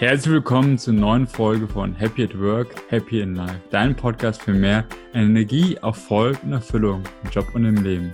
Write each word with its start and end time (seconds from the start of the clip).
Herzlich 0.00 0.32
willkommen 0.32 0.78
zur 0.78 0.94
neuen 0.94 1.26
Folge 1.26 1.66
von 1.66 1.92
Happy 1.92 2.22
at 2.22 2.38
Work, 2.38 2.68
Happy 2.88 3.20
in 3.20 3.34
Life, 3.34 3.60
dein 3.70 3.96
Podcast 3.96 4.40
für 4.40 4.52
mehr 4.52 4.84
Energie, 5.12 5.74
Erfolg 5.74 6.38
und 6.44 6.52
Erfüllung 6.52 7.02
im 7.24 7.30
Job 7.30 7.46
und 7.52 7.64
im 7.64 7.82
Leben. 7.82 8.12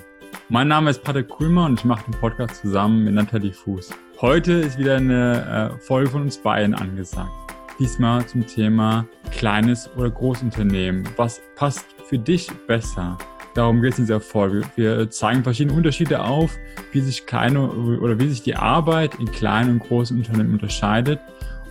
Mein 0.48 0.68
Name 0.68 0.88
ist 0.88 1.04
Patrick 1.04 1.28
Kuhlmann 1.28 1.72
und 1.72 1.80
ich 1.80 1.84
mache 1.84 2.10
den 2.10 2.18
Podcast 2.18 2.62
zusammen 2.62 3.04
mit 3.04 3.12
Nathalie 3.12 3.52
Fuß. 3.52 3.90
Heute 4.22 4.52
ist 4.52 4.78
wieder 4.78 4.96
eine 4.96 5.74
äh, 5.74 5.78
Folge 5.78 6.08
von 6.08 6.22
uns 6.22 6.38
beiden 6.38 6.74
angesagt. 6.74 7.30
Diesmal 7.78 8.24
zum 8.24 8.46
Thema 8.46 9.06
kleines 9.30 9.90
oder 9.94 10.08
Großunternehmen. 10.08 11.06
Was 11.16 11.42
passt 11.54 11.84
für 12.08 12.18
dich 12.18 12.50
besser? 12.66 13.18
Darum 13.52 13.82
geht 13.82 13.92
es 13.92 13.98
in 13.98 14.06
dieser 14.06 14.22
Folge. 14.22 14.62
Wir 14.74 15.10
zeigen 15.10 15.44
verschiedene 15.44 15.76
Unterschiede 15.76 16.22
auf, 16.22 16.56
wie 16.92 17.02
sich 17.02 17.26
kleine 17.26 17.68
oder 17.70 18.18
wie 18.18 18.28
sich 18.28 18.42
die 18.42 18.56
Arbeit 18.56 19.16
in 19.16 19.30
kleinen 19.30 19.72
und 19.72 19.78
großen 19.80 20.16
Unternehmen 20.16 20.54
unterscheidet 20.54 21.20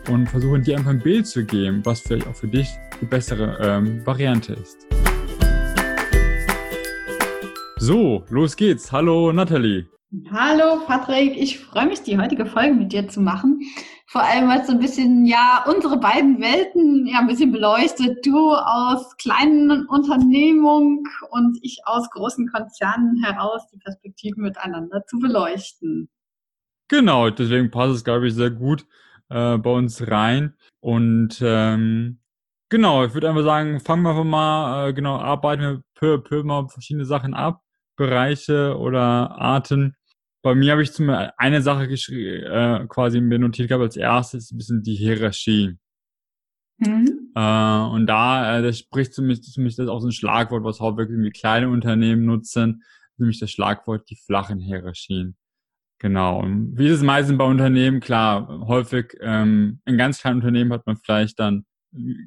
und 0.09 0.27
versuchen 0.27 0.63
dir 0.63 0.77
einfach 0.77 0.91
ein 0.91 0.99
Bild 0.99 1.27
zu 1.27 1.45
geben, 1.45 1.81
was 1.85 2.01
vielleicht 2.01 2.27
auch 2.27 2.35
für 2.35 2.47
dich 2.47 2.69
die 3.01 3.05
bessere 3.05 3.57
ähm, 3.61 4.05
Variante 4.05 4.53
ist. 4.53 4.87
So, 7.77 8.23
los 8.29 8.55
geht's. 8.55 8.91
Hallo 8.91 9.31
Nathalie. 9.31 9.87
Hallo 10.31 10.79
Patrick, 10.85 11.35
ich 11.35 11.59
freue 11.59 11.87
mich, 11.87 12.03
die 12.03 12.19
heutige 12.19 12.45
Folge 12.45 12.73
mit 12.73 12.91
dir 12.93 13.07
zu 13.07 13.19
machen. 13.19 13.61
Vor 14.05 14.21
allem, 14.21 14.47
weil 14.47 14.61
es 14.61 14.67
so 14.67 14.73
ein 14.73 14.79
bisschen, 14.79 15.25
ja, 15.25 15.65
unsere 15.67 15.99
beiden 15.99 16.39
Welten 16.39 17.07
ja 17.07 17.19
ein 17.19 17.27
bisschen 17.27 17.51
beleuchtet. 17.51 18.23
Du 18.23 18.53
aus 18.53 19.17
kleinen 19.17 19.87
Unternehmungen 19.87 21.03
und 21.31 21.57
ich 21.63 21.79
aus 21.85 22.07
großen 22.11 22.47
Konzernen 22.47 23.23
heraus, 23.23 23.63
die 23.73 23.79
Perspektiven 23.79 24.43
miteinander 24.43 25.03
zu 25.07 25.17
beleuchten. 25.17 26.09
Genau, 26.89 27.31
deswegen 27.31 27.71
passt 27.71 27.95
es, 27.95 28.03
glaube 28.03 28.27
ich, 28.27 28.35
sehr 28.35 28.51
gut 28.51 28.85
äh, 29.33 29.57
bei 29.57 29.71
uns 29.71 30.07
rein. 30.07 30.55
Und 30.79 31.41
ähm, 31.41 32.19
genau, 32.69 33.03
ich 33.05 33.13
würde 33.13 33.29
einfach 33.29 33.43
sagen, 33.43 33.79
fangen 33.79 34.03
wir 34.03 34.11
einfach 34.11 34.23
mal, 34.23 34.89
äh, 34.89 34.93
genau, 34.93 35.17
arbeiten 35.17 35.61
wir 35.61 35.81
peu, 35.95 36.19
peu 36.19 36.43
mal 36.43 36.67
verschiedene 36.69 37.05
Sachen 37.05 37.33
ab, 37.33 37.61
Bereiche 37.97 38.77
oder 38.77 39.31
Arten. 39.31 39.95
Bei 40.43 40.55
mir 40.55 40.73
habe 40.73 40.83
ich 40.83 40.91
zum 40.91 41.09
eine 41.09 41.61
Sache 41.61 41.87
geschrieben, 41.87 42.43
äh, 42.43 42.85
quasi 42.87 43.21
mir 43.21 43.39
notiert 43.39 43.69
gehabt 43.69 43.83
als 43.83 43.97
erstes, 43.97 44.51
ein 44.51 44.57
bisschen 44.57 44.83
die 44.83 44.95
Hierarchie. 44.95 45.77
Mhm. 46.77 47.31
Äh, 47.35 47.79
und 47.93 48.07
da, 48.07 48.59
äh, 48.59 48.61
das 48.61 48.79
spricht 48.79 49.15
für 49.15 49.21
mich 49.21 49.39
das 49.39 49.57
ist 49.57 49.87
auch 49.87 49.99
so 49.99 50.07
ein 50.07 50.11
Schlagwort, 50.11 50.63
was 50.63 50.79
hauptsächlich 50.79 51.33
kleine 51.33 51.69
Unternehmen 51.69 52.25
nutzen, 52.25 52.83
nämlich 53.17 53.39
das 53.39 53.51
Schlagwort 53.51 54.09
die 54.09 54.17
flachen 54.17 54.59
Hierarchien. 54.59 55.37
Genau. 55.99 56.43
Wie 56.45 56.87
ist 56.87 56.97
es 56.97 57.03
meistens 57.03 57.37
bei 57.37 57.45
Unternehmen? 57.45 58.01
Klar, 58.01 58.47
häufig 58.67 59.15
ähm, 59.21 59.79
in 59.85 59.97
ganz 59.97 60.19
kleinen 60.19 60.37
Unternehmen 60.37 60.73
hat 60.73 60.85
man 60.85 60.97
vielleicht 60.97 61.39
dann 61.39 61.65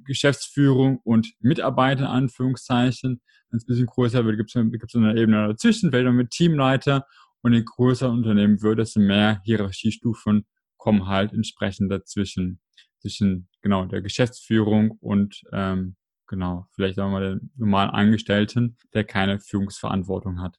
Geschäftsführung 0.04 1.00
und 1.04 1.32
Mitarbeiter, 1.40 2.02
in 2.02 2.06
Anführungszeichen. 2.06 3.20
Wenn 3.50 3.56
es 3.56 3.64
ein 3.64 3.66
bisschen 3.66 3.86
größer 3.86 4.24
wird, 4.24 4.38
gibt 4.38 4.50
es 4.54 4.94
eine 4.94 5.16
Ebene 5.16 5.48
dazwischen, 5.48 5.90
vielleicht 5.90 6.10
mit 6.12 6.30
Teamleiter. 6.30 7.06
Und 7.42 7.52
in 7.52 7.64
größeren 7.64 8.16
Unternehmen 8.16 8.62
wird 8.62 8.78
es 8.78 8.96
mehr 8.96 9.40
Hierarchiestufen 9.44 10.46
kommen 10.86 11.08
halt 11.08 11.32
entsprechend 11.32 11.90
dazwischen. 11.90 12.60
Zwischen 13.00 13.48
genau 13.60 13.86
der 13.86 14.02
Geschäftsführung 14.02 14.92
und 15.00 15.42
ähm, 15.52 15.96
genau, 16.28 16.66
vielleicht 16.72 16.98
auch 17.00 17.10
mal 17.10 17.38
den 17.38 17.50
normalen 17.56 17.90
Angestellten, 17.90 18.76
der 18.94 19.04
keine 19.04 19.38
Führungsverantwortung 19.40 20.40
hat. 20.40 20.58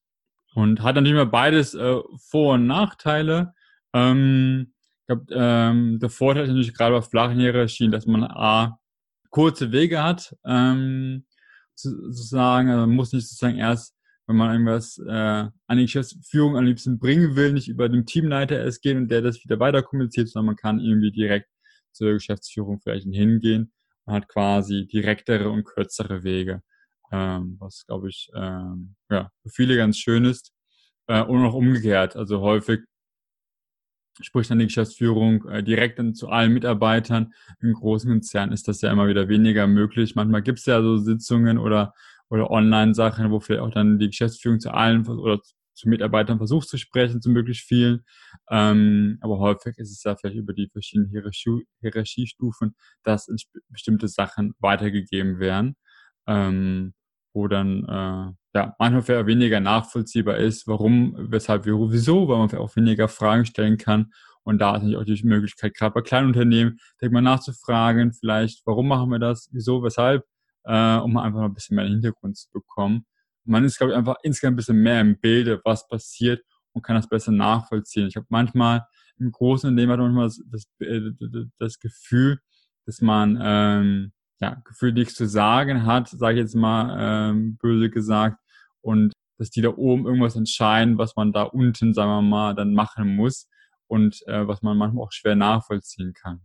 Und 0.57 0.81
hat 0.81 0.95
natürlich 0.95 1.13
immer 1.13 1.27
beides 1.27 1.75
äh, 1.75 1.99
Vor- 2.31 2.55
und 2.55 2.65
Nachteile. 2.65 3.53
Ähm, 3.93 4.73
ich 5.01 5.05
glaube, 5.05 5.25
ähm, 5.29 5.99
der 5.99 6.09
Vorteil 6.09 6.45
ist 6.45 6.49
natürlich 6.49 6.73
gerade 6.73 6.95
bei 6.95 7.03
flachen 7.03 7.39
Hierarchien, 7.39 7.91
dass 7.91 8.07
man 8.07 8.23
A, 8.23 8.79
kurze 9.29 9.71
Wege 9.71 10.01
hat, 10.01 10.35
ähm, 10.47 11.27
sozusagen, 11.75 12.71
also 12.71 12.87
man 12.87 12.95
muss 12.95 13.13
nicht 13.13 13.27
sozusagen 13.27 13.59
erst, 13.59 13.95
wenn 14.25 14.35
man 14.35 14.51
irgendwas 14.51 14.97
äh, 14.97 15.11
an 15.11 15.77
die 15.77 15.83
Geschäftsführung 15.83 16.57
am 16.57 16.65
liebsten 16.65 16.97
bringen 16.97 17.35
will, 17.35 17.53
nicht 17.53 17.67
über 17.67 17.87
den 17.87 18.07
Teamleiter 18.07 18.57
erst 18.57 18.81
gehen 18.81 18.97
und 18.97 19.11
der 19.11 19.21
das 19.21 19.43
wieder 19.43 19.59
weiter 19.59 19.83
kommuniziert, 19.83 20.27
sondern 20.27 20.47
man 20.47 20.55
kann 20.55 20.79
irgendwie 20.79 21.11
direkt 21.11 21.51
zur 21.91 22.13
Geschäftsführung 22.13 22.79
vielleicht 22.81 23.05
hingehen. 23.05 23.71
Und 24.05 24.15
hat 24.15 24.27
quasi 24.27 24.87
direktere 24.87 25.51
und 25.51 25.65
kürzere 25.65 26.23
Wege 26.23 26.63
ähm, 27.11 27.57
was 27.59 27.85
glaube 27.85 28.09
ich 28.09 28.29
ähm, 28.35 28.95
ja, 29.09 29.29
für 29.43 29.49
viele 29.49 29.77
ganz 29.77 29.97
schön 29.97 30.25
ist. 30.25 30.51
Äh, 31.07 31.23
und 31.23 31.45
auch 31.45 31.53
umgekehrt, 31.53 32.15
also 32.15 32.41
häufig 32.41 32.81
spricht 34.21 34.49
dann 34.49 34.59
die 34.59 34.65
Geschäftsführung 34.65 35.47
äh, 35.47 35.63
direkt 35.63 35.99
dann 35.99 36.15
zu 36.15 36.29
allen 36.29 36.53
Mitarbeitern. 36.53 37.33
In 37.61 37.73
großen 37.73 38.09
Konzernen 38.09 38.53
ist 38.53 38.67
das 38.67 38.81
ja 38.81 38.91
immer 38.91 39.07
wieder 39.07 39.29
weniger 39.29 39.67
möglich. 39.67 40.15
Manchmal 40.15 40.41
gibt 40.41 40.59
es 40.59 40.65
ja 40.65 40.81
so 40.81 40.97
Sitzungen 40.97 41.57
oder, 41.57 41.93
oder 42.29 42.49
Online-Sachen, 42.51 43.31
wo 43.31 43.39
vielleicht 43.39 43.61
auch 43.61 43.71
dann 43.71 43.99
die 43.99 44.07
Geschäftsführung 44.07 44.59
zu 44.59 44.73
allen 44.73 45.07
oder 45.07 45.39
zu 45.73 45.89
Mitarbeitern 45.89 46.37
versucht 46.39 46.67
zu 46.67 46.77
sprechen, 46.77 47.21
zu 47.21 47.29
möglichst 47.29 47.67
vielen. 47.67 48.03
Ähm, 48.49 49.19
aber 49.21 49.37
häufig 49.39 49.77
ist 49.77 49.91
es 49.91 50.03
ja 50.03 50.15
vielleicht 50.15 50.37
über 50.37 50.53
die 50.53 50.69
verschiedenen 50.69 51.09
Hierarchie, 51.11 51.67
Hierarchiestufen, 51.81 52.75
dass 53.03 53.27
bestimmte 53.69 54.07
Sachen 54.07 54.53
weitergegeben 54.59 55.39
werden. 55.39 55.75
Ähm, 56.25 56.93
wo 57.37 57.47
dann 57.47 57.83
äh, 57.83 58.57
ja 58.57 58.75
manchmal 58.79 59.03
vielleicht 59.03 59.27
weniger 59.27 59.59
nachvollziehbar 59.59 60.37
ist, 60.37 60.67
warum, 60.67 61.15
weshalb, 61.17 61.65
wieso, 61.65 62.27
weil 62.27 62.37
man 62.39 62.53
auch 62.55 62.75
weniger 62.75 63.07
Fragen 63.07 63.45
stellen 63.45 63.77
kann. 63.77 64.11
Und 64.43 64.59
da 64.59 64.75
ist 64.75 64.83
natürlich 64.83 64.97
auch 64.97 65.21
die 65.21 65.27
Möglichkeit, 65.27 65.75
gerade 65.75 65.93
bei 65.93 66.01
kleinen 66.01 66.27
Unternehmen, 66.27 66.79
denkt 66.99 67.13
mal 67.13 67.21
nachzufragen, 67.21 68.13
vielleicht, 68.13 68.65
warum 68.65 68.87
machen 68.87 69.11
wir 69.11 69.19
das, 69.19 69.49
wieso, 69.51 69.83
weshalb, 69.83 70.25
äh, 70.63 70.95
um 70.97 71.15
einfach 71.17 71.41
noch 71.41 71.49
ein 71.49 71.53
bisschen 71.53 71.75
mehr 71.75 71.85
Hintergrund 71.85 72.37
zu 72.37 72.49
bekommen. 72.51 73.05
Man 73.43 73.63
ist, 73.63 73.77
glaube 73.77 73.93
ich, 73.93 73.97
einfach 73.97 74.15
insgesamt 74.23 74.53
ein 74.53 74.57
bisschen 74.57 74.81
mehr 74.81 75.01
im 75.01 75.19
Bilde, 75.19 75.61
was 75.63 75.87
passiert 75.87 76.43
und 76.73 76.81
kann 76.81 76.95
das 76.95 77.07
besser 77.07 77.31
nachvollziehen. 77.31 78.07
Ich 78.07 78.15
habe 78.15 78.25
manchmal 78.29 78.87
im 79.19 79.31
großen 79.31 79.69
Unternehmen 79.69 79.91
hat 79.91 79.99
man 79.99 80.13
manchmal 80.13 80.45
das, 80.49 80.65
das, 80.79 80.87
äh, 80.87 81.45
das 81.59 81.79
Gefühl, 81.79 82.39
dass 82.85 83.01
man 83.01 83.37
ähm, 83.39 84.11
ja, 84.39 84.61
gefühlt 84.65 84.95
nichts 84.95 85.15
zu 85.15 85.27
sagen 85.27 85.85
hat, 85.85 86.09
sage 86.09 86.35
ich 86.35 86.41
jetzt 86.41 86.55
mal 86.55 86.97
ähm, 87.31 87.57
böse 87.57 87.89
gesagt, 87.89 88.37
und 88.81 89.13
dass 89.37 89.49
die 89.49 89.61
da 89.61 89.69
oben 89.69 90.05
irgendwas 90.05 90.35
entscheiden, 90.35 90.97
was 90.97 91.15
man 91.15 91.31
da 91.31 91.43
unten, 91.43 91.93
sagen 91.93 92.09
wir 92.09 92.21
mal, 92.21 92.55
dann 92.55 92.73
machen 92.73 93.15
muss 93.15 93.47
und 93.87 94.21
äh, 94.27 94.47
was 94.47 94.61
man 94.61 94.77
manchmal 94.77 95.05
auch 95.05 95.11
schwer 95.11 95.35
nachvollziehen 95.35 96.13
kann. 96.13 96.41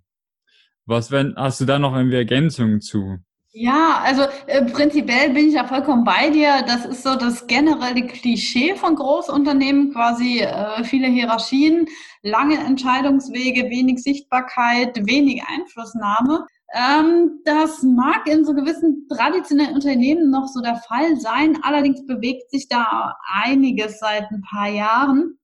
Was 0.84 1.10
wenn, 1.10 1.34
hast 1.36 1.60
du 1.60 1.64
da 1.64 1.78
noch 1.78 1.94
irgendwie 1.94 2.16
Ergänzungen 2.16 2.80
zu? 2.80 3.18
Ja, 3.54 4.00
also 4.02 4.22
äh, 4.46 4.64
prinzipiell 4.64 5.30
bin 5.34 5.48
ich 5.48 5.54
ja 5.54 5.66
vollkommen 5.66 6.04
bei 6.04 6.30
dir. 6.30 6.62
Das 6.66 6.86
ist 6.86 7.02
so 7.02 7.16
das 7.16 7.46
generelle 7.46 8.06
Klischee 8.06 8.74
von 8.76 8.96
Großunternehmen, 8.96 9.92
quasi 9.92 10.40
äh, 10.40 10.82
viele 10.84 11.08
Hierarchien, 11.08 11.86
lange 12.22 12.58
Entscheidungswege, 12.58 13.68
wenig 13.68 14.02
Sichtbarkeit, 14.02 15.06
wenig 15.06 15.42
Einflussnahme. 15.46 16.46
Ähm, 16.74 17.40
das 17.44 17.82
mag 17.82 18.26
in 18.26 18.44
so 18.44 18.54
gewissen 18.54 19.06
traditionellen 19.08 19.74
Unternehmen 19.74 20.30
noch 20.30 20.48
so 20.48 20.60
der 20.62 20.76
Fall 20.76 21.16
sein. 21.20 21.58
Allerdings 21.62 22.06
bewegt 22.06 22.50
sich 22.50 22.68
da 22.68 23.14
einiges 23.30 23.98
seit 23.98 24.30
ein 24.30 24.42
paar 24.42 24.68
Jahren. 24.68 25.38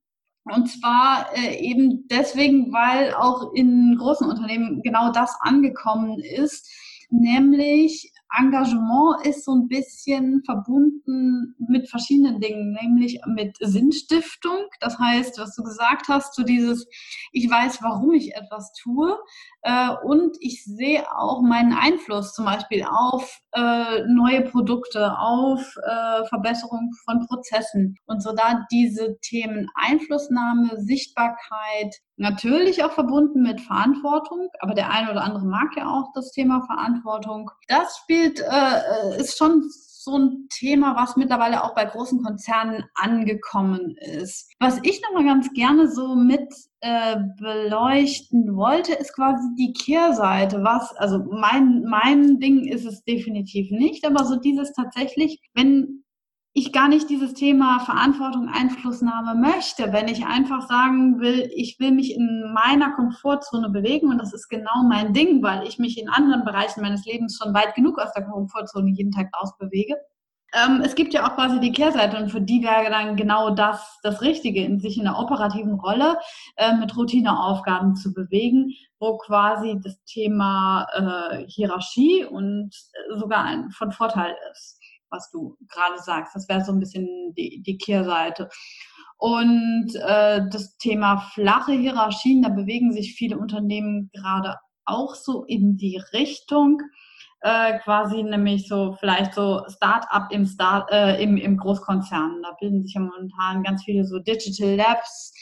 Und 0.44 0.68
zwar 0.68 1.26
äh, 1.34 1.56
eben 1.58 2.06
deswegen, 2.08 2.72
weil 2.72 3.12
auch 3.12 3.52
in 3.52 3.96
großen 3.98 4.26
Unternehmen 4.26 4.80
genau 4.82 5.12
das 5.12 5.36
angekommen 5.40 6.18
ist, 6.20 6.66
nämlich 7.10 8.10
Engagement 8.36 9.26
ist 9.26 9.44
so 9.44 9.54
ein 9.54 9.68
bisschen 9.68 10.42
verbunden 10.44 11.54
mit 11.58 11.88
verschiedenen 11.88 12.40
Dingen, 12.40 12.72
nämlich 12.72 13.20
mit 13.26 13.56
Sinnstiftung. 13.60 14.66
Das 14.80 14.98
heißt, 14.98 15.38
was 15.38 15.54
du 15.54 15.62
gesagt 15.62 16.08
hast, 16.08 16.34
so 16.34 16.42
dieses, 16.42 16.86
ich 17.32 17.50
weiß, 17.50 17.82
warum 17.82 18.12
ich 18.12 18.34
etwas 18.34 18.72
tue 18.72 19.16
äh, 19.62 19.90
und 20.04 20.36
ich 20.40 20.64
sehe 20.64 21.04
auch 21.16 21.40
meinen 21.40 21.72
Einfluss 21.72 22.34
zum 22.34 22.44
Beispiel 22.44 22.84
auf 22.84 23.40
äh, 23.52 24.02
neue 24.06 24.42
Produkte, 24.42 25.18
auf 25.18 25.74
äh, 25.84 26.24
Verbesserung 26.26 26.90
von 27.04 27.26
Prozessen 27.26 27.96
und 28.06 28.22
so 28.22 28.32
da 28.34 28.66
diese 28.70 29.18
Themen 29.20 29.68
Einflussnahme, 29.74 30.80
Sichtbarkeit, 30.82 31.96
natürlich 32.18 32.84
auch 32.84 32.92
verbunden 32.92 33.42
mit 33.42 33.60
Verantwortung, 33.60 34.48
aber 34.60 34.74
der 34.74 34.90
eine 34.90 35.10
oder 35.10 35.24
andere 35.24 35.46
mag 35.46 35.76
ja 35.76 35.88
auch 35.88 36.12
das 36.14 36.32
Thema 36.32 36.62
Verantwortung. 36.66 37.50
Das 37.68 37.98
spielt, 37.98 38.40
äh, 38.40 39.20
ist 39.20 39.38
schon 39.38 39.70
so 40.08 40.18
ein 40.18 40.48
Thema, 40.48 40.96
was 40.96 41.16
mittlerweile 41.16 41.62
auch 41.62 41.74
bei 41.74 41.84
großen 41.84 42.22
Konzernen 42.22 42.84
angekommen 42.94 43.96
ist. 43.98 44.50
Was 44.58 44.78
ich 44.82 45.02
nochmal 45.02 45.24
ganz 45.24 45.52
gerne 45.52 45.90
so 45.90 46.14
mit 46.14 46.48
äh, 46.80 47.16
beleuchten 47.38 48.56
wollte, 48.56 48.94
ist 48.94 49.14
quasi 49.14 49.46
die 49.58 49.72
Kehrseite. 49.72 50.62
Was, 50.64 50.94
also 50.96 51.24
mein, 51.30 51.82
mein 51.82 52.38
Ding 52.38 52.64
ist 52.64 52.86
es 52.86 53.04
definitiv 53.04 53.70
nicht, 53.70 54.06
aber 54.06 54.24
so 54.24 54.36
dieses 54.36 54.72
tatsächlich, 54.72 55.40
wenn 55.54 56.04
ich 56.58 56.72
gar 56.72 56.88
nicht 56.88 57.08
dieses 57.08 57.34
Thema 57.34 57.80
Verantwortung, 57.80 58.48
Einflussnahme 58.48 59.34
möchte, 59.34 59.92
wenn 59.92 60.08
ich 60.08 60.26
einfach 60.26 60.68
sagen 60.68 61.20
will, 61.20 61.50
ich 61.54 61.78
will 61.78 61.92
mich 61.92 62.14
in 62.14 62.52
meiner 62.52 62.92
Komfortzone 62.92 63.70
bewegen 63.70 64.08
und 64.08 64.18
das 64.18 64.32
ist 64.32 64.48
genau 64.48 64.82
mein 64.88 65.12
Ding, 65.12 65.42
weil 65.42 65.66
ich 65.66 65.78
mich 65.78 66.00
in 66.00 66.08
anderen 66.08 66.44
Bereichen 66.44 66.80
meines 66.80 67.04
Lebens 67.06 67.38
schon 67.40 67.54
weit 67.54 67.74
genug 67.74 67.98
aus 67.98 68.12
der 68.12 68.24
Komfortzone 68.24 68.90
jeden 68.90 69.12
Tag 69.12 69.28
ausbewege. 69.32 69.94
Ähm, 70.54 70.80
es 70.82 70.94
gibt 70.94 71.12
ja 71.12 71.26
auch 71.26 71.34
quasi 71.34 71.60
die 71.60 71.72
Kehrseite 71.72 72.16
und 72.16 72.30
für 72.30 72.40
die 72.40 72.62
wäre 72.62 72.90
dann 72.90 73.16
genau 73.16 73.50
das 73.50 73.98
das 74.02 74.22
Richtige, 74.22 74.64
in 74.64 74.80
sich 74.80 74.96
in 74.98 75.06
einer 75.06 75.18
operativen 75.18 75.74
Rolle 75.74 76.18
äh, 76.56 76.74
mit 76.74 76.96
Routineaufgaben 76.96 77.96
zu 77.96 78.14
bewegen, 78.14 78.72
wo 78.98 79.18
quasi 79.18 79.78
das 79.82 80.02
Thema 80.04 80.86
äh, 80.94 81.44
Hierarchie 81.46 82.24
und 82.24 82.70
sogar 83.16 83.44
ein, 83.44 83.70
von 83.70 83.92
Vorteil 83.92 84.34
ist 84.52 84.77
was 85.10 85.30
du 85.30 85.56
gerade 85.68 85.98
sagst. 86.02 86.34
Das 86.34 86.48
wäre 86.48 86.64
so 86.64 86.72
ein 86.72 86.80
bisschen 86.80 87.34
die, 87.36 87.62
die 87.62 87.78
Kehrseite. 87.78 88.48
Und 89.18 89.94
äh, 89.96 90.42
das 90.50 90.76
Thema 90.78 91.18
flache 91.34 91.72
Hierarchien, 91.72 92.42
da 92.42 92.50
bewegen 92.50 92.92
sich 92.92 93.14
viele 93.14 93.38
Unternehmen 93.38 94.10
gerade 94.14 94.56
auch 94.84 95.14
so 95.14 95.44
in 95.44 95.76
die 95.76 96.00
Richtung. 96.12 96.80
Äh, 97.40 97.78
quasi 97.80 98.22
nämlich 98.24 98.66
so 98.66 98.96
vielleicht 98.98 99.34
so 99.34 99.62
Start-up 99.68 100.32
im, 100.32 100.44
Start, 100.44 100.90
äh, 100.90 101.22
im, 101.22 101.36
im 101.36 101.56
Großkonzern. 101.56 102.42
Da 102.42 102.56
bilden 102.60 102.82
sich 102.82 102.94
ja 102.94 103.00
momentan 103.00 103.62
ganz 103.62 103.84
viele 103.84 104.04
so 104.04 104.18
Digital 104.18 104.74
Labs. 104.74 105.32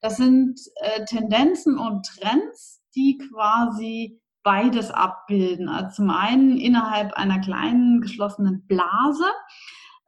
Das 0.00 0.16
sind 0.16 0.58
äh, 0.76 1.04
Tendenzen 1.04 1.78
und 1.78 2.06
Trends, 2.06 2.82
die 2.94 3.18
quasi 3.18 4.21
beides 4.42 4.90
abbilden. 4.90 5.68
Also 5.68 5.96
zum 5.96 6.10
einen 6.10 6.58
innerhalb 6.58 7.12
einer 7.14 7.40
kleinen 7.40 8.00
geschlossenen 8.00 8.66
Blase 8.66 9.24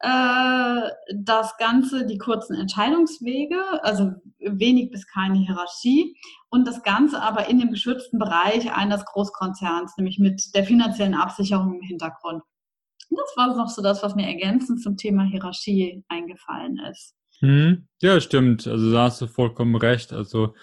äh, 0.01 0.91
das 1.15 1.57
Ganze, 1.57 2.07
die 2.07 2.19
kurzen 2.19 2.55
Entscheidungswege, 2.55 3.57
also 3.83 4.13
wenig 4.39 4.91
bis 4.91 5.07
keine 5.07 5.39
Hierarchie 5.39 6.17
und 6.51 6.67
das 6.67 6.83
Ganze 6.83 7.23
aber 7.23 7.49
in 7.49 7.59
dem 7.59 7.71
geschützten 7.71 8.19
Bereich 8.19 8.71
eines 8.73 9.05
Großkonzerns, 9.07 9.97
nämlich 9.97 10.19
mit 10.19 10.55
der 10.55 10.65
finanziellen 10.65 11.15
Absicherung 11.15 11.75
im 11.75 11.81
Hintergrund. 11.81 12.43
Das 13.11 13.37
war 13.37 13.55
noch 13.57 13.69
so 13.69 13.83
das, 13.83 14.03
was 14.03 14.15
mir 14.15 14.27
ergänzend 14.27 14.83
zum 14.83 14.97
Thema 14.97 15.25
Hierarchie 15.25 16.05
eingefallen 16.09 16.79
ist. 16.91 17.15
Hm, 17.41 17.87
ja, 18.03 18.21
stimmt. 18.21 18.67
Also 18.67 18.93
da 18.93 19.05
hast 19.05 19.21
du 19.21 19.27
vollkommen 19.27 19.77
recht. 19.77 20.13
Also 20.13 20.55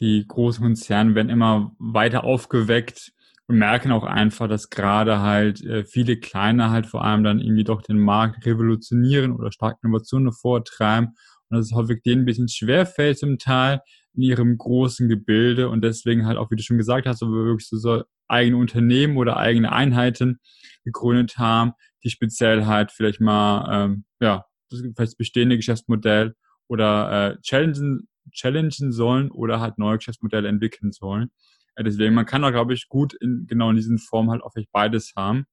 die 0.00 0.24
großen 0.26 0.64
Konzerne 0.64 1.14
werden 1.14 1.28
immer 1.28 1.72
weiter 1.78 2.24
aufgeweckt 2.24 3.12
und 3.48 3.56
merken 3.56 3.92
auch 3.92 4.04
einfach, 4.04 4.46
dass 4.46 4.68
gerade 4.68 5.20
halt 5.20 5.64
äh, 5.64 5.84
viele 5.84 6.18
Kleine 6.18 6.70
halt 6.70 6.86
vor 6.86 7.04
allem 7.04 7.24
dann 7.24 7.40
irgendwie 7.40 7.64
doch 7.64 7.80
den 7.82 7.98
Markt 7.98 8.44
revolutionieren 8.44 9.32
oder 9.32 9.50
starke 9.50 9.78
Innovationen 9.82 10.32
vortreiben 10.32 11.14
und 11.48 11.56
dass 11.56 11.66
es 11.66 11.72
häufig 11.72 12.02
denen 12.02 12.22
ein 12.22 12.26
bisschen 12.26 12.48
schwerfällt 12.48 13.18
zum 13.18 13.38
Teil 13.38 13.80
in 14.14 14.22
ihrem 14.22 14.58
großen 14.58 15.08
Gebilde 15.08 15.70
und 15.70 15.82
deswegen 15.82 16.26
halt 16.26 16.36
auch, 16.36 16.50
wie 16.50 16.56
du 16.56 16.62
schon 16.62 16.76
gesagt 16.76 17.06
hast, 17.06 17.20
so 17.20 17.32
wirklich 17.32 17.68
so, 17.68 17.78
so 17.78 18.02
eigene 18.28 18.58
Unternehmen 18.58 19.16
oder 19.16 19.38
eigene 19.38 19.72
Einheiten 19.72 20.40
gegründet 20.84 21.38
haben, 21.38 21.72
die 22.04 22.10
speziell 22.10 22.66
halt 22.66 22.92
vielleicht 22.92 23.20
mal, 23.20 23.66
ähm, 23.84 24.04
ja, 24.20 24.44
das 24.70 24.82
vielleicht 24.94 25.16
bestehende 25.16 25.56
Geschäftsmodell 25.56 26.34
oder 26.68 27.32
äh, 27.32 27.40
challengen, 27.40 28.08
challengen 28.30 28.92
sollen 28.92 29.30
oder 29.30 29.60
halt 29.60 29.78
neue 29.78 29.96
Geschäftsmodelle 29.96 30.48
entwickeln 30.48 30.92
sollen. 30.92 31.30
Deswegen, 31.84 32.14
man 32.14 32.26
kann 32.26 32.42
da, 32.42 32.50
glaube 32.50 32.74
ich, 32.74 32.88
gut 32.88 33.14
in 33.14 33.46
genau 33.46 33.70
in 33.70 33.76
diesen 33.76 33.98
Formen 33.98 34.30
halt 34.30 34.42
auch 34.42 34.52
vielleicht 34.52 34.72
beides 34.72 35.12
haben. 35.16 35.46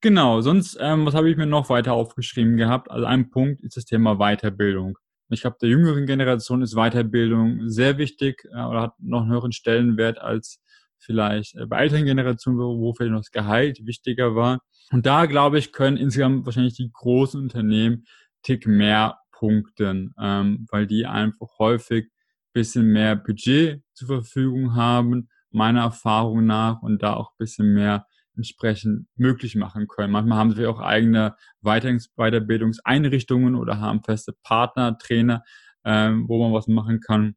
Genau, 0.00 0.42
sonst, 0.42 0.76
ähm, 0.80 1.06
was 1.06 1.14
habe 1.14 1.30
ich 1.30 1.36
mir 1.36 1.46
noch 1.46 1.70
weiter 1.70 1.94
aufgeschrieben 1.94 2.56
gehabt? 2.56 2.90
Also 2.90 3.06
ein 3.06 3.30
Punkt 3.30 3.62
ist 3.62 3.76
das 3.76 3.86
Thema 3.86 4.16
Weiterbildung. 4.16 4.98
Ich 5.30 5.40
glaube, 5.40 5.56
der 5.60 5.70
jüngeren 5.70 6.06
Generation 6.06 6.62
ist 6.62 6.74
Weiterbildung 6.74 7.68
sehr 7.70 7.96
wichtig 7.96 8.44
äh, 8.52 8.62
oder 8.62 8.82
hat 8.82 8.94
noch 8.98 9.22
einen 9.22 9.30
höheren 9.30 9.52
Stellenwert 9.52 10.18
als 10.18 10.60
vielleicht 10.98 11.54
äh, 11.56 11.66
bei 11.66 11.78
älteren 11.78 12.04
Generationen, 12.04 12.58
wo 12.58 12.92
vielleicht 12.92 13.12
noch 13.12 13.20
das 13.20 13.30
Gehalt 13.30 13.86
wichtiger 13.86 14.34
war. 14.34 14.60
Und 14.90 15.06
da, 15.06 15.26
glaube 15.26 15.58
ich, 15.58 15.72
können 15.72 15.96
insgesamt 15.96 16.44
wahrscheinlich 16.44 16.74
die 16.74 16.90
großen 16.92 17.40
Unternehmen 17.40 18.04
Tick 18.42 18.66
mehr 18.66 19.18
punkten, 19.32 20.14
ähm, 20.20 20.66
weil 20.70 20.86
die 20.86 21.06
einfach 21.06 21.48
häufig 21.58 22.10
bisschen 22.52 22.86
mehr 22.86 23.16
Budget 23.16 23.82
zur 23.94 24.08
Verfügung 24.08 24.74
haben 24.76 25.28
meiner 25.54 25.82
Erfahrung 25.82 26.46
nach 26.46 26.82
und 26.82 27.02
da 27.02 27.14
auch 27.14 27.30
ein 27.30 27.38
bisschen 27.38 27.72
mehr 27.74 28.06
entsprechend 28.36 29.06
möglich 29.16 29.54
machen 29.54 29.86
können. 29.86 30.12
Manchmal 30.12 30.38
haben 30.38 30.52
sie 30.52 30.66
auch 30.66 30.80
eigene 30.80 31.36
Weiterbildungseinrichtungen 31.62 33.54
oder 33.54 33.78
haben 33.80 34.02
feste 34.02 34.32
Partner, 34.42 34.98
Trainer, 34.98 35.44
ähm, 35.84 36.28
wo 36.28 36.42
man 36.42 36.52
was 36.52 36.66
machen 36.66 37.00
kann. 37.00 37.36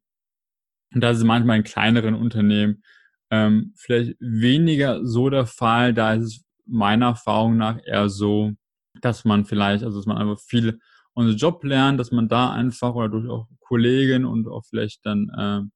Und 0.92 1.02
das 1.02 1.18
ist 1.18 1.24
manchmal 1.24 1.58
in 1.58 1.64
kleineren 1.64 2.14
Unternehmen 2.14 2.82
ähm, 3.30 3.74
vielleicht 3.76 4.16
weniger 4.20 5.04
so 5.04 5.30
der 5.30 5.46
Fall. 5.46 5.94
Da 5.94 6.14
ist 6.14 6.24
es 6.24 6.44
meiner 6.66 7.06
Erfahrung 7.06 7.56
nach 7.56 7.78
eher 7.84 8.08
so, 8.08 8.52
dass 9.00 9.24
man 9.24 9.44
vielleicht, 9.44 9.84
also 9.84 9.98
dass 9.98 10.06
man 10.06 10.18
einfach 10.18 10.40
viel 10.40 10.80
the 11.16 11.34
Job 11.34 11.64
lernt, 11.64 11.98
dass 11.98 12.12
man 12.12 12.28
da 12.28 12.52
einfach 12.52 12.94
oder 12.94 13.08
durch 13.08 13.28
auch 13.28 13.48
Kollegen 13.60 14.24
und 14.24 14.46
auch 14.46 14.64
vielleicht 14.64 15.04
dann 15.04 15.30
ähm, 15.36 15.72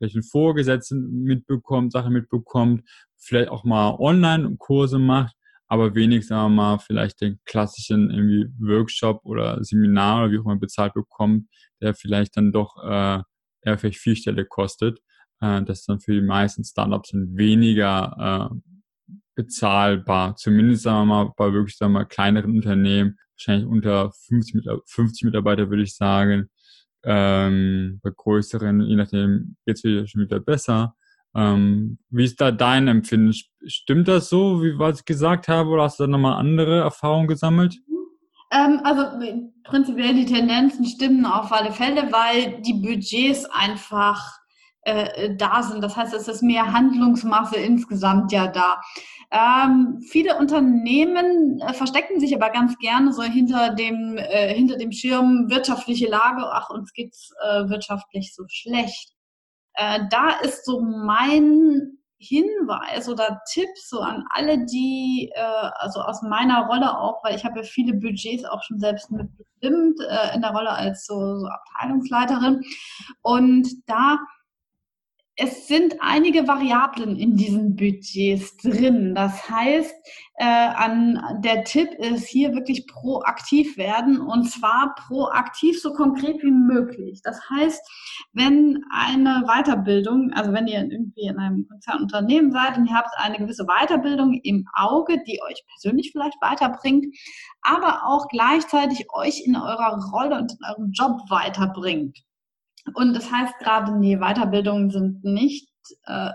vielleicht 0.00 0.16
einen 0.16 0.24
Vorgesetzten 0.24 1.22
mitbekommt, 1.22 1.92
Sachen 1.92 2.14
mitbekommt, 2.14 2.88
vielleicht 3.18 3.50
auch 3.50 3.64
mal 3.64 3.96
Online-Kurse 3.98 4.98
macht, 4.98 5.36
aber 5.68 5.94
wenig, 5.94 6.26
sagen 6.26 6.54
wir 6.54 6.62
mal, 6.62 6.78
vielleicht 6.78 7.20
den 7.20 7.38
klassischen 7.44 8.10
irgendwie 8.10 8.46
Workshop 8.58 9.20
oder 9.24 9.62
Seminar 9.62 10.24
oder 10.24 10.32
wie 10.32 10.38
auch 10.38 10.44
immer 10.46 10.56
bezahlt 10.56 10.94
bekommt, 10.94 11.48
der 11.80 11.94
vielleicht 11.94 12.36
dann 12.36 12.50
doch 12.50 12.76
äh, 12.82 13.22
eher 13.62 13.78
vielleicht 13.78 14.00
vierstellig 14.00 14.48
kostet. 14.48 14.98
Äh, 15.40 15.62
das 15.64 15.80
ist 15.80 15.88
dann 15.88 16.00
für 16.00 16.14
die 16.14 16.22
meisten 16.22 16.64
Startups 16.64 17.10
weniger 17.12 18.50
äh, 18.50 19.14
bezahlbar. 19.34 20.34
Zumindest, 20.36 20.84
sagen 20.84 21.08
wir 21.08 21.24
mal, 21.24 21.32
bei 21.36 21.52
wirklich, 21.52 21.76
sagen 21.76 21.92
wir 21.92 22.00
mal, 22.00 22.04
kleineren 22.06 22.56
Unternehmen, 22.56 23.18
wahrscheinlich 23.36 23.68
unter 23.68 24.12
50, 24.12 24.64
50 24.86 25.24
Mitarbeiter 25.24 25.68
würde 25.68 25.82
ich 25.82 25.94
sagen, 25.94 26.48
ähm, 27.04 28.00
bei 28.02 28.10
größeren, 28.14 28.80
je 28.82 28.96
nachdem, 28.96 29.56
jetzt 29.66 29.84
wieder 29.84 30.06
schon 30.06 30.22
wieder 30.22 30.40
besser. 30.40 30.94
Ähm, 31.34 31.98
wie 32.10 32.24
ist 32.24 32.40
da 32.40 32.50
dein 32.50 32.88
Empfinden? 32.88 33.32
Stimmt 33.66 34.08
das 34.08 34.28
so, 34.28 34.62
wie 34.62 34.78
was 34.78 35.00
ich 35.00 35.04
gesagt 35.04 35.48
habe, 35.48 35.70
oder 35.70 35.84
hast 35.84 36.00
du 36.00 36.04
da 36.04 36.08
nochmal 36.08 36.38
andere 36.38 36.80
Erfahrungen 36.80 37.28
gesammelt? 37.28 37.78
Ähm, 38.52 38.80
also 38.82 39.04
prinzipiell 39.64 40.14
die 40.14 40.26
Tendenzen 40.26 40.84
stimmen 40.84 41.24
auf 41.24 41.52
alle 41.52 41.70
Fälle, 41.70 42.10
weil 42.10 42.60
die 42.62 42.74
Budgets 42.74 43.44
einfach 43.46 44.39
äh, 44.82 45.34
da 45.36 45.62
sind. 45.62 45.82
Das 45.82 45.96
heißt, 45.96 46.14
es 46.14 46.28
ist 46.28 46.42
mehr 46.42 46.72
Handlungsmasse 46.72 47.56
insgesamt 47.56 48.32
ja 48.32 48.46
da. 48.46 48.80
Ähm, 49.32 50.00
viele 50.08 50.36
Unternehmen 50.38 51.60
äh, 51.60 51.72
verstecken 51.72 52.18
sich 52.18 52.34
aber 52.34 52.50
ganz 52.50 52.76
gerne 52.78 53.12
so 53.12 53.22
hinter 53.22 53.74
dem, 53.74 54.16
äh, 54.16 54.52
hinter 54.54 54.76
dem 54.76 54.90
Schirm 54.90 55.48
wirtschaftliche 55.48 56.08
Lage. 56.08 56.42
Ach, 56.50 56.70
uns 56.70 56.92
geht's 56.92 57.32
äh, 57.42 57.68
wirtschaftlich 57.68 58.34
so 58.34 58.44
schlecht. 58.48 59.12
Äh, 59.74 60.00
da 60.10 60.30
ist 60.42 60.64
so 60.64 60.80
mein 60.80 61.98
Hinweis 62.18 63.08
oder 63.08 63.40
Tipp 63.50 63.70
so 63.76 64.00
an 64.00 64.24
alle, 64.30 64.66
die, 64.66 65.30
äh, 65.34 65.70
also 65.76 66.00
aus 66.00 66.20
meiner 66.22 66.66
Rolle 66.66 66.98
auch, 66.98 67.24
weil 67.24 67.34
ich 67.34 67.44
habe 67.44 67.60
ja 67.60 67.62
viele 67.62 67.94
Budgets 67.94 68.44
auch 68.44 68.62
schon 68.62 68.78
selbst 68.78 69.10
mitbestimmt 69.10 70.00
äh, 70.00 70.34
in 70.34 70.42
der 70.42 70.50
Rolle 70.50 70.70
als 70.70 71.06
so, 71.06 71.38
so 71.38 71.46
Abteilungsleiterin. 71.46 72.62
Und 73.22 73.68
da 73.86 74.18
es 75.42 75.66
sind 75.66 75.96
einige 76.00 76.46
Variablen 76.46 77.16
in 77.16 77.34
diesen 77.34 77.74
Budgets 77.74 78.58
drin. 78.58 79.14
Das 79.14 79.48
heißt, 79.48 79.94
äh, 80.34 80.44
an, 80.44 81.40
der 81.42 81.64
Tipp 81.64 81.88
ist 81.94 82.28
hier 82.28 82.52
wirklich 82.52 82.86
proaktiv 82.86 83.78
werden 83.78 84.20
und 84.20 84.50
zwar 84.50 84.94
proaktiv 84.96 85.80
so 85.80 85.94
konkret 85.94 86.42
wie 86.42 86.50
möglich. 86.50 87.22
Das 87.24 87.40
heißt, 87.48 87.80
wenn 88.34 88.84
eine 88.90 89.44
Weiterbildung, 89.46 90.30
also 90.34 90.52
wenn 90.52 90.66
ihr 90.66 90.80
irgendwie 90.82 91.28
in 91.28 91.38
einem 91.38 91.66
Konzernunternehmen 91.68 92.52
seid 92.52 92.76
und 92.76 92.86
ihr 92.86 92.94
habt 92.94 93.14
eine 93.16 93.38
gewisse 93.38 93.64
Weiterbildung 93.64 94.34
im 94.42 94.66
Auge, 94.74 95.22
die 95.26 95.40
euch 95.42 95.64
persönlich 95.72 96.10
vielleicht 96.12 96.36
weiterbringt, 96.42 97.06
aber 97.62 98.02
auch 98.04 98.28
gleichzeitig 98.28 99.06
euch 99.14 99.40
in 99.46 99.56
eurer 99.56 99.98
Rolle 100.12 100.36
und 100.36 100.52
in 100.52 100.58
eurem 100.68 100.90
Job 100.92 101.18
weiterbringt 101.30 102.18
und 102.94 103.14
das 103.14 103.30
heißt 103.30 103.58
gerade, 103.58 103.98
nee, 103.98 104.16
Weiterbildungen 104.16 104.90
sind 104.90 105.24
nicht 105.24 105.70
äh, 106.06 106.30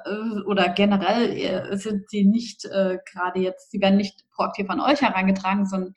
oder 0.48 0.70
generell 0.70 1.30
äh, 1.38 1.78
sind 1.78 2.10
sie 2.10 2.26
nicht 2.26 2.66
äh, 2.66 2.98
gerade 3.12 3.40
jetzt, 3.40 3.72
sie 3.72 3.82
werden 3.82 3.98
nicht 3.98 4.24
proaktiv 4.32 4.70
an 4.70 4.82
euch 4.82 5.02
herangetragen, 5.02 5.66
sondern 5.66 5.94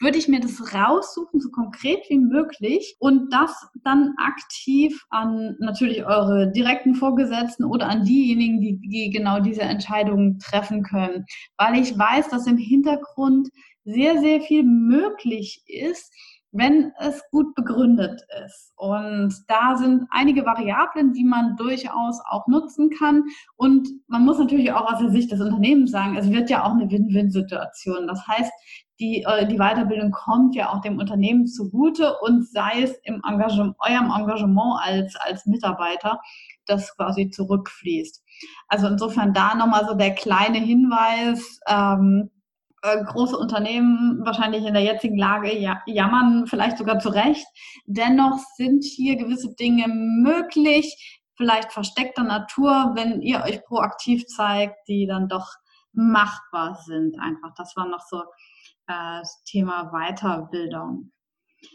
würde 0.00 0.18
ich 0.18 0.28
mir 0.28 0.40
das 0.40 0.74
raussuchen, 0.74 1.40
so 1.40 1.50
konkret 1.50 2.00
wie 2.08 2.18
möglich 2.18 2.96
und 2.98 3.32
das 3.32 3.52
dann 3.84 4.14
aktiv 4.18 5.04
an 5.10 5.56
natürlich 5.60 6.04
eure 6.04 6.50
direkten 6.50 6.94
Vorgesetzten 6.94 7.64
oder 7.64 7.88
an 7.88 8.04
diejenigen, 8.04 8.60
die, 8.60 8.78
die 8.78 9.10
genau 9.10 9.40
diese 9.40 9.62
Entscheidungen 9.62 10.38
treffen 10.38 10.82
können. 10.82 11.26
Weil 11.56 11.80
ich 11.80 11.96
weiß, 11.96 12.28
dass 12.28 12.46
im 12.46 12.58
Hintergrund 12.58 13.48
sehr, 13.84 14.18
sehr 14.20 14.40
viel 14.40 14.64
möglich 14.64 15.62
ist, 15.66 16.12
wenn 16.56 16.92
es 16.98 17.22
gut 17.30 17.54
begründet 17.54 18.22
ist. 18.44 18.72
Und 18.76 19.34
da 19.48 19.76
sind 19.76 20.06
einige 20.10 20.44
Variablen, 20.44 21.12
die 21.12 21.24
man 21.24 21.56
durchaus 21.56 22.20
auch 22.28 22.46
nutzen 22.46 22.90
kann. 22.90 23.24
Und 23.56 23.88
man 24.08 24.24
muss 24.24 24.38
natürlich 24.38 24.72
auch 24.72 24.92
aus 24.92 24.98
der 25.00 25.10
Sicht 25.10 25.30
des 25.30 25.40
Unternehmens 25.40 25.90
sagen, 25.90 26.16
es 26.16 26.30
wird 26.30 26.50
ja 26.50 26.64
auch 26.64 26.72
eine 26.72 26.90
Win-Win-Situation. 26.90 28.06
Das 28.06 28.26
heißt, 28.26 28.52
die, 28.98 29.24
äh, 29.24 29.46
die 29.46 29.58
Weiterbildung 29.58 30.10
kommt 30.10 30.54
ja 30.54 30.72
auch 30.72 30.80
dem 30.80 30.98
Unternehmen 30.98 31.46
zugute 31.46 32.14
und 32.22 32.48
sei 32.48 32.82
es 32.82 32.94
im 33.04 33.20
Engagement, 33.28 33.76
eurem 33.78 34.10
Engagement 34.10 34.80
als, 34.82 35.16
als 35.16 35.46
Mitarbeiter, 35.46 36.20
das 36.66 36.96
quasi 36.96 37.30
zurückfließt. 37.30 38.22
Also 38.68 38.88
insofern 38.88 39.32
da 39.34 39.54
nochmal 39.54 39.86
so 39.86 39.94
der 39.94 40.14
kleine 40.14 40.58
Hinweis, 40.58 41.60
ähm, 41.68 42.30
äh, 42.86 43.04
große 43.04 43.36
Unternehmen 43.36 44.24
wahrscheinlich 44.24 44.64
in 44.64 44.74
der 44.74 44.82
jetzigen 44.82 45.18
Lage 45.18 45.50
jammern, 45.86 46.46
vielleicht 46.46 46.78
sogar 46.78 46.98
zu 46.98 47.08
Recht. 47.08 47.46
Dennoch 47.86 48.38
sind 48.56 48.84
hier 48.84 49.16
gewisse 49.16 49.54
Dinge 49.54 49.88
möglich, 49.88 51.20
vielleicht 51.36 51.72
versteckter 51.72 52.22
Natur, 52.22 52.92
wenn 52.94 53.20
ihr 53.22 53.42
euch 53.44 53.62
proaktiv 53.64 54.26
zeigt, 54.26 54.76
die 54.88 55.06
dann 55.06 55.28
doch 55.28 55.48
machbar 55.92 56.78
sind. 56.84 57.18
Einfach, 57.20 57.52
das 57.56 57.74
war 57.76 57.88
noch 57.88 58.02
so 58.08 58.20
äh, 58.86 59.18
das 59.20 59.42
Thema 59.44 59.90
Weiterbildung. 59.92 61.10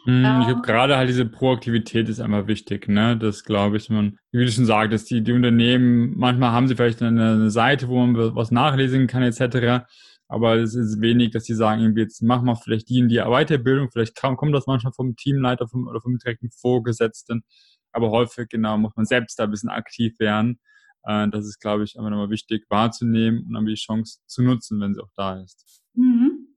Hm, 0.05 0.41
ich 0.41 0.47
glaube, 0.47 0.51
ähm. 0.51 0.61
gerade 0.61 0.97
halt 0.97 1.09
diese 1.09 1.25
Proaktivität 1.25 2.07
ist 2.07 2.21
einfach 2.21 2.47
wichtig, 2.47 2.87
ne? 2.87 3.17
Das 3.17 3.43
glaube 3.43 3.77
ich, 3.77 3.89
man, 3.89 4.17
wie 4.31 4.45
du 4.45 4.51
schon 4.51 4.65
sagtest, 4.65 5.09
die, 5.09 5.21
die 5.21 5.33
Unternehmen, 5.33 6.13
manchmal 6.17 6.51
haben 6.51 6.67
sie 6.67 6.75
vielleicht 6.75 7.01
eine, 7.01 7.33
eine 7.33 7.51
Seite, 7.51 7.89
wo 7.89 8.05
man 8.05 8.35
was 8.35 8.51
nachlesen 8.51 9.07
kann, 9.07 9.23
etc 9.23 9.83
aber 10.31 10.55
es 10.55 10.75
ist 10.75 11.01
wenig, 11.01 11.31
dass 11.31 11.43
sie 11.43 11.53
sagen, 11.53 11.81
irgendwie 11.81 12.03
jetzt 12.03 12.21
mach 12.23 12.41
mal 12.41 12.55
vielleicht 12.55 12.87
die 12.87 12.99
in 12.99 13.09
die 13.09 13.17
Weiterbildung, 13.17 13.91
vielleicht 13.91 14.15
kommt 14.15 14.55
das 14.55 14.65
manchmal 14.65 14.93
vom 14.93 15.17
Teamleiter 15.17 15.67
vom, 15.67 15.89
oder 15.89 15.99
vom 15.99 16.17
direkten 16.17 16.49
Vorgesetzten, 16.51 17.43
aber 17.91 18.11
häufig 18.11 18.47
genau 18.47 18.77
muss 18.77 18.95
man 18.95 19.05
selbst 19.05 19.37
da 19.37 19.43
ein 19.43 19.51
bisschen 19.51 19.69
aktiv 19.69 20.17
werden. 20.19 20.61
Äh, 21.03 21.27
das 21.27 21.45
ist, 21.45 21.59
glaube 21.59 21.83
ich, 21.83 21.97
einfach 21.97 22.11
nochmal 22.11 22.29
wichtig 22.29 22.65
wahrzunehmen 22.69 23.43
und 23.45 23.53
dann 23.53 23.65
die 23.65 23.73
Chance 23.73 24.19
zu 24.25 24.41
nutzen, 24.41 24.79
wenn 24.79 24.93
sie 24.93 25.03
auch 25.03 25.11
da 25.17 25.41
ist. 25.41 25.81
Mhm. 25.95 26.47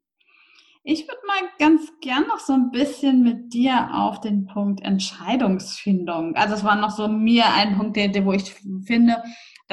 Ich 0.85 1.09
würde 1.09 1.27
mal 1.27 1.41
ganz 1.59 1.91
gern 2.01 2.29
noch 2.29 2.39
so 2.39 2.53
ein 2.53 2.71
bisschen 2.71 3.25
mit 3.25 3.55
dir 3.55 3.89
auf 3.93 4.21
den 4.21 4.47
Punkt 4.47 4.83
Entscheidungsfindung. 4.83 6.37
Also 6.37 6.55
es 6.55 6.63
war 6.63 6.77
noch 6.77 6.91
so 6.91 7.09
mir 7.09 7.47
ein 7.53 7.77
Punkt, 7.77 7.97
der 7.97 8.25
wo 8.25 8.33
ich 8.33 8.55
finde, 8.85 9.17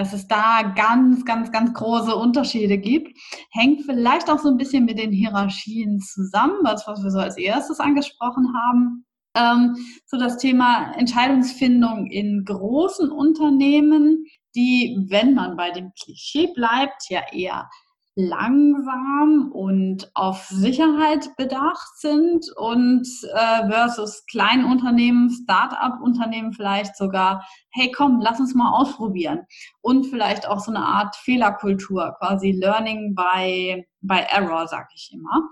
dass 0.02 0.14
es 0.14 0.28
da 0.28 0.64
ganz, 0.76 1.24
ganz, 1.26 1.52
ganz 1.52 1.76
große 1.76 2.16
Unterschiede 2.16 2.80
gibt. 2.80 3.16
Hängt 3.52 3.86
vielleicht 3.86 4.32
auch 4.32 4.40
so 4.40 4.50
ein 4.50 4.58
bisschen 4.58 4.86
mit 4.86 4.98
den 4.98 5.12
Hierarchien 5.12 6.00
zusammen, 6.00 6.58
was, 6.64 6.88
was 6.88 7.04
wir 7.04 7.12
so 7.12 7.20
als 7.20 7.38
erstes 7.38 7.80
angesprochen 7.80 8.52
haben. 8.56 9.06
Ähm, 9.38 9.78
so 10.08 10.18
das 10.18 10.38
Thema 10.38 10.92
Entscheidungsfindung 10.94 12.08
in 12.08 12.44
großen 12.46 13.12
Unternehmen, 13.12 14.26
die, 14.56 15.06
wenn 15.08 15.36
man 15.36 15.56
bei 15.56 15.70
dem 15.70 15.92
Klischee 16.02 16.52
bleibt, 16.56 17.04
ja 17.10 17.22
eher 17.32 17.70
langsam 18.16 19.52
und 19.54 20.12
auf 20.16 20.46
Sicherheit 20.48 21.36
bedacht 21.38 21.98
sind 21.98 22.46
und 22.58 23.08
äh, 23.34 23.70
versus 23.70 24.26
Kleinunternehmen, 24.26 25.30
Start-up-Unternehmen 25.30 26.52
vielleicht 26.52 26.98
sogar, 26.98 27.46
hey 27.72 27.92
komm, 27.92 28.20
lass 28.22 28.40
uns 28.40 28.54
mal 28.54 28.74
ausprobieren. 28.74 29.46
Und 29.82 30.08
vielleicht 30.08 30.48
auch 30.48 30.60
so 30.60 30.72
eine 30.72 30.86
Art 30.86 31.16
Fehlerkultur, 31.16 32.16
quasi 32.20 32.52
Learning 32.52 33.16
by, 33.16 33.86
by 34.02 34.26
Error, 34.30 34.68
sag 34.68 34.90
ich 34.94 35.12
immer. 35.14 35.50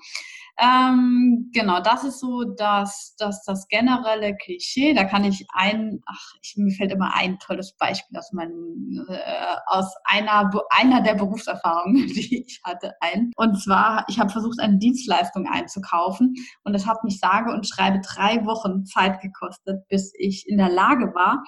Ähm, 0.62 1.52
genau, 1.54 1.80
das 1.80 2.04
ist 2.04 2.20
so 2.20 2.44
das, 2.44 3.16
das, 3.18 3.44
das 3.46 3.68
generelle 3.70 4.36
Klischee. 4.36 4.94
Da 4.94 5.06
kann 5.06 5.24
ich 5.24 5.46
ein, 5.54 6.02
ach, 6.06 6.34
ich, 6.42 6.56
mir 6.58 6.72
fällt 6.72 6.92
immer 6.92 7.16
ein 7.16 7.40
tolles 7.40 7.78
Beispiel 7.78 8.18
aus 8.18 8.34
meinem, 8.34 9.06
äh, 9.08 9.56
aus 9.68 9.94
einer, 10.04 10.52
einer 10.70 11.02
der 11.02 11.14
Berufserfahrungen, 11.14 12.08
die 12.08 12.46
ich 12.46 12.60
hatte, 12.66 12.94
ein. 13.00 13.32
Und 13.38 13.62
zwar, 13.62 14.04
ich 14.10 14.20
habe 14.20 14.32
versucht, 14.32 14.60
eine 14.60 14.78
Dienstleistung 14.78 15.48
einzukaufen 15.48 16.36
und 16.64 16.76
es 16.76 16.86
hat 16.86 17.06
mich 17.06 17.20
sage 17.20 17.54
und 17.54 17.66
schreibe 17.66 18.02
drei 18.02 18.46
Wochen 18.46 18.86
Zeit 18.86 19.22
gekostet, 19.22 19.88
bis 19.88 20.12
ich 20.18 20.46
in 20.46 20.58
der 20.58 20.70
Lage 20.70 21.14
war, 21.16 21.42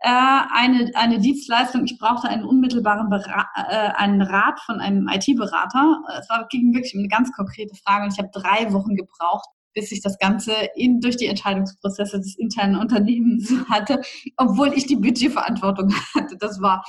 äh, 0.00 0.10
eine, 0.10 0.90
eine 0.94 1.20
Dienstleistung, 1.20 1.84
ich 1.84 1.98
brauchte 1.98 2.28
einen 2.28 2.44
unmittelbaren 2.44 3.08
Bera 3.08 3.46
äh, 3.56 3.92
einen 3.96 4.20
Rat 4.20 4.60
von 4.60 4.80
einem 4.80 5.08
IT-Berater. 5.08 6.02
Es 6.18 6.28
war, 6.28 6.46
ging 6.48 6.74
wirklich 6.74 6.94
um 6.94 7.00
eine 7.00 7.08
ganz 7.08 7.32
konkrete 7.32 7.74
Frage 7.76 8.04
und 8.04 8.12
ich 8.12 8.18
habe 8.18 8.30
drei 8.32 8.57
drei 8.58 8.72
Wochen 8.72 8.96
gebraucht, 8.96 9.48
bis 9.74 9.92
ich 9.92 10.02
das 10.02 10.18
Ganze 10.18 10.52
in, 10.74 11.00
durch 11.00 11.16
die 11.16 11.26
Entscheidungsprozesse 11.26 12.18
des 12.18 12.36
internen 12.38 12.76
Unternehmens 12.76 13.52
hatte, 13.70 14.00
obwohl 14.36 14.72
ich 14.74 14.86
die 14.86 14.96
Budgetverantwortung 14.96 15.92
hatte. 16.14 16.36
Das 16.38 16.60
war 16.60 16.84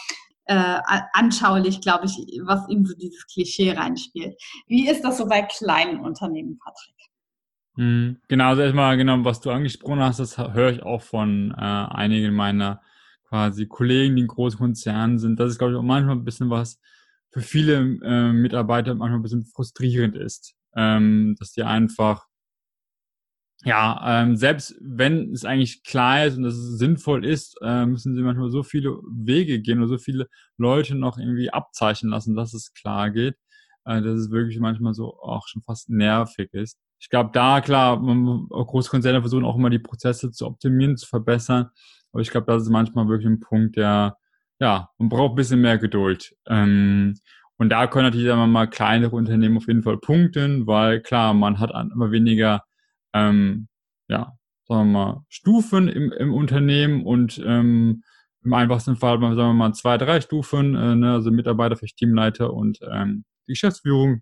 äh, 0.45 0.79
anschaulich, 1.13 1.81
glaube 1.81 2.05
ich, 2.05 2.17
was 2.43 2.67
in 2.69 2.85
so 2.85 2.95
dieses 2.95 3.27
Klischee 3.27 3.71
reinspielt. 3.71 4.35
Wie 4.67 4.89
ist 4.89 5.03
das 5.03 5.17
so 5.17 5.27
bei 5.27 5.43
kleinen 5.43 5.99
Unternehmen, 5.99 6.57
Patrick? 6.57 6.95
Hm, 7.75 8.17
genau, 8.27 8.49
also 8.49 8.63
erstmal 8.63 8.97
genau, 8.97 9.23
was 9.23 9.41
du 9.41 9.51
angesprochen 9.51 9.99
hast, 9.99 10.19
das 10.19 10.37
höre 10.37 10.71
ich 10.71 10.83
auch 10.83 11.01
von 11.01 11.51
äh, 11.51 11.55
einigen 11.55 12.33
meiner 12.33 12.81
quasi 13.27 13.67
Kollegen, 13.67 14.15
die 14.15 14.23
in 14.23 14.27
großen 14.27 14.57
Konzernen 14.57 15.19
sind. 15.19 15.39
Das 15.39 15.51
ist, 15.51 15.59
glaube 15.59 15.73
ich, 15.73 15.79
auch 15.79 15.83
manchmal 15.83 16.15
ein 16.15 16.25
bisschen 16.25 16.49
was 16.49 16.79
für 17.31 17.41
viele 17.41 17.75
äh, 18.03 18.33
Mitarbeiter 18.33 18.95
manchmal 18.95 19.19
ein 19.19 19.21
bisschen 19.21 19.45
frustrierend 19.45 20.15
ist 20.15 20.55
ähm, 20.75 21.35
dass 21.39 21.51
die 21.51 21.63
einfach, 21.63 22.25
ja, 23.63 24.21
ähm, 24.21 24.37
selbst 24.37 24.75
wenn 24.79 25.33
es 25.33 25.43
eigentlich 25.43 25.83
klar 25.83 26.25
ist 26.25 26.37
und 26.37 26.43
dass 26.43 26.53
es 26.55 26.77
sinnvoll 26.77 27.25
ist, 27.25 27.57
äh, 27.61 27.85
müssen 27.85 28.15
sie 28.15 28.21
manchmal 28.21 28.51
so 28.51 28.63
viele 28.63 28.99
Wege 29.11 29.61
gehen 29.61 29.79
oder 29.79 29.89
so 29.89 29.97
viele 29.97 30.27
Leute 30.57 30.95
noch 30.95 31.17
irgendwie 31.17 31.49
abzeichnen 31.49 32.11
lassen, 32.11 32.35
dass 32.35 32.53
es 32.53 32.73
klar 32.73 33.11
geht, 33.11 33.35
äh, 33.85 34.01
dass 34.01 34.17
es 34.19 34.31
wirklich 34.31 34.59
manchmal 34.59 34.93
so 34.93 35.19
auch 35.19 35.47
schon 35.47 35.61
fast 35.61 35.89
nervig 35.89 36.53
ist. 36.53 36.77
Ich 37.01 37.09
glaube, 37.09 37.31
da 37.33 37.61
klar, 37.61 37.99
man, 37.99 38.47
Großkonzerne 38.49 39.21
versuchen 39.21 39.45
auch 39.45 39.57
immer 39.57 39.69
die 39.69 39.79
Prozesse 39.79 40.31
zu 40.31 40.45
optimieren, 40.47 40.97
zu 40.97 41.07
verbessern, 41.07 41.69
aber 42.11 42.21
ich 42.21 42.31
glaube, 42.31 42.47
das 42.47 42.63
ist 42.63 42.69
manchmal 42.69 43.07
wirklich 43.07 43.27
ein 43.27 43.39
Punkt, 43.39 43.75
der, 43.75 44.17
ja, 44.59 44.89
man 44.97 45.09
braucht 45.09 45.33
ein 45.33 45.35
bisschen 45.35 45.61
mehr 45.61 45.77
Geduld. 45.77 46.35
Ähm, 46.47 47.15
und 47.59 47.69
da 47.69 47.87
können 47.87 48.05
natürlich 48.05 48.27
sagen 48.27 48.39
wir 48.39 48.47
mal 48.47 48.67
kleinere 48.67 49.15
Unternehmen 49.15 49.57
auf 49.57 49.67
jeden 49.67 49.83
Fall 49.83 49.97
punkten, 49.97 50.65
weil 50.65 51.01
klar, 51.01 51.33
man 51.33 51.59
hat 51.59 51.71
immer 51.71 52.09
weniger, 52.09 52.63
ähm, 53.13 53.67
ja, 54.07 54.33
sagen 54.65 54.91
wir 54.91 54.99
mal, 54.99 55.25
Stufen 55.27 55.89
im, 55.89 56.13
im 56.13 56.33
Unternehmen 56.33 57.05
und 57.05 57.41
ähm, 57.45 58.03
im 58.45 58.53
einfachsten 58.53 58.95
Fall, 58.95 59.19
sagen 59.19 59.35
wir 59.35 59.53
mal, 59.53 59.73
zwei, 59.73 59.97
drei 59.97 60.21
Stufen, 60.21 60.73
äh, 60.75 60.95
ne, 60.95 61.13
also 61.13 61.31
Mitarbeiter, 61.31 61.75
vielleicht 61.75 61.97
Teamleiter 61.97 62.53
und 62.53 62.79
ähm, 62.89 63.25
die 63.45 63.53
Geschäftsführung. 63.53 64.21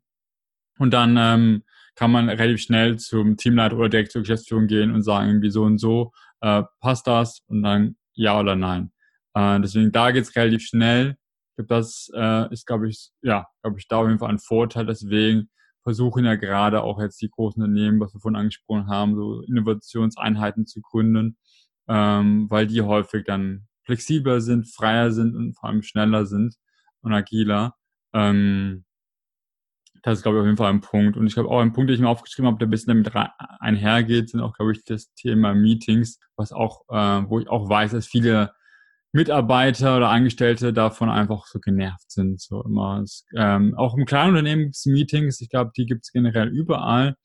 Und 0.80 0.92
dann 0.94 1.16
ähm, 1.20 1.64
kann 1.94 2.12
man 2.12 2.30
relativ 2.30 2.62
schnell 2.62 2.98
zum 2.98 3.38
Teamleiter 3.38 3.78
oder 3.78 3.90
direkt 3.90 4.12
zur 4.14 4.22
Geschäftsführung 4.22 4.66
gehen 4.66 4.92
und 4.92 5.04
sagen, 5.04 5.28
irgendwie 5.28 5.52
so 5.52 5.64
und 5.64 5.78
so, 5.78 6.12
äh, 6.42 6.64
passt 6.80 7.06
das? 7.06 7.44
Und 7.48 7.62
dann 7.62 7.98
ja 8.14 8.40
oder 8.40 8.56
nein. 8.56 8.92
Äh, 9.36 9.60
deswegen 9.62 9.92
da 9.92 10.10
geht's 10.10 10.36
relativ 10.36 10.64
schnell 10.64 11.18
glaube, 11.58 11.68
das 11.68 12.10
äh, 12.16 12.52
ist, 12.54 12.66
glaube 12.66 12.88
ich, 12.90 13.12
ja, 13.22 13.48
glaube 13.62 13.80
ich, 13.80 13.88
da 13.88 13.98
auf 13.98 14.08
jeden 14.08 14.20
Fall 14.20 14.30
ein 14.30 14.40
Vorteil. 14.40 14.86
Deswegen 14.86 15.50
versuchen 15.84 16.26
ja 16.26 16.36
gerade 16.36 16.82
auch 16.82 17.00
jetzt 17.02 17.22
die 17.22 17.30
großen 17.30 17.62
Unternehmen, 17.62 18.00
was 18.00 18.14
wir 18.14 18.20
vorhin 18.20 18.40
angesprochen 18.40 18.88
haben, 18.88 19.16
so 19.16 19.42
Innovationseinheiten 19.42 20.66
zu 20.66 20.82
gründen, 20.82 21.38
ähm, 21.88 22.48
weil 22.50 22.68
die 22.68 22.82
häufig 22.82 23.26
dann 23.26 23.68
flexibler 23.84 24.42
sind, 24.42 24.68
freier 24.68 25.12
sind 25.12 25.36
und 25.36 25.54
vor 25.58 25.70
allem 25.70 25.84
schneller 25.84 26.26
sind 26.26 26.56
und 27.02 27.14
agiler. 27.14 27.76
Ähm, 28.14 28.84
das 30.04 30.20
ist, 30.20 30.24
glaube 30.24 30.38
ich, 30.38 30.42
auf 30.42 30.46
jeden 30.46 30.58
Fall 30.58 30.72
ein 30.72 30.82
Punkt. 30.82 31.18
Und 31.18 31.28
ich 31.28 31.34
glaube 31.34 31.50
auch 31.50 31.60
ein 31.60 31.74
Punkt, 31.74 31.90
den 31.90 31.96
ich 31.96 32.02
mir 32.02 32.10
aufgeschrieben 32.10 32.48
habe, 32.48 32.60
der 32.60 32.68
ein 32.68 32.72
bisschen 32.72 33.04
damit 33.04 33.30
einhergeht, 33.60 34.30
sind 34.30 34.42
auch, 34.42 34.54
glaube 34.54 34.74
ich, 34.74 34.84
das 34.86 35.14
Thema 35.16 35.54
Meetings, 35.54 36.20
was 36.36 36.52
auch, 36.52 36.84
äh, 36.90 37.30
wo 37.30 37.40
ich 37.40 37.48
auch 37.50 37.68
weiß, 37.68 37.92
dass 37.92 38.08
viele 38.08 38.54
Mitarbeiter 39.14 39.98
oder 39.98 40.10
Angestellte 40.10 40.74
davon 40.74 41.10
einfach 41.10 41.46
so 41.46 41.60
genervt 41.60 42.12
sind. 42.12 42.40
So 42.42 42.64
immer. 42.64 43.02
Es, 43.04 43.26
ähm, 43.36 43.74
auch 43.76 43.96
im 43.96 44.06
kleinen 44.06 44.30
Unternehmen 44.30 44.64
gibt 44.64 44.76
es 44.76 44.86
Meetings. 44.86 45.42
Ich 45.42 45.50
glaube, 45.50 45.72
die 45.76 45.86
gibt 45.86 46.04
es 46.04 46.12
generell 46.12 46.50
überall. 46.50 47.16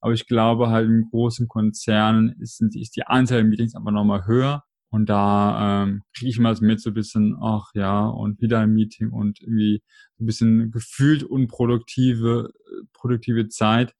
Aber 0.00 0.12
ich 0.12 0.26
glaube 0.26 0.70
halt 0.70 0.88
in 0.88 1.08
großen 1.10 1.46
Konzernen 1.48 2.34
ist, 2.40 2.60
ist 2.60 2.96
die 2.96 3.06
Anzahl 3.06 3.38
der 3.38 3.46
Meetings 3.46 3.74
einfach 3.74 3.92
nochmal 3.92 4.26
höher. 4.26 4.64
Und 4.90 5.08
da 5.08 5.84
ähm, 5.84 6.02
kriege 6.14 6.28
ich 6.28 6.38
mal 6.38 6.54
mit 6.60 6.80
so 6.80 6.90
ein 6.90 6.94
bisschen, 6.94 7.36
ach 7.40 7.70
ja, 7.74 8.06
und 8.06 8.40
wieder 8.42 8.58
ein 8.60 8.72
Meeting 8.72 9.10
und 9.10 9.40
irgendwie 9.40 9.82
ein 10.20 10.26
bisschen 10.26 10.70
gefühlt 10.70 11.22
unproduktive 11.22 12.50
produktive 12.92 13.48
Zeit. 13.48 13.94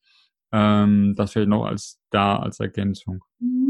Ähm, 0.53 1.15
das 1.17 1.33
vielleicht 1.33 1.49
noch 1.49 1.65
als 1.65 1.99
da 2.11 2.37
als 2.37 2.61
Ergänzung. 2.61 3.21
Mhm. 3.39 3.62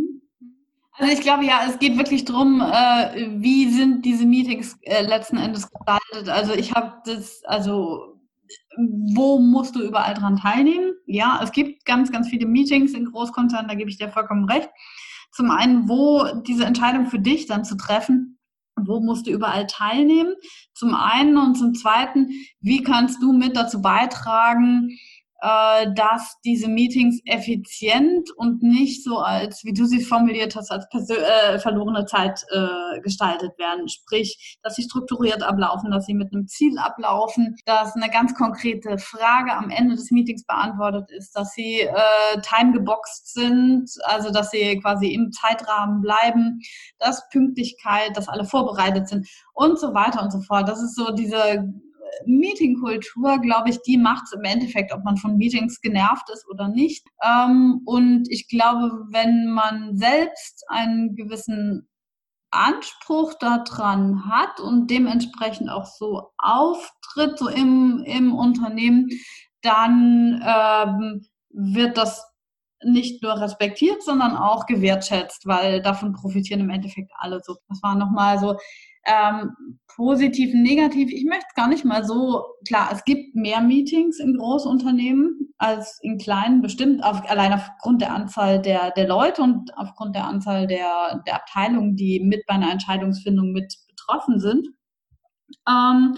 Also 0.95 1.13
ich 1.13 1.21
glaube 1.21 1.45
ja, 1.45 1.63
es 1.67 1.79
geht 1.79 1.97
wirklich 1.97 2.25
darum, 2.25 2.61
äh, 2.61 3.29
wie 3.41 3.71
sind 3.71 4.05
diese 4.05 4.27
Meetings 4.27 4.77
äh, 4.83 5.03
letzten 5.03 5.39
Endes 5.39 5.69
gestaltet. 5.71 6.29
Also 6.29 6.53
ich 6.53 6.73
habe 6.73 7.01
das, 7.07 7.43
also 7.45 8.13
wo 9.15 9.39
musst 9.39 9.75
du 9.75 9.83
überall 9.83 10.15
dran 10.15 10.37
teilnehmen? 10.37 10.93
Ja, 11.07 11.41
es 11.43 11.53
gibt 11.53 11.85
ganz, 11.85 12.13
ganz 12.13 12.29
viele 12.29 12.47
Meetings 12.47 12.93
in 12.93 13.07
Großkonzernen, 13.07 13.69
da 13.69 13.75
gebe 13.75 13.91
ich 13.91 13.99
dir 13.99 14.11
vollkommen 14.11 14.45
recht. 14.45 14.69
Zum 15.33 15.51
einen, 15.51 15.89
wo 15.89 16.25
diese 16.43 16.67
Entscheidung 16.67 17.07
für 17.07 17.19
dich 17.19 17.47
dann 17.47 17.65
zu 17.65 17.77
treffen, 17.77 18.39
wo 18.77 19.01
musst 19.01 19.27
du 19.27 19.31
überall 19.31 19.67
teilnehmen? 19.67 20.35
Zum 20.75 20.95
einen 20.95 21.37
und 21.37 21.57
zum 21.57 21.75
zweiten, 21.75 22.29
wie 22.61 22.83
kannst 22.83 23.23
du 23.23 23.33
mit 23.33 23.57
dazu 23.57 23.81
beitragen, 23.81 24.91
dass 25.43 26.37
diese 26.45 26.69
Meetings 26.69 27.21
effizient 27.25 28.31
und 28.37 28.63
nicht 28.63 29.03
so 29.03 29.19
als, 29.19 29.65
wie 29.65 29.73
du 29.73 29.87
sie 29.87 30.01
formuliert 30.01 30.55
hast, 30.55 30.71
als 30.71 30.87
äh, 31.11 31.59
verlorene 31.59 32.07
Zeit 32.07 32.45
äh, 32.53 33.01
gestaltet 33.01 33.59
werden. 33.59 33.89
Sprich, 33.89 34.59
dass 34.63 34.77
sie 34.77 34.85
strukturiert 34.85 35.43
ablaufen, 35.43 35.91
dass 35.91 36.07
sie 36.07 36.15
mit 36.15 36.33
einem 36.33 36.47
Ziel 36.47 36.79
ablaufen, 36.79 37.57
dass 37.67 37.97
eine 37.97 38.09
ganz 38.09 38.35
konkrete 38.35 38.99
Frage 38.99 39.53
am 39.53 39.71
Ende 39.71 39.97
des 39.97 40.13
Meetings 40.13 40.45
beantwortet 40.45 41.11
ist, 41.11 41.35
dass 41.35 41.53
sie 41.55 41.81
äh, 41.81 42.41
timegeboxt 42.43 43.35
sind, 43.35 43.91
also 44.05 44.31
dass 44.31 44.51
sie 44.51 44.79
quasi 44.79 45.09
im 45.09 45.33
Zeitrahmen 45.33 46.03
bleiben, 46.03 46.61
dass 47.01 47.29
Pünktlichkeit, 47.31 48.17
dass 48.17 48.29
alle 48.29 48.45
vorbereitet 48.45 49.09
sind 49.09 49.29
und 49.55 49.77
so 49.79 49.93
weiter 49.93 50.23
und 50.23 50.31
so 50.31 50.41
fort. 50.41 50.69
Das 50.69 50.81
ist 50.81 50.95
so 50.95 51.13
diese 51.13 51.69
Meetingkultur, 52.27 53.39
glaube 53.39 53.71
ich, 53.71 53.81
die 53.83 53.97
macht 53.97 54.25
es 54.27 54.33
im 54.33 54.45
Endeffekt, 54.45 54.93
ob 54.93 55.05
man 55.05 55.17
von 55.17 55.37
Meetings 55.37 55.81
genervt 55.81 56.29
ist 56.33 56.47
oder 56.49 56.69
nicht. 56.69 57.07
Ähm, 57.23 57.81
und 57.85 58.29
ich 58.31 58.49
glaube, 58.49 59.07
wenn 59.11 59.51
man 59.53 59.97
selbst 59.97 60.65
einen 60.69 61.15
gewissen 61.17 61.89
Anspruch 62.51 63.35
daran 63.35 64.27
hat 64.27 64.61
und 64.61 64.91
dementsprechend 64.91 65.71
auch 65.71 65.87
so 65.87 66.33
auftritt, 66.37 67.39
so 67.39 67.49
im, 67.49 68.03
im 68.07 68.35
Unternehmen, 68.35 69.09
dann 69.63 70.43
ähm, 70.45 71.27
wird 71.51 71.97
das 71.97 72.27
nicht 72.85 73.23
nur 73.23 73.41
respektiert, 73.41 74.03
sondern 74.03 74.37
auch 74.37 74.67
gewertschätzt, 74.67 75.47
weil 75.47 75.83
davon 75.83 76.13
profitieren 76.13 76.61
im 76.61 76.71
Endeffekt 76.71 77.13
alle 77.15 77.41
so. 77.43 77.57
Das 77.69 77.83
war 77.83 77.95
nochmal 77.95 78.39
so 78.39 78.57
ähm, 79.05 79.79
positiv, 79.95 80.55
negativ. 80.55 81.11
Ich 81.11 81.25
möchte 81.25 81.47
gar 81.55 81.69
nicht 81.69 81.85
mal 81.85 82.05
so, 82.05 82.45
klar, 82.67 82.91
es 82.93 83.05
gibt 83.05 83.35
mehr 83.35 83.61
Meetings 83.61 84.19
in 84.19 84.37
Großunternehmen 84.37 85.55
als 85.59 85.99
in 86.03 86.19
kleinen, 86.19 86.63
bestimmt 86.63 87.05
auf, 87.05 87.29
allein 87.29 87.53
aufgrund 87.53 88.01
der 88.01 88.13
Anzahl 88.13 88.61
der, 88.61 88.91
der 88.93 89.09
Leute 89.09 89.43
und 89.43 89.77
aufgrund 89.77 90.15
der 90.15 90.25
Anzahl 90.25 90.67
der, 90.67 91.23
der 91.27 91.37
Abteilungen, 91.37 91.97
die 91.97 92.21
mit 92.21 92.47
bei 92.47 92.55
einer 92.55 92.71
Entscheidungsfindung 92.71 93.53
mit 93.53 93.75
betroffen 93.89 94.41
sind. 94.41 94.69
Ähm, 95.69 96.17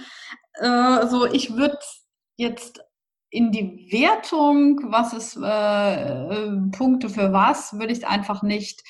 äh, 0.54 1.06
so, 1.06 1.26
ich 1.26 1.56
würde 1.56 1.78
jetzt 2.36 2.80
in 3.30 3.50
die 3.50 3.88
Wertung, 3.90 4.80
was 4.92 5.12
ist 5.12 5.36
äh, 5.36 5.42
äh, 5.42 6.70
Punkte 6.70 7.08
für 7.08 7.32
was, 7.32 7.72
würde 7.78 7.92
ich 7.92 8.06
einfach 8.06 8.42
nicht 8.42 8.82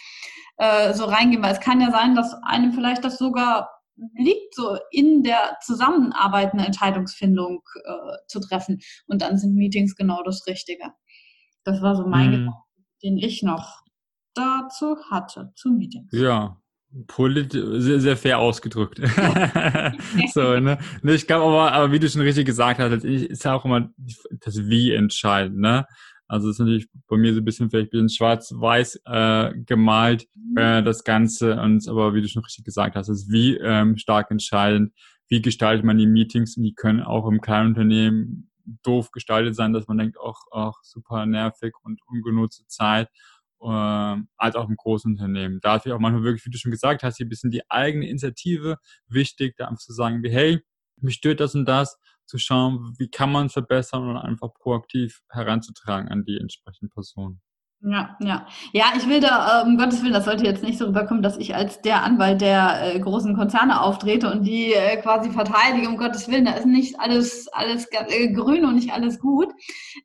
äh, 0.58 0.92
so 0.92 1.06
reingehen, 1.06 1.42
weil 1.42 1.52
es 1.52 1.60
kann 1.60 1.80
ja 1.80 1.90
sein, 1.90 2.14
dass 2.14 2.34
einem 2.44 2.72
vielleicht 2.72 3.04
das 3.04 3.16
sogar 3.16 3.70
liegt 4.16 4.54
so 4.54 4.78
in 4.90 5.22
der 5.22 5.58
Zusammenarbeit 5.62 6.52
eine 6.52 6.66
Entscheidungsfindung 6.66 7.62
äh, 7.84 8.16
zu 8.26 8.40
treffen. 8.40 8.80
Und 9.06 9.22
dann 9.22 9.38
sind 9.38 9.54
Meetings 9.54 9.96
genau 9.96 10.22
das 10.22 10.46
Richtige. 10.46 10.92
Das 11.64 11.80
war 11.82 11.96
so 11.96 12.06
mein 12.06 12.24
hm. 12.24 12.32
Gedanke, 12.32 12.58
den 13.02 13.18
ich 13.18 13.42
noch 13.42 13.82
dazu 14.34 14.96
hatte, 15.10 15.52
zu 15.54 15.70
Meetings. 15.70 16.10
Ja, 16.12 16.60
Polit 17.08 17.52
sehr, 17.52 18.00
sehr 18.00 18.16
fair 18.16 18.38
ausgedrückt. 18.38 18.98
so, 20.32 20.60
ne? 20.60 20.78
Ich 21.02 21.26
glaube 21.26 21.44
aber, 21.44 21.72
aber 21.72 21.92
wie 21.92 21.98
du 21.98 22.08
schon 22.08 22.22
richtig 22.22 22.46
gesagt 22.46 22.78
hast, 22.78 23.04
ist 23.04 23.44
ja 23.44 23.54
auch 23.54 23.64
immer 23.64 23.90
das 24.44 24.68
Wie 24.68 24.92
entscheidend, 24.92 25.58
ne? 25.58 25.86
Also 26.26 26.48
ist 26.48 26.58
natürlich 26.58 26.88
bei 27.06 27.16
mir 27.16 27.34
so 27.34 27.40
ein 27.40 27.44
bisschen 27.44 27.70
vielleicht 27.70 27.88
ein 27.88 27.90
bisschen 27.90 28.08
schwarz-weiß 28.08 29.02
äh, 29.04 29.52
gemalt, 29.66 30.26
mhm. 30.34 30.56
äh, 30.56 30.82
das 30.82 31.04
Ganze. 31.04 31.60
Und 31.60 31.86
aber 31.88 32.14
wie 32.14 32.22
du 32.22 32.28
schon 32.28 32.42
richtig 32.42 32.64
gesagt 32.64 32.96
hast, 32.96 33.08
ist 33.08 33.30
wie 33.30 33.56
ähm, 33.56 33.96
stark 33.98 34.30
entscheidend, 34.30 34.92
wie 35.28 35.42
gestaltet 35.42 35.84
man 35.84 35.98
die 35.98 36.06
Meetings 36.06 36.56
und 36.56 36.62
die 36.62 36.74
können 36.74 37.02
auch 37.02 37.28
im 37.28 37.40
kleinen 37.40 37.68
Unternehmen 37.68 38.50
doof 38.82 39.10
gestaltet 39.10 39.54
sein, 39.54 39.72
dass 39.72 39.86
man 39.86 39.98
denkt, 39.98 40.18
auch, 40.18 40.40
auch 40.50 40.78
super 40.82 41.26
nervig 41.26 41.74
und 41.82 42.00
ungenutzte 42.06 42.66
Zeit, 42.66 43.08
äh, 43.60 43.66
als 44.36 44.56
auch 44.56 44.68
im 44.68 44.76
großen 44.76 45.12
Unternehmen. 45.12 45.58
Da 45.60 45.76
ist 45.76 45.86
auch 45.88 45.98
manchmal 45.98 46.24
wirklich, 46.24 46.44
wie 46.46 46.50
du 46.50 46.58
schon 46.58 46.70
gesagt 46.70 47.02
hast, 47.02 47.16
hier 47.16 47.26
ein 47.26 47.30
bisschen 47.30 47.50
die 47.50 47.68
eigene 47.70 48.08
Initiative 48.08 48.78
wichtig, 49.08 49.56
da 49.56 49.66
einfach 49.66 49.82
zu 49.82 49.92
sagen, 49.92 50.22
wie, 50.22 50.30
hey, 50.30 50.60
mich 51.00 51.16
stört 51.16 51.40
das 51.40 51.54
und 51.54 51.66
das, 51.66 51.98
zu 52.26 52.38
schauen, 52.38 52.94
wie 52.98 53.08
kann 53.08 53.32
man 53.32 53.46
es 53.46 53.52
verbessern 53.52 54.08
und 54.08 54.16
einfach 54.16 54.52
proaktiv 54.54 55.20
heranzutragen 55.30 56.08
an 56.08 56.24
die 56.24 56.38
entsprechenden 56.38 56.90
Personen. 56.90 57.40
Ja, 57.86 58.16
ja. 58.20 58.46
Ja, 58.72 58.86
ich 58.96 59.06
will 59.06 59.20
da, 59.20 59.60
um 59.60 59.76
Gottes 59.76 60.02
Willen, 60.02 60.14
das 60.14 60.24
sollte 60.24 60.44
jetzt 60.44 60.62
nicht 60.62 60.78
so 60.78 60.86
rüberkommen, 60.86 61.22
dass 61.22 61.36
ich 61.36 61.54
als 61.54 61.82
der 61.82 62.02
Anwalt 62.02 62.40
der 62.40 62.94
äh, 62.94 62.98
großen 62.98 63.36
Konzerne 63.36 63.82
auftrete 63.82 64.30
und 64.32 64.44
die 64.44 64.72
äh, 64.72 64.96
quasi 65.02 65.30
verteidige, 65.30 65.88
um 65.88 65.98
Gottes 65.98 66.28
Willen, 66.28 66.46
da 66.46 66.52
ist 66.52 66.64
nicht 66.64 66.98
alles, 66.98 67.46
alles 67.48 67.86
äh, 67.90 68.32
grün 68.32 68.64
und 68.64 68.76
nicht 68.76 68.92
alles 68.94 69.20
gut. 69.20 69.52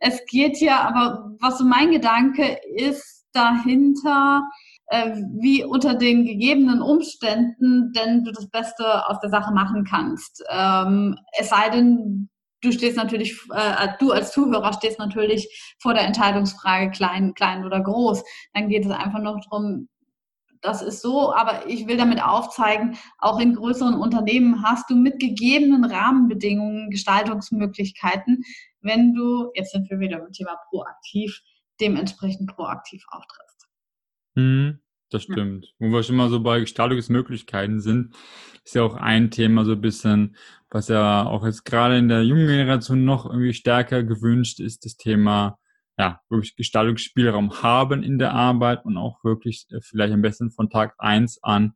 Es 0.02 0.26
geht 0.26 0.60
ja, 0.60 0.82
aber 0.82 1.32
was 1.40 1.58
so 1.58 1.64
mein 1.64 1.92
Gedanke 1.92 2.58
ist 2.76 3.28
dahinter, 3.32 4.44
äh, 4.90 5.16
wie 5.40 5.64
unter 5.64 5.94
den 5.94 6.26
gegebenen 6.26 6.82
Umständen 6.82 7.94
denn 7.94 8.24
du 8.24 8.32
das 8.32 8.50
Beste 8.50 9.08
aus 9.08 9.20
der 9.20 9.30
Sache 9.30 9.54
machen 9.54 9.86
kannst. 9.86 10.44
Ähm, 10.50 11.18
es 11.38 11.50
sei 11.50 11.70
denn, 11.70 12.30
du 12.62 12.72
stehst 12.72 12.98
natürlich, 12.98 13.38
äh, 13.54 13.90
du 14.00 14.12
als 14.12 14.32
Zuhörer 14.32 14.74
stehst 14.74 15.00
natürlich 15.00 15.76
vor 15.80 15.94
der 15.94 16.06
Entscheidungsfrage 16.06 16.92
klein, 16.92 17.34
klein 17.36 17.66
oder 17.66 17.82
groß. 17.82 18.24
Dann 18.54 18.70
geht 18.70 18.86
es 18.86 18.92
einfach 18.92 19.20
noch 19.20 19.40
darum, 19.42 19.88
das 20.62 20.82
ist 20.82 21.02
so, 21.02 21.34
aber 21.34 21.68
ich 21.68 21.88
will 21.88 21.96
damit 21.96 22.22
aufzeigen, 22.22 22.98
auch 23.20 23.40
in 23.40 23.56
größeren 23.56 23.94
Unternehmen 23.96 24.64
hast 24.64 24.90
du 24.90 24.96
mit 24.96 25.20
gegebenen 25.20 25.86
Rahmenbedingungen 25.86 26.90
Gestaltungsmöglichkeiten, 26.90 28.44
wenn 28.82 29.14
du, 29.14 29.52
jetzt 29.54 29.72
sind 29.72 29.90
wir 29.90 30.00
wieder 30.00 30.20
beim 30.20 30.34
Thema 30.34 30.58
proaktiv, 30.70 31.42
dementsprechend 31.80 32.54
proaktiv 32.54 33.06
auftrittst. 33.10 33.49
Mhm, 34.40 34.80
das 35.10 35.24
stimmt. 35.24 35.66
Ja. 35.66 35.72
Wo 35.80 35.92
wir 35.92 36.04
schon 36.04 36.16
mal 36.16 36.30
so 36.30 36.42
bei 36.42 36.60
Gestaltungsmöglichkeiten 36.60 37.82
sind, 37.82 38.16
ist 38.64 38.76
ja 38.76 38.84
auch 38.84 38.96
ein 38.96 39.32
Thema 39.32 39.66
so 39.66 39.74
ein 39.74 39.82
bisschen, 39.82 40.36
was 40.70 40.88
ja 40.88 41.26
auch 41.26 41.46
jetzt 41.46 41.66
gerade 41.66 41.98
in 41.98 42.08
der 42.08 42.24
jungen 42.24 42.48
Generation 42.48 43.06
noch 43.06 43.26
irgendwie 43.26 43.54
stärker 43.54 44.04
gewünscht 44.04 44.60
ist, 44.60 44.86
das 44.86 44.98
Thema 44.98 45.58
ja, 45.98 46.22
wirklich 46.30 46.56
Gestaltungsspielraum 46.56 47.62
haben 47.62 48.04
in 48.04 48.20
der 48.20 48.34
Arbeit 48.34 48.86
und 48.86 48.98
auch 48.98 49.22
wirklich 49.24 49.68
äh, 49.72 49.82
vielleicht 49.82 50.14
am 50.14 50.22
besten 50.22 50.50
von 50.50 50.70
Tag 50.70 50.96
eins 50.98 51.44
an 51.44 51.74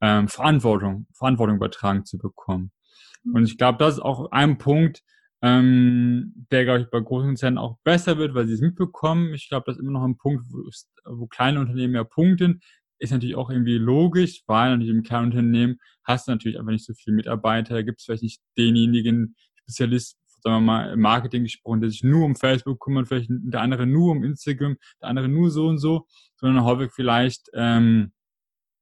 ähm, 0.00 0.28
Verantwortung, 0.28 1.06
Verantwortung 1.12 1.56
übertragen 1.56 2.06
zu 2.06 2.16
bekommen. 2.16 2.72
Mhm. 3.22 3.34
Und 3.34 3.44
ich 3.44 3.58
glaube, 3.58 3.78
das 3.78 3.94
ist 3.94 4.00
auch 4.00 4.32
ein 4.32 4.56
Punkt, 4.56 5.02
ähm, 5.46 6.32
der, 6.50 6.64
glaube 6.64 6.80
ich, 6.80 6.90
bei 6.90 6.98
großen 6.98 7.28
Konzernen 7.28 7.58
auch 7.58 7.78
besser 7.84 8.18
wird, 8.18 8.34
weil 8.34 8.46
sie 8.46 8.54
es 8.54 8.60
mitbekommen. 8.60 9.32
Ich 9.32 9.48
glaube, 9.48 9.64
das 9.66 9.76
ist 9.76 9.82
immer 9.82 9.92
noch 9.92 10.02
ein 10.02 10.16
Punkt, 10.16 10.44
wo, 10.50 10.68
wo 11.04 11.26
kleine 11.26 11.60
Unternehmen 11.60 11.92
mehr 11.92 12.04
punkten. 12.04 12.60
Ist 12.98 13.12
natürlich 13.12 13.36
auch 13.36 13.50
irgendwie 13.50 13.78
logisch, 13.78 14.42
weil 14.46 14.70
natürlich 14.70 14.94
im 14.94 15.02
kleinen 15.02 15.26
Unternehmen 15.26 15.78
hast 16.02 16.26
du 16.26 16.32
natürlich 16.32 16.58
einfach 16.58 16.72
nicht 16.72 16.84
so 16.84 16.94
viele 16.94 17.14
Mitarbeiter. 17.14 17.74
Da 17.74 17.82
gibt 17.82 18.00
es 18.00 18.06
vielleicht 18.06 18.24
nicht 18.24 18.40
denjenigen 18.56 19.36
Spezialist, 19.54 20.18
sagen 20.42 20.56
wir 20.56 20.60
mal, 20.60 20.92
im 20.92 21.00
Marketing 21.00 21.44
gesprochen, 21.44 21.80
der 21.80 21.90
sich 21.90 22.02
nur 22.02 22.24
um 22.24 22.34
Facebook 22.34 22.80
kümmert, 22.80 23.06
vielleicht 23.06 23.30
der 23.30 23.60
andere 23.60 23.86
nur 23.86 24.12
um 24.12 24.24
Instagram, 24.24 24.76
der 25.00 25.08
andere 25.08 25.28
nur 25.28 25.50
so 25.50 25.68
und 25.68 25.78
so, 25.78 26.06
sondern 26.36 26.64
häufig 26.64 26.90
vielleicht 26.92 27.50
ähm, 27.54 28.12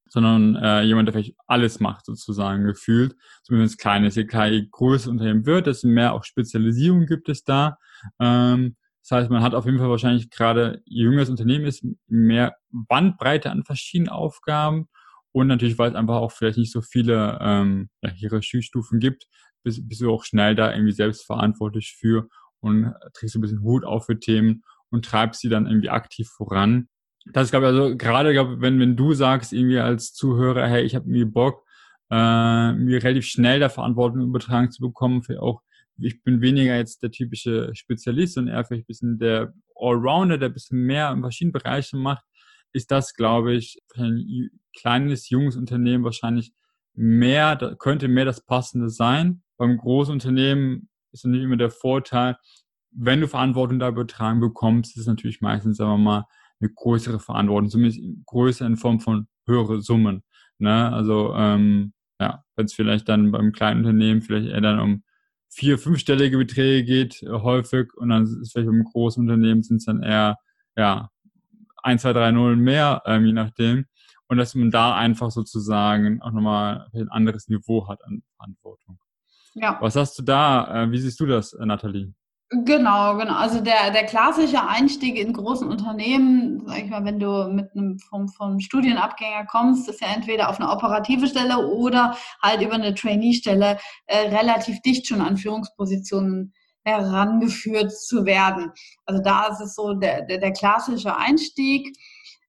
sondern 0.08 0.56
äh, 0.56 0.82
jemand, 0.82 1.08
der 1.08 1.12
vielleicht 1.14 1.36
alles 1.46 1.80
macht, 1.80 2.06
sozusagen 2.06 2.64
gefühlt. 2.64 3.16
Zumindest 3.42 3.78
klein 3.78 4.04
ist. 4.04 4.16
Je 4.16 4.26
je 4.30 4.68
größer 4.70 5.10
Unternehmen 5.10 5.46
wird, 5.46 5.66
desto 5.66 5.88
mehr 5.88 6.12
auch 6.12 6.24
Spezialisierung 6.24 7.06
gibt 7.06 7.28
es 7.28 7.44
da. 7.44 7.78
Ähm, 8.20 8.76
das 9.02 9.10
heißt, 9.10 9.30
man 9.30 9.42
hat 9.42 9.54
auf 9.54 9.66
jeden 9.66 9.78
Fall 9.78 9.90
wahrscheinlich 9.90 10.30
gerade, 10.30 10.82
je 10.86 11.04
jüngeres 11.04 11.28
Unternehmen 11.28 11.66
ist, 11.66 11.84
mehr 12.06 12.56
Bandbreite 12.70 13.50
an 13.50 13.64
verschiedenen 13.64 14.08
Aufgaben. 14.08 14.88
Und 15.32 15.48
natürlich, 15.48 15.78
weil 15.78 15.90
es 15.90 15.96
einfach 15.96 16.16
auch 16.16 16.32
vielleicht 16.32 16.58
nicht 16.58 16.72
so 16.72 16.80
viele 16.80 17.38
ähm, 17.40 17.90
ja, 18.02 18.10
Hierarchiestufen 18.10 19.00
gibt, 19.00 19.26
bist, 19.62 19.86
bist 19.88 20.00
du 20.00 20.12
auch 20.12 20.24
schnell 20.24 20.54
da 20.54 20.72
irgendwie 20.72 20.92
selbst 20.92 21.26
verantwortlich 21.26 21.96
für 21.98 22.28
und 22.60 22.94
trägst 23.14 23.34
ein 23.36 23.40
bisschen 23.40 23.62
Hut 23.62 23.84
auf 23.84 24.06
für 24.06 24.18
Themen 24.18 24.62
und 24.90 25.04
treibst 25.04 25.40
sie 25.40 25.48
dann 25.48 25.66
irgendwie 25.66 25.90
aktiv 25.90 26.28
voran 26.28 26.88
das 27.26 27.50
glaube 27.50 27.66
ich, 27.66 27.72
also 27.72 27.96
gerade, 27.96 28.32
glaube 28.32 28.60
wenn, 28.60 28.78
wenn 28.80 28.96
du 28.96 29.14
sagst, 29.14 29.52
irgendwie 29.52 29.78
als 29.78 30.12
Zuhörer, 30.12 30.66
hey, 30.66 30.84
ich 30.84 30.94
habe 30.94 31.06
irgendwie 31.06 31.24
Bock, 31.24 31.64
äh, 32.10 32.72
mir 32.72 33.02
relativ 33.02 33.26
schnell 33.26 33.58
der 33.58 33.70
Verantwortung 33.70 34.22
übertragen 34.22 34.70
zu 34.70 34.82
bekommen, 34.82 35.22
für 35.22 35.42
auch, 35.42 35.62
ich 35.96 36.22
bin 36.22 36.40
weniger 36.40 36.76
jetzt 36.76 37.02
der 37.02 37.10
typische 37.10 37.70
Spezialist 37.74 38.36
und 38.36 38.48
eher 38.48 38.64
vielleicht 38.64 38.84
ein 38.84 38.86
bisschen 38.86 39.18
der 39.18 39.54
Allrounder, 39.76 40.38
der 40.38 40.48
ein 40.50 40.54
bisschen 40.54 40.80
mehr 40.80 41.10
in 41.12 41.20
verschiedenen 41.20 41.52
Bereichen 41.52 42.00
macht, 42.00 42.24
ist 42.72 42.90
das, 42.90 43.14
glaube 43.14 43.54
ich, 43.54 43.80
für 43.92 44.02
ein 44.02 44.50
kleines, 44.76 45.30
junges 45.30 45.56
Unternehmen 45.56 46.04
wahrscheinlich 46.04 46.52
mehr, 46.94 47.56
da 47.56 47.74
könnte 47.74 48.08
mehr 48.08 48.24
das 48.24 48.44
Passende 48.44 48.90
sein. 48.90 49.42
Beim 49.56 49.78
Großunternehmen 49.78 50.88
ist 51.12 51.24
natürlich 51.24 51.44
immer 51.44 51.56
der 51.56 51.70
Vorteil, 51.70 52.36
wenn 52.90 53.20
du 53.20 53.28
Verantwortung 53.28 53.78
da 53.78 53.88
übertragen 53.88 54.40
bekommst, 54.40 54.96
ist 54.96 55.02
es 55.02 55.06
natürlich 55.06 55.40
meistens, 55.40 55.76
sagen 55.76 55.92
wir 55.92 55.98
mal, 55.98 56.24
eine 56.64 56.72
größere 56.74 57.20
Verantwortung, 57.20 57.70
zumindest 57.70 58.00
größer 58.26 58.66
in 58.66 58.76
Form 58.76 59.00
von 59.00 59.26
höhere 59.46 59.80
Summen. 59.82 60.22
Ne? 60.58 60.92
Also 60.92 61.34
ähm, 61.34 61.92
ja, 62.20 62.42
wenn 62.56 62.66
es 62.66 62.74
vielleicht 62.74 63.08
dann 63.08 63.30
beim 63.32 63.52
kleinen 63.52 63.80
Unternehmen 63.80 64.22
vielleicht 64.22 64.48
eher 64.48 64.60
dann 64.60 64.80
um 64.80 65.02
vier, 65.50 65.78
fünfstellige 65.78 66.38
Beträge 66.38 66.84
geht, 66.84 67.22
äh, 67.22 67.28
häufig, 67.28 67.92
und 67.94 68.08
dann 68.08 68.24
ist 68.24 68.52
vielleicht 68.52 68.68
beim 68.68 68.84
großen 68.84 69.22
Unternehmen 69.22 69.62
sind 69.62 69.76
es 69.76 69.84
dann 69.84 70.02
eher 70.02 70.38
ja, 70.76 71.10
1, 71.82 72.02
2, 72.02 72.12
3, 72.12 72.30
0 72.32 72.56
mehr, 72.56 73.02
ähm, 73.06 73.26
je 73.26 73.32
nachdem. 73.32 73.86
Und 74.26 74.38
dass 74.38 74.54
man 74.54 74.70
da 74.70 74.96
einfach 74.96 75.30
sozusagen 75.30 76.22
auch 76.22 76.32
nochmal 76.32 76.88
ein 76.94 77.08
anderes 77.10 77.48
Niveau 77.48 77.86
hat 77.88 78.02
an 78.04 78.22
Verantwortung. 78.36 78.98
Ja. 79.54 79.76
Was 79.80 79.94
hast 79.94 80.18
du 80.18 80.22
da? 80.22 80.84
Äh, 80.84 80.90
wie 80.90 80.98
siehst 80.98 81.20
du 81.20 81.26
das, 81.26 81.52
äh, 81.52 81.64
Nathalie? 81.64 82.14
Genau, 82.50 83.16
genau. 83.16 83.34
Also 83.34 83.60
der, 83.60 83.90
der 83.90 84.04
klassische 84.04 84.62
Einstieg 84.66 85.16
in 85.16 85.32
großen 85.32 85.66
Unternehmen, 85.66 86.62
sag 86.66 86.84
ich 86.84 86.90
mal, 86.90 87.04
wenn 87.04 87.18
du 87.18 87.48
mit 87.50 87.70
einem 87.74 87.98
vom, 87.98 88.28
vom 88.28 88.60
Studienabgänger 88.60 89.46
kommst, 89.46 89.88
ist 89.88 90.00
ja 90.00 90.08
entweder 90.14 90.50
auf 90.50 90.60
eine 90.60 90.70
operative 90.70 91.26
Stelle 91.26 91.66
oder 91.66 92.16
halt 92.42 92.60
über 92.60 92.74
eine 92.74 92.94
Trainee-Stelle 92.94 93.78
äh, 94.06 94.18
relativ 94.28 94.80
dicht 94.82 95.06
schon 95.06 95.20
an 95.22 95.36
Führungspositionen 95.38 96.52
herangeführt 96.84 97.90
zu 97.92 98.26
werden. 98.26 98.70
Also 99.06 99.22
da 99.22 99.46
ist 99.46 99.60
es 99.60 99.74
so 99.74 99.94
der, 99.94 100.22
der, 100.22 100.38
der 100.38 100.52
klassische 100.52 101.16
Einstieg. 101.16 101.96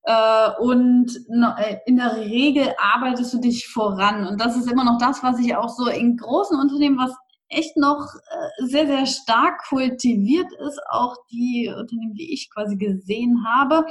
Äh, 0.04 0.50
und 0.60 1.10
äh, 1.58 1.78
in 1.88 1.96
der 1.96 2.18
Regel 2.18 2.76
arbeitest 2.78 3.34
du 3.34 3.40
dich 3.40 3.68
voran. 3.68 4.28
Und 4.28 4.40
das 4.42 4.56
ist 4.58 4.70
immer 4.70 4.84
noch 4.84 5.00
das, 5.00 5.24
was 5.24 5.40
ich 5.40 5.56
auch 5.56 5.70
so 5.70 5.88
in 5.88 6.18
großen 6.18 6.60
Unternehmen, 6.60 6.98
was 7.00 7.16
echt 7.50 7.78
noch 7.78 8.08
äh, 8.16 8.66
sehr, 8.66 8.88
sehr 8.88 9.06
stark 9.06 9.64
kultiviert 9.68 10.52
ist, 10.68 10.80
auch 10.90 11.16
die 11.32 11.68
Unternehmen, 11.68 12.16
die 12.16 12.34
ich 12.34 12.50
quasi 12.54 12.76
gesehen 12.76 13.46
habe, 13.48 13.86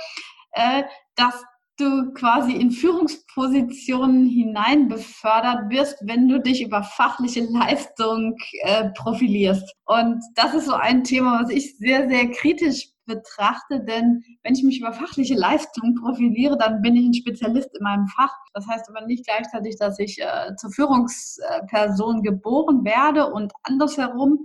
dass 1.16 1.44
du 1.78 2.12
quasi 2.12 2.52
in 2.52 2.70
Führungspositionen 2.70 4.26
hinein 4.26 4.88
befördert 4.88 5.70
wirst, 5.70 5.98
wenn 6.02 6.28
du 6.28 6.40
dich 6.40 6.62
über 6.62 6.82
fachliche 6.82 7.46
Leistung 7.50 8.36
äh, 8.62 8.90
profilierst. 8.90 9.74
Und 9.86 10.22
das 10.36 10.54
ist 10.54 10.66
so 10.66 10.74
ein 10.74 11.02
Thema, 11.02 11.42
was 11.42 11.50
ich 11.50 11.76
sehr, 11.78 12.08
sehr 12.08 12.30
kritisch 12.30 12.90
betrachte, 13.06 13.80
denn 13.80 14.24
wenn 14.42 14.54
ich 14.54 14.62
mich 14.62 14.80
über 14.80 14.92
fachliche 14.92 15.34
Leistung 15.34 15.94
profiliere, 15.94 16.56
dann 16.56 16.82
bin 16.82 16.96
ich 16.96 17.06
ein 17.06 17.14
Spezialist 17.14 17.70
in 17.76 17.82
meinem 17.82 18.06
Fach. 18.08 18.34
Das 18.52 18.66
heißt 18.66 18.88
aber 18.88 19.06
nicht 19.06 19.26
gleichzeitig, 19.26 19.76
dass 19.76 19.98
ich 19.98 20.20
äh, 20.20 20.54
zur 20.56 20.70
Führungsperson 20.70 22.22
geboren 22.22 22.84
werde 22.84 23.32
und 23.32 23.52
andersherum. 23.62 24.44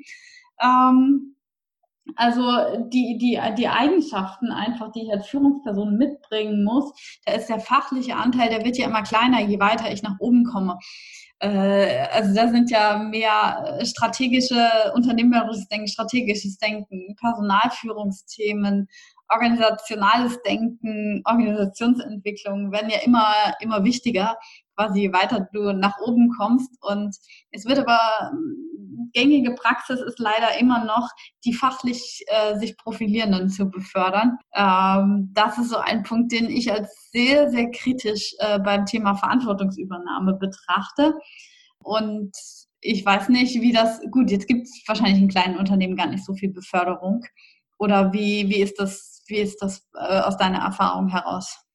Ähm, 0.61 1.35
also 2.15 2.41
die, 2.87 3.17
die, 3.17 3.39
die 3.57 3.67
Eigenschaften 3.67 4.51
einfach, 4.51 4.91
die 4.91 5.03
ich 5.03 5.11
als 5.11 5.27
Führungsperson 5.27 5.95
mitbringen 5.95 6.63
muss, 6.63 6.91
da 7.25 7.33
ist 7.33 7.49
der 7.49 7.59
fachliche 7.59 8.15
Anteil, 8.15 8.49
der 8.49 8.65
wird 8.65 8.77
ja 8.77 8.87
immer 8.87 9.03
kleiner, 9.03 9.41
je 9.41 9.59
weiter 9.59 9.91
ich 9.91 10.01
nach 10.01 10.19
oben 10.19 10.43
komme. 10.43 10.79
Äh, 11.39 12.07
also 12.11 12.33
da 12.35 12.49
sind 12.49 12.69
ja 12.69 12.97
mehr 12.97 13.79
strategische, 13.83 14.69
unternehmerisches 14.93 15.67
Denken, 15.67 15.87
strategisches 15.87 16.57
Denken, 16.57 17.15
Personalführungsthemen, 17.19 18.87
organisationales 19.29 20.41
Denken, 20.41 21.21
Organisationsentwicklung 21.25 22.71
werden 22.71 22.89
ja 22.89 22.99
immer, 23.05 23.33
immer 23.61 23.83
wichtiger, 23.83 24.37
quasi 24.79 25.11
weiter 25.11 25.47
du 25.51 25.73
nach 25.73 25.99
oben 25.99 26.29
kommst. 26.37 26.71
Und 26.81 27.15
es 27.51 27.65
wird 27.65 27.79
aber 27.79 28.31
gängige 29.13 29.55
Praxis 29.55 29.99
ist 29.99 30.19
leider 30.19 30.57
immer 30.59 30.85
noch, 30.85 31.09
die 31.43 31.53
fachlich 31.53 32.23
äh, 32.27 32.57
sich 32.57 32.77
Profilierenden 32.77 33.49
zu 33.49 33.69
befördern. 33.69 34.37
Ähm, 34.55 35.31
das 35.33 35.57
ist 35.57 35.69
so 35.69 35.77
ein 35.77 36.03
Punkt, 36.03 36.31
den 36.31 36.49
ich 36.49 36.71
als 36.71 37.09
sehr, 37.11 37.49
sehr 37.49 37.71
kritisch 37.71 38.35
äh, 38.39 38.59
beim 38.59 38.85
Thema 38.85 39.15
Verantwortungsübernahme 39.15 40.35
betrachte. 40.35 41.15
Und 41.83 42.31
ich 42.81 43.05
weiß 43.05 43.29
nicht, 43.29 43.59
wie 43.61 43.73
das, 43.73 43.99
gut, 44.11 44.31
jetzt 44.31 44.47
gibt 44.47 44.63
es 44.63 44.83
wahrscheinlich 44.87 45.21
in 45.21 45.27
kleinen 45.27 45.57
Unternehmen 45.57 45.97
gar 45.97 46.07
nicht 46.07 46.23
so 46.23 46.33
viel 46.33 46.51
Beförderung. 46.51 47.25
Oder 47.77 48.13
wie, 48.13 48.47
wie 48.49 48.61
ist 48.61 48.79
das, 48.79 49.23
wie 49.27 49.37
ist 49.37 49.61
das 49.61 49.87
äh, 49.95 50.19
aus 50.19 50.37
deiner 50.37 50.59
Erfahrung 50.59 51.09
heraus? 51.09 51.68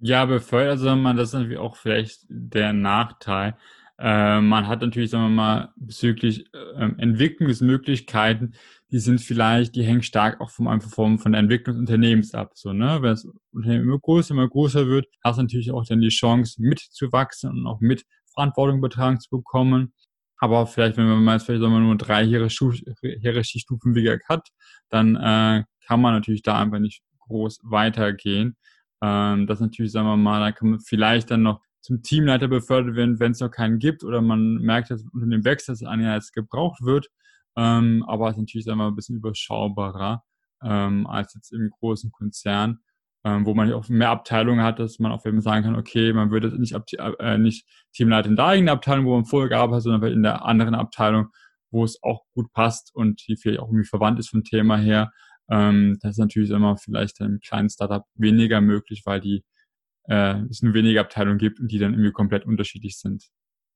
Ja, 0.00 0.24
befördert, 0.26 0.78
also 0.78 0.94
man, 0.94 1.16
das 1.16 1.30
ist 1.30 1.34
natürlich 1.34 1.58
auch 1.58 1.76
vielleicht 1.76 2.20
der 2.28 2.72
Nachteil. 2.72 3.56
Äh, 3.98 4.40
man 4.40 4.68
hat 4.68 4.80
natürlich, 4.80 5.10
sagen 5.10 5.24
wir 5.24 5.30
mal, 5.30 5.72
bezüglich 5.76 6.46
äh, 6.54 6.88
Entwicklungsmöglichkeiten, 6.98 8.54
die 8.92 9.00
sind 9.00 9.20
vielleicht, 9.20 9.74
die 9.74 9.82
hängen 9.82 10.02
stark 10.02 10.40
auch 10.40 10.50
vom, 10.50 10.68
einfach 10.68 10.90
vom, 10.90 11.18
von 11.18 11.32
der 11.32 11.40
Entwicklung 11.40 11.74
des 11.74 11.80
Unternehmens 11.80 12.32
ab. 12.32 12.52
So, 12.54 12.72
ne? 12.72 13.02
Wenn 13.02 13.10
das 13.10 13.26
Unternehmen 13.52 13.84
immer 13.84 13.98
größer, 13.98 14.34
immer 14.34 14.48
größer 14.48 14.86
wird, 14.86 15.06
hast 15.24 15.38
du 15.38 15.42
natürlich 15.42 15.72
auch 15.72 15.84
dann 15.84 16.00
die 16.00 16.08
Chance, 16.10 16.62
mitzuwachsen 16.62 17.50
und 17.50 17.66
auch 17.66 17.80
mit 17.80 18.04
Verantwortung 18.32 18.78
übertragen 18.78 19.18
zu 19.18 19.30
bekommen. 19.30 19.92
Aber 20.38 20.66
vielleicht, 20.68 20.96
wenn 20.96 21.06
man 21.08 21.34
jetzt 21.34 21.46
vielleicht 21.46 21.60
sagen 21.62 21.72
wir, 21.72 21.80
nur 21.80 21.96
drei 21.96 22.24
Hierarchiestufen 22.24 23.94
wie 23.96 24.18
hat, 24.28 24.48
dann 24.90 25.16
äh, 25.16 25.64
kann 25.86 26.00
man 26.00 26.14
natürlich 26.14 26.42
da 26.42 26.60
einfach 26.60 26.78
nicht 26.78 27.02
groß 27.26 27.58
weitergehen. 27.64 28.56
Ähm, 29.02 29.46
das 29.46 29.60
natürlich, 29.60 29.92
sagen 29.92 30.06
wir 30.06 30.16
mal, 30.16 30.40
da 30.40 30.52
kann 30.52 30.70
man 30.70 30.80
vielleicht 30.80 31.30
dann 31.30 31.42
noch 31.42 31.60
zum 31.80 32.02
Teamleiter 32.02 32.48
befördert 32.48 32.96
werden, 32.96 33.20
wenn 33.20 33.32
es 33.32 33.40
noch 33.40 33.50
keinen 33.50 33.78
gibt 33.78 34.04
oder 34.04 34.20
man 34.20 34.56
merkt, 34.56 34.90
dass 34.90 35.04
unter 35.12 35.26
dem 35.26 35.44
Wechsel 35.44 35.72
dass 35.72 35.82
einer 35.82 36.14
jetzt 36.14 36.32
gebraucht 36.32 36.82
wird. 36.82 37.08
Ähm, 37.56 38.04
aber 38.06 38.28
es 38.28 38.36
ist 38.36 38.40
natürlich 38.40 38.70
einmal 38.70 38.88
ein 38.88 38.96
bisschen 38.96 39.16
überschaubarer 39.16 40.22
ähm, 40.62 41.06
als 41.06 41.34
jetzt 41.34 41.52
im 41.52 41.70
großen 41.70 42.10
Konzern, 42.10 42.80
ähm, 43.24 43.46
wo 43.46 43.54
man 43.54 43.72
auch 43.72 43.88
mehr 43.88 44.10
Abteilungen 44.10 44.62
hat, 44.62 44.78
dass 44.78 44.98
man 44.98 45.12
jeden 45.24 45.42
Fall 45.42 45.42
sagen 45.42 45.64
kann, 45.64 45.76
okay, 45.76 46.12
man 46.12 46.30
würde 46.30 46.58
nicht, 46.58 46.76
äh, 46.98 47.38
nicht 47.38 47.66
Teamleiter 47.92 48.28
in 48.28 48.36
der 48.36 48.46
eigenen 48.46 48.68
Abteilung, 48.68 49.06
wo 49.06 49.14
man 49.14 49.24
vorher 49.24 49.48
gearbeitet 49.48 49.76
hat, 49.76 49.82
sondern 49.82 50.12
in 50.12 50.22
der 50.22 50.44
anderen 50.44 50.74
Abteilung, 50.74 51.28
wo 51.70 51.84
es 51.84 52.02
auch 52.02 52.24
gut 52.34 52.52
passt 52.52 52.94
und 52.94 53.26
die 53.26 53.36
vielleicht 53.36 53.60
auch 53.60 53.68
irgendwie 53.68 53.88
verwandt 53.88 54.18
ist 54.18 54.30
vom 54.30 54.44
Thema 54.44 54.76
her. 54.76 55.12
Ähm, 55.50 55.98
das 56.00 56.12
ist 56.12 56.18
natürlich 56.18 56.50
immer 56.50 56.76
vielleicht 56.76 57.20
im 57.20 57.40
kleinen 57.40 57.70
Startup 57.70 58.04
weniger 58.14 58.60
möglich, 58.60 59.02
weil 59.04 59.20
die 59.20 59.44
äh, 60.08 60.40
es 60.50 60.62
nur 60.62 60.74
wenige 60.74 61.00
Abteilungen 61.00 61.38
gibt 61.38 61.60
und 61.60 61.70
die 61.70 61.78
dann 61.78 61.92
irgendwie 61.92 62.12
komplett 62.12 62.46
unterschiedlich 62.46 62.98
sind. 62.98 63.28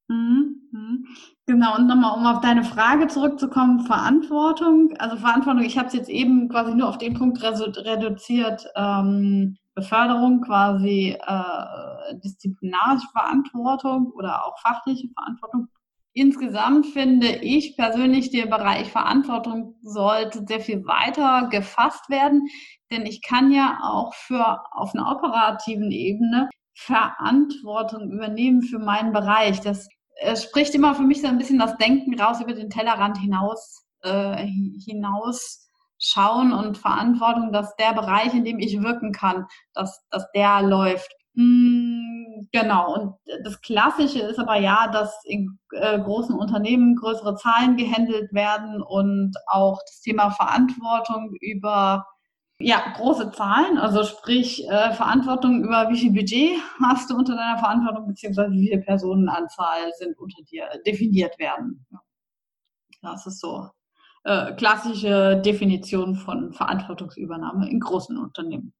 Mhm, 0.08 0.68
mhm. 0.72 1.06
Genau, 1.46 1.76
und 1.76 1.86
nochmal, 1.86 2.18
um 2.18 2.26
auf 2.26 2.40
deine 2.40 2.64
Frage 2.64 3.06
zurückzukommen, 3.08 3.80
Verantwortung. 3.86 4.94
Also 4.98 5.16
Verantwortung, 5.16 5.62
ich 5.62 5.78
habe 5.78 5.88
es 5.88 5.94
jetzt 5.94 6.10
eben 6.10 6.48
quasi 6.48 6.74
nur 6.74 6.88
auf 6.88 6.98
den 6.98 7.14
Punkt 7.14 7.42
reduziert, 7.42 8.66
ähm, 8.76 9.56
Beförderung 9.74 10.42
quasi 10.42 11.16
äh, 11.18 12.18
disziplinarische 12.22 13.08
Verantwortung 13.12 14.12
oder 14.12 14.44
auch 14.46 14.58
fachliche 14.60 15.08
Verantwortung. 15.14 15.68
Insgesamt 16.14 16.86
finde 16.86 17.26
ich 17.26 17.74
persönlich, 17.76 18.30
der 18.30 18.46
Bereich 18.46 18.90
Verantwortung 18.90 19.76
sollte 19.82 20.44
sehr 20.46 20.60
viel 20.60 20.84
weiter 20.84 21.48
gefasst 21.50 22.10
werden, 22.10 22.48
denn 22.90 23.06
ich 23.06 23.22
kann 23.22 23.50
ja 23.50 23.78
auch 23.82 24.12
für 24.14 24.60
auf 24.72 24.94
einer 24.94 25.10
operativen 25.10 25.90
Ebene 25.90 26.50
Verantwortung 26.74 28.10
übernehmen 28.10 28.60
für 28.62 28.78
meinen 28.78 29.12
Bereich. 29.12 29.60
Das 29.60 29.88
äh, 30.16 30.36
spricht 30.36 30.74
immer 30.74 30.94
für 30.94 31.02
mich 31.02 31.22
so 31.22 31.28
ein 31.28 31.38
bisschen 31.38 31.58
das 31.58 31.76
Denken 31.78 32.18
raus 32.20 32.40
über 32.42 32.52
den 32.52 32.68
Tellerrand 32.68 33.16
hinaus, 33.18 33.86
äh, 34.02 34.46
hinaus 34.84 35.66
schauen 35.98 36.52
und 36.52 36.76
Verantwortung, 36.76 37.52
dass 37.52 37.74
der 37.76 37.94
Bereich, 37.94 38.34
in 38.34 38.44
dem 38.44 38.58
ich 38.58 38.82
wirken 38.82 39.12
kann, 39.12 39.46
dass, 39.72 40.04
dass 40.10 40.30
der 40.32 40.62
läuft. 40.62 41.10
Hm, 41.36 41.91
genau, 42.50 42.94
und 42.94 43.14
das 43.44 43.60
Klassische 43.60 44.20
ist 44.20 44.38
aber 44.38 44.56
ja, 44.56 44.88
dass 44.88 45.22
in 45.24 45.58
äh, 45.72 45.98
großen 45.98 46.34
Unternehmen 46.34 46.96
größere 46.96 47.36
Zahlen 47.36 47.76
gehandelt 47.76 48.32
werden 48.32 48.82
und 48.82 49.34
auch 49.46 49.78
das 49.86 50.00
Thema 50.00 50.30
Verantwortung 50.30 51.34
über 51.40 52.06
ja, 52.58 52.92
große 52.96 53.32
Zahlen, 53.32 53.78
also 53.78 54.04
sprich 54.04 54.68
äh, 54.68 54.92
Verantwortung 54.92 55.64
über 55.64 55.90
wie 55.90 55.98
viel 55.98 56.12
Budget 56.12 56.58
hast 56.80 57.10
du 57.10 57.16
unter 57.16 57.34
deiner 57.34 57.58
Verantwortung, 57.58 58.06
beziehungsweise 58.06 58.52
wie 58.52 58.68
viele 58.68 58.82
Personenanzahl 58.82 59.92
sind 59.98 60.18
unter 60.18 60.42
dir 60.44 60.68
definiert 60.86 61.38
werden. 61.38 61.86
Das 63.02 63.26
ist 63.26 63.40
so 63.40 63.68
äh, 64.24 64.52
klassische 64.54 65.42
Definition 65.44 66.14
von 66.14 66.52
Verantwortungsübernahme 66.52 67.68
in 67.68 67.80
großen 67.80 68.16
Unternehmen. 68.16 68.72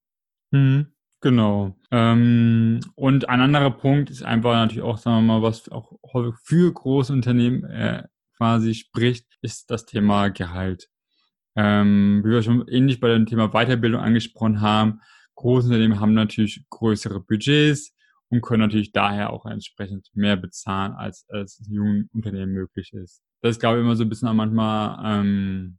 Mhm. 0.52 0.91
Genau. 1.22 1.76
Ähm, 1.92 2.80
und 2.96 3.28
ein 3.28 3.40
anderer 3.40 3.70
Punkt 3.70 4.10
ist 4.10 4.24
einfach 4.24 4.54
natürlich 4.54 4.82
auch, 4.82 4.98
sagen 4.98 5.24
wir 5.24 5.34
mal, 5.34 5.42
was 5.42 5.68
auch 5.70 5.92
häufig 6.12 6.34
für 6.42 6.72
große 6.72 7.12
Unternehmen 7.12 7.62
äh, 7.64 8.02
quasi 8.36 8.74
spricht, 8.74 9.26
ist 9.40 9.70
das 9.70 9.86
Thema 9.86 10.30
Gehalt. 10.30 10.88
Ähm, 11.54 12.22
wie 12.24 12.30
wir 12.30 12.42
schon 12.42 12.66
ähnlich 12.66 12.98
bei 12.98 13.08
dem 13.08 13.26
Thema 13.26 13.50
Weiterbildung 13.52 14.00
angesprochen 14.00 14.60
haben, 14.60 15.00
große 15.36 15.68
Unternehmen 15.68 16.00
haben 16.00 16.12
natürlich 16.12 16.64
größere 16.70 17.20
Budgets 17.20 17.94
und 18.28 18.40
können 18.40 18.62
natürlich 18.62 18.90
daher 18.90 19.32
auch 19.32 19.46
entsprechend 19.46 20.08
mehr 20.14 20.36
bezahlen, 20.36 20.92
als 20.94 21.24
es 21.28 21.62
jungen 21.68 22.10
Unternehmen 22.12 22.52
möglich 22.52 22.92
ist. 22.94 23.22
Das 23.42 23.52
ist, 23.52 23.60
glaube 23.60 23.78
ich, 23.78 23.84
immer 23.84 23.94
so 23.94 24.02
ein 24.02 24.08
bisschen 24.08 24.34
manchmal 24.34 24.98
ähm, 25.04 25.78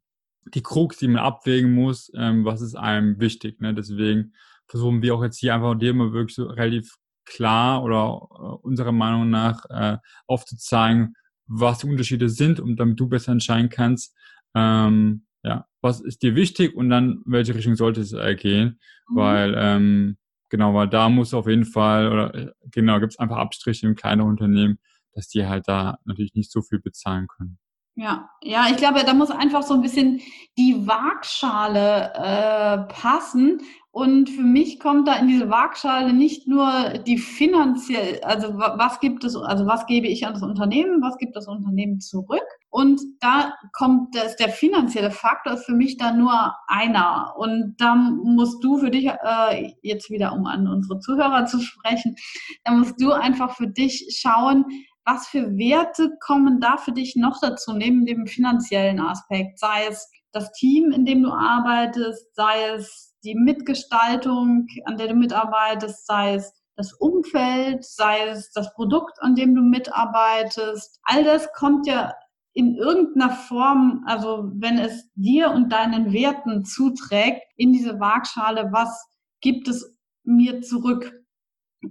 die 0.54 0.64
Krux, 0.64 0.98
die 0.98 1.08
man 1.10 1.24
abwägen 1.24 1.74
muss, 1.74 2.12
ähm, 2.16 2.46
was 2.46 2.62
ist 2.62 2.76
einem 2.76 3.20
wichtig. 3.20 3.60
Ne? 3.60 3.74
Deswegen 3.74 4.34
versuchen 4.74 5.04
wir 5.04 5.14
auch 5.14 5.22
jetzt 5.22 5.38
hier 5.38 5.54
einfach 5.54 5.76
dir 5.76 5.94
mal 5.94 6.14
wirklich 6.14 6.36
so 6.36 6.48
relativ 6.48 6.96
klar 7.26 7.84
oder 7.84 8.28
äh, 8.32 8.66
unserer 8.66 8.92
Meinung 8.92 9.30
nach 9.30 9.66
äh, 9.70 9.98
aufzuzeigen, 10.26 11.14
was 11.46 11.78
die 11.78 11.88
Unterschiede 11.88 12.28
sind 12.28 12.60
und 12.60 12.78
damit 12.78 13.00
du 13.00 13.08
besser 13.08 13.34
entscheiden 13.34 13.70
kannst, 13.70 14.18
ähm, 14.56 15.28
ja, 15.44 15.68
was 15.82 16.02
ist 16.02 16.24
dir 16.24 16.34
wichtig 16.34 16.74
und 16.76 16.90
dann 16.90 17.22
welche 17.24 17.54
Richtung 17.54 17.76
sollte 17.76 18.02
es 18.02 18.14
äh, 18.14 18.34
gehen, 18.34 18.80
mhm. 19.10 19.16
weil 19.16 19.56
ähm, 19.56 20.18
genau, 20.50 20.74
weil 20.74 20.90
da 20.90 21.08
muss 21.08 21.36
auf 21.36 21.48
jeden 21.48 21.66
Fall 21.66 22.12
oder 22.12 22.34
äh, 22.34 22.52
genau 22.72 23.00
gibt 23.00 23.14
es 23.14 23.20
einfach 23.20 23.38
Abstriche 23.38 23.86
im 23.86 23.94
kleinen 23.94 24.22
Unternehmen, 24.22 24.80
dass 25.12 25.28
die 25.28 25.46
halt 25.46 25.68
da 25.68 26.00
natürlich 26.06 26.34
nicht 26.34 26.52
so 26.52 26.64
viel 26.64 26.80
bezahlen 26.80 27.28
können. 27.28 27.60
Ja, 27.96 28.28
ja, 28.42 28.66
ich 28.72 28.78
glaube, 28.78 29.04
da 29.06 29.14
muss 29.14 29.30
einfach 29.30 29.62
so 29.62 29.76
ein 29.76 29.84
bisschen 29.84 30.20
die 30.58 30.88
Waagschale 30.88 32.14
äh, 32.16 32.92
passen. 32.92 33.62
Und 33.96 34.28
für 34.28 34.42
mich 34.42 34.80
kommt 34.80 35.08
da 35.08 35.18
in 35.18 35.28
diese 35.28 35.52
Waagschale 35.52 36.14
nicht 36.14 36.48
nur 36.48 36.98
die 37.06 37.20
finanziell, 37.20 38.20
also 38.24 38.58
was 38.58 39.00
gibt 39.00 39.24
es, 39.24 39.36
also 39.36 39.68
was 39.68 39.86
gebe 39.86 40.08
ich 40.08 40.26
an 40.26 40.34
das 40.34 40.42
Unternehmen, 40.42 41.04
was 41.04 41.16
gibt 41.20 41.36
das 41.36 41.48
Unternehmen 41.48 42.00
zurück? 42.00 42.42
Und 42.72 43.00
da 43.20 43.54
kommt 43.72 44.16
das, 44.16 44.36
der 44.36 44.50
finanzielle 44.50 45.12
Faktor 45.12 45.54
ist 45.54 45.68
für 45.68 45.76
mich 45.76 45.98
da 45.98 46.12
nur 46.12 46.56
einer. 46.66 47.36
Und 47.38 47.76
da 47.78 47.94
musst 47.94 48.64
du 48.64 48.80
für 48.80 48.90
dich, 48.90 49.06
äh, 49.06 49.74
jetzt 49.84 50.10
wieder 50.10 50.34
um 50.34 50.48
an 50.48 50.68
unsere 50.68 50.98
Zuhörer 50.98 51.46
zu 51.46 51.62
sprechen, 51.62 52.16
da 52.64 52.72
musst 52.72 53.00
du 53.00 53.12
einfach 53.12 53.56
für 53.56 53.68
dich 53.68 54.08
schauen, 54.20 54.66
was 55.06 55.28
für 55.28 55.56
Werte 55.56 56.18
kommen 56.20 56.60
da 56.60 56.78
für 56.78 56.94
dich 56.94 57.16
noch 57.16 57.40
dazu, 57.40 57.74
neben 57.74 58.08
dem 58.08 58.26
finanziellen 58.26 59.00
Aspekt? 59.00 59.60
Sei 59.60 59.86
es 59.88 60.10
das 60.32 60.52
Team, 60.54 60.92
in 60.92 61.06
dem 61.06 61.22
du 61.22 61.30
arbeitest, 61.30 62.34
sei 62.34 62.70
es 62.76 63.13
die 63.24 63.36
Mitgestaltung, 63.36 64.68
an 64.86 64.98
der 64.98 65.08
du 65.08 65.16
mitarbeitest, 65.16 66.06
sei 66.06 66.36
es 66.36 66.54
das 66.76 66.94
Umfeld, 66.94 67.84
sei 67.84 68.28
es 68.28 68.52
das 68.52 68.74
Produkt, 68.74 69.22
an 69.22 69.36
dem 69.36 69.56
du 69.56 69.62
mitarbeitest. 69.62 71.00
All 71.04 71.24
das 71.24 71.52
kommt 71.54 71.88
ja 71.88 72.14
in 72.54 72.76
irgendeiner 72.76 73.32
Form, 73.32 74.04
also 74.06 74.52
wenn 74.56 74.78
es 74.78 75.10
dir 75.16 75.52
und 75.52 75.72
deinen 75.72 76.14
Werten 76.14 76.66
zuträgt, 76.66 77.42
in 77.58 77.74
diese 77.74 78.00
Waagschale, 78.00 78.70
was 78.72 79.10
gibt 79.42 79.68
es 79.68 79.98
mir 80.24 80.62
zurück? 80.62 81.23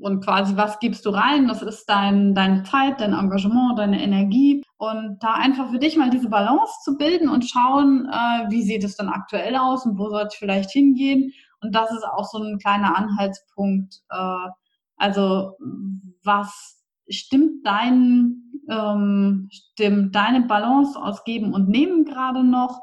Und 0.01 0.25
quasi, 0.25 0.57
was 0.57 0.79
gibst 0.79 1.05
du 1.07 1.11
rein? 1.11 1.49
Das 1.49 1.63
ist 1.63 1.87
dein, 1.87 2.35
deine 2.35 2.63
Zeit, 2.63 3.01
dein 3.01 3.13
Engagement, 3.13 3.79
deine 3.79 4.03
Energie. 4.03 4.63
Und 4.79 5.19
da 5.21 5.35
einfach 5.35 5.71
für 5.71 5.79
dich 5.79 5.97
mal 5.97 6.11
diese 6.11 6.29
Balance 6.29 6.73
zu 6.83 6.97
bilden 6.97 7.29
und 7.29 7.45
schauen, 7.45 8.09
äh, 8.11 8.51
wie 8.51 8.63
sieht 8.63 8.85
es 8.85 8.97
dann 8.97 9.09
aktuell 9.09 9.57
aus 9.57 9.87
und 9.87 9.99
wo 9.99 10.09
soll 10.09 10.27
es 10.27 10.35
vielleicht 10.35 10.71
hingehen. 10.71 11.33
Und 11.61 11.75
das 11.75 11.91
ist 11.93 12.05
auch 12.05 12.25
so 12.25 12.39
ein 12.39 12.59
kleiner 12.59 12.97
Anhaltspunkt. 12.97 14.03
Äh, 14.11 14.49
also 14.97 15.57
was 16.25 16.83
stimmt 17.09 17.67
dein, 17.67 18.43
ähm, 18.69 19.49
stimmt 19.51 20.15
deine 20.15 20.43
Balance 20.43 21.01
aus 21.01 21.25
Geben 21.25 21.53
und 21.53 21.69
Nehmen 21.69 22.05
gerade 22.05 22.45
noch? 22.45 22.81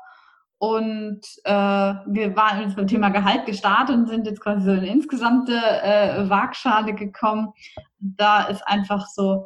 Und 0.59 1.21
äh, 1.45 1.51
wir 1.51 2.35
waren 2.35 2.67
mit 2.67 2.77
dem 2.77 2.87
Thema 2.87 3.09
Gehalt 3.09 3.45
gestartet 3.45 3.95
und 3.95 4.09
sind 4.09 4.27
jetzt 4.27 4.41
quasi 4.41 4.65
so 4.65 4.71
in 4.71 4.83
insgesamte 4.83 5.53
äh, 5.53 6.29
Waagschale 6.29 6.93
gekommen. 6.93 7.53
Da 7.99 8.43
ist 8.43 8.61
einfach 8.67 9.07
so 9.07 9.45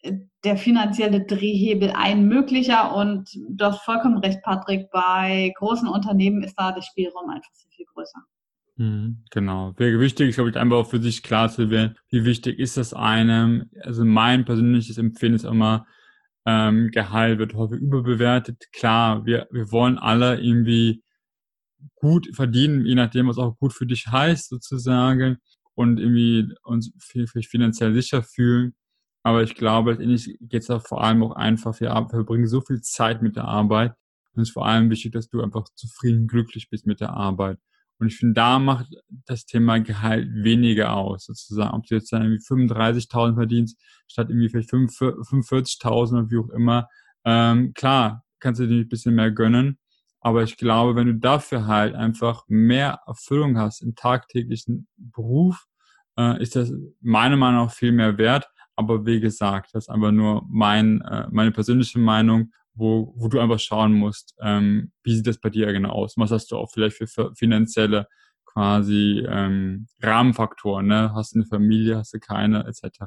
äh, 0.00 0.14
der 0.44 0.56
finanzielle 0.56 1.26
Drehhebel 1.26 1.92
ein 1.94 2.26
möglicher 2.28 2.94
und 2.96 3.28
du 3.50 3.64
hast 3.66 3.82
vollkommen 3.82 4.18
recht, 4.18 4.42
Patrick, 4.42 4.90
bei 4.90 5.52
großen 5.58 5.86
Unternehmen 5.86 6.42
ist 6.42 6.54
da 6.54 6.72
der 6.72 6.82
Spielraum 6.82 7.28
einfach 7.28 7.52
sehr 7.52 7.70
viel 7.70 7.86
größer. 7.92 8.20
Mhm, 8.76 9.24
genau. 9.30 9.74
Wäre 9.76 10.00
wichtig, 10.00 10.34
glaube 10.34 10.48
ich, 10.48 10.56
einfach 10.56 10.76
auch 10.76 10.86
für 10.88 11.02
sich 11.02 11.22
klar 11.22 11.50
zu 11.50 11.68
werden, 11.68 11.98
wie 12.08 12.24
wichtig 12.24 12.58
ist 12.58 12.78
das 12.78 12.94
einem. 12.94 13.68
Also 13.82 14.04
mein 14.06 14.46
persönliches 14.46 14.96
Empfinden 14.96 15.36
ist 15.36 15.44
immer, 15.44 15.86
ähm, 16.48 16.90
Gehalt 16.90 17.38
wird 17.38 17.52
häufig 17.54 17.78
überbewertet. 17.78 18.68
Klar, 18.72 19.26
wir, 19.26 19.46
wir 19.50 19.70
wollen 19.70 19.98
alle 19.98 20.40
irgendwie 20.40 21.02
gut 21.96 22.26
verdienen, 22.34 22.86
je 22.86 22.94
nachdem, 22.94 23.28
was 23.28 23.36
auch 23.36 23.58
gut 23.58 23.74
für 23.74 23.86
dich 23.86 24.06
heißt, 24.06 24.48
sozusagen, 24.48 25.36
und 25.74 26.00
irgendwie 26.00 26.54
uns 26.64 26.90
finanziell 26.98 27.92
sicher 27.92 28.22
fühlen. 28.22 28.74
Aber 29.22 29.42
ich 29.42 29.56
glaube, 29.56 29.90
letztendlich 29.90 30.38
geht 30.40 30.62
es 30.62 30.68
da 30.68 30.80
vor 30.80 31.04
allem 31.04 31.22
auch 31.22 31.32
einfach, 31.36 31.78
wir 31.80 31.90
verbringen 32.08 32.48
so 32.48 32.62
viel 32.62 32.80
Zeit 32.80 33.20
mit 33.20 33.36
der 33.36 33.44
Arbeit. 33.44 33.92
Und 34.32 34.42
es 34.42 34.48
ist 34.48 34.54
vor 34.54 34.66
allem 34.66 34.88
wichtig, 34.88 35.12
dass 35.12 35.28
du 35.28 35.42
einfach 35.42 35.66
zufrieden, 35.74 36.28
glücklich 36.28 36.70
bist 36.70 36.86
mit 36.86 37.00
der 37.00 37.10
Arbeit. 37.10 37.58
Und 37.98 38.08
ich 38.08 38.16
finde, 38.16 38.34
da 38.34 38.58
macht 38.58 38.86
das 39.26 39.44
Thema 39.44 39.78
Gehalt 39.78 40.28
weniger 40.32 40.94
aus, 40.94 41.26
sozusagen. 41.26 41.74
Ob 41.74 41.86
du 41.86 41.96
jetzt 41.96 42.12
dann 42.12 42.22
irgendwie 42.22 42.44
35.000 42.44 43.34
verdienst, 43.34 43.80
statt 44.06 44.28
irgendwie 44.30 44.48
vielleicht 44.48 44.70
45.000 44.70 46.12
oder 46.12 46.30
wie 46.30 46.38
auch 46.38 46.50
immer. 46.50 46.88
Ähm, 47.24 47.74
klar, 47.74 48.24
kannst 48.38 48.60
du 48.60 48.66
dir 48.66 48.82
ein 48.82 48.88
bisschen 48.88 49.14
mehr 49.14 49.30
gönnen. 49.30 49.78
Aber 50.20 50.42
ich 50.42 50.56
glaube, 50.56 50.96
wenn 50.96 51.06
du 51.06 51.14
dafür 51.14 51.66
halt 51.66 51.94
einfach 51.94 52.44
mehr 52.48 53.00
Erfüllung 53.06 53.58
hast 53.58 53.82
im 53.82 53.94
tagtäglichen 53.94 54.88
Beruf, 54.96 55.66
äh, 56.18 56.42
ist 56.42 56.56
das 56.56 56.72
meiner 57.00 57.36
Meinung 57.36 57.66
nach 57.66 57.72
viel 57.72 57.92
mehr 57.92 58.18
wert. 58.18 58.48
Aber 58.76 59.06
wie 59.06 59.20
gesagt, 59.20 59.70
das 59.72 59.84
ist 59.84 59.88
einfach 59.88 60.12
nur 60.12 60.44
mein, 60.48 61.00
äh, 61.02 61.26
meine 61.30 61.50
persönliche 61.52 61.98
Meinung 61.98 62.52
wo, 62.78 63.12
wo 63.16 63.28
du 63.28 63.40
einfach 63.40 63.58
schauen 63.58 63.92
musst, 63.92 64.34
ähm, 64.40 64.92
wie 65.02 65.14
sieht 65.14 65.26
das 65.26 65.38
bei 65.38 65.50
dir 65.50 65.72
genau 65.72 65.90
aus? 65.90 66.14
Was 66.16 66.30
hast 66.30 66.50
du 66.50 66.56
auch 66.56 66.70
vielleicht 66.70 66.96
für 66.96 67.34
finanzielle 67.34 68.06
quasi 68.46 69.26
ähm, 69.28 69.88
Rahmenfaktoren? 70.00 70.86
Ne? 70.86 71.12
Hast 71.14 71.34
du 71.34 71.40
eine 71.40 71.46
Familie, 71.46 71.98
hast 71.98 72.14
du 72.14 72.20
keine, 72.20 72.64
etc. 72.66 73.00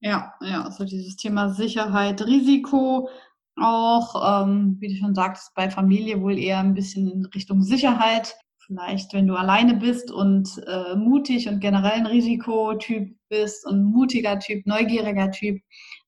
Ja, 0.00 0.34
ja, 0.42 0.62
also 0.62 0.84
dieses 0.84 1.16
Thema 1.16 1.48
Sicherheit, 1.48 2.22
Risiko, 2.26 3.08
auch, 3.56 4.42
ähm, 4.42 4.76
wie 4.80 4.88
du 4.88 4.96
schon 4.96 5.14
sagst, 5.14 5.54
bei 5.54 5.70
Familie 5.70 6.20
wohl 6.20 6.38
eher 6.38 6.58
ein 6.58 6.74
bisschen 6.74 7.10
in 7.10 7.24
Richtung 7.26 7.62
Sicherheit. 7.62 8.36
Vielleicht, 8.66 9.12
wenn 9.12 9.26
du 9.26 9.34
alleine 9.34 9.74
bist 9.74 10.10
und 10.10 10.62
äh, 10.66 10.96
mutig 10.96 11.48
und 11.48 11.60
generell 11.60 11.92
ein 11.92 12.06
Risikotyp 12.06 13.16
bist 13.28 13.66
und 13.66 13.84
mutiger 13.84 14.38
Typ, 14.38 14.66
neugieriger 14.66 15.30
Typ, 15.30 15.60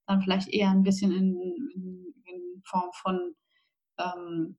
dann 0.06 0.22
vielleicht 0.22 0.48
eher 0.48 0.70
ein 0.70 0.82
bisschen 0.82 1.12
in, 1.12 1.36
in 1.74 2.05
Form 2.66 2.90
von, 2.92 3.34
ähm, 3.98 4.56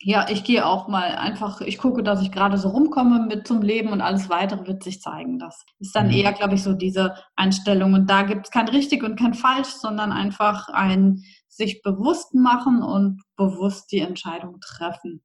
ja, 0.00 0.26
ich 0.30 0.44
gehe 0.44 0.64
auch 0.64 0.86
mal 0.86 1.16
einfach, 1.16 1.60
ich 1.60 1.78
gucke, 1.78 2.02
dass 2.02 2.22
ich 2.22 2.30
gerade 2.30 2.56
so 2.56 2.68
rumkomme 2.68 3.26
mit 3.26 3.48
zum 3.48 3.62
Leben 3.62 3.90
und 3.90 4.00
alles 4.00 4.30
weitere 4.30 4.66
wird 4.66 4.84
sich 4.84 5.00
zeigen. 5.00 5.38
Das 5.38 5.64
ist 5.80 5.94
dann 5.96 6.06
mhm. 6.06 6.14
eher, 6.14 6.32
glaube 6.32 6.54
ich, 6.54 6.62
so 6.62 6.72
diese 6.74 7.16
Einstellung. 7.34 7.94
Und 7.94 8.08
da 8.08 8.22
gibt 8.22 8.46
es 8.46 8.52
kein 8.52 8.68
richtig 8.68 9.02
und 9.02 9.18
kein 9.18 9.34
falsch, 9.34 9.68
sondern 9.68 10.12
einfach 10.12 10.68
ein 10.68 11.24
sich 11.48 11.82
bewusst 11.82 12.34
machen 12.34 12.82
und 12.82 13.22
bewusst 13.36 13.90
die 13.90 13.98
Entscheidung 13.98 14.60
treffen. 14.60 15.22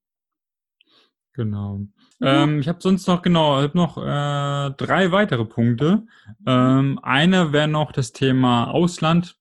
Genau. 1.34 1.82
Ja. 2.20 2.44
Ähm, 2.44 2.60
ich 2.60 2.68
habe 2.68 2.80
sonst 2.82 3.08
noch 3.08 3.22
genau, 3.22 3.60
ich 3.60 3.70
habe 3.70 3.78
noch 3.78 3.98
äh, 3.98 4.72
drei 4.76 5.12
weitere 5.12 5.46
Punkte. 5.46 6.06
Ähm, 6.46 7.00
eine 7.02 7.52
wäre 7.52 7.68
noch 7.68 7.92
das 7.92 8.12
Thema 8.12 8.70
Ausland. 8.72 9.36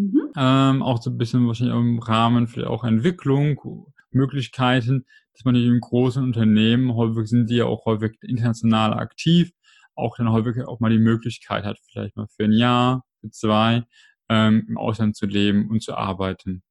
Mhm. 0.00 0.32
Ähm, 0.36 0.82
auch 0.82 1.02
so 1.02 1.10
ein 1.10 1.18
bisschen 1.18 1.46
wahrscheinlich 1.46 1.76
im 1.76 1.98
Rahmen 1.98 2.48
für 2.48 2.70
auch 2.70 2.84
Entwicklung, 2.84 3.60
Möglichkeiten, 4.12 5.04
dass 5.34 5.44
man 5.44 5.54
in 5.54 5.78
großen 5.78 6.22
Unternehmen, 6.22 6.94
häufig 6.94 7.28
sind 7.28 7.50
die 7.50 7.56
ja 7.56 7.66
auch 7.66 7.84
häufig 7.84 8.16
international 8.22 8.94
aktiv, 8.94 9.52
auch 9.94 10.16
dann 10.16 10.32
häufig 10.32 10.66
auch 10.66 10.80
mal 10.80 10.90
die 10.90 10.98
Möglichkeit 10.98 11.64
hat, 11.64 11.78
vielleicht 11.90 12.16
mal 12.16 12.26
für 12.34 12.44
ein 12.44 12.52
Jahr, 12.52 13.04
für 13.20 13.30
zwei, 13.30 13.84
ähm, 14.28 14.64
im 14.68 14.78
Ausland 14.78 15.16
zu 15.16 15.26
leben 15.26 15.68
und 15.68 15.82
zu 15.82 15.94
arbeiten. 15.94 16.62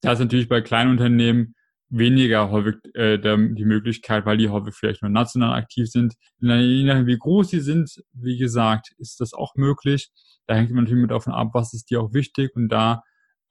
Da 0.00 0.12
ist 0.12 0.18
natürlich 0.18 0.48
bei 0.48 0.60
kleinen 0.60 0.90
Unternehmen 0.90 1.54
weniger 1.92 2.50
häufig 2.50 2.76
äh, 2.94 3.18
die 3.18 3.64
Möglichkeit, 3.64 4.24
weil 4.24 4.38
die 4.38 4.48
häufig 4.48 4.74
vielleicht 4.74 5.02
nur 5.02 5.10
national 5.10 5.52
aktiv 5.52 5.88
sind. 5.90 6.14
Je 6.40 6.84
nachdem, 6.84 7.06
wie 7.06 7.18
groß 7.18 7.50
sie 7.50 7.60
sind, 7.60 8.02
wie 8.12 8.38
gesagt, 8.38 8.92
ist 8.98 9.20
das 9.20 9.34
auch 9.34 9.54
möglich. 9.54 10.10
Da 10.46 10.54
hängt 10.54 10.70
man 10.70 10.84
natürlich 10.84 11.02
mit 11.02 11.10
davon 11.10 11.34
ab, 11.34 11.50
was 11.52 11.74
ist 11.74 11.90
dir 11.90 12.00
auch 12.00 12.14
wichtig 12.14 12.56
und 12.56 12.68
da, 12.68 13.02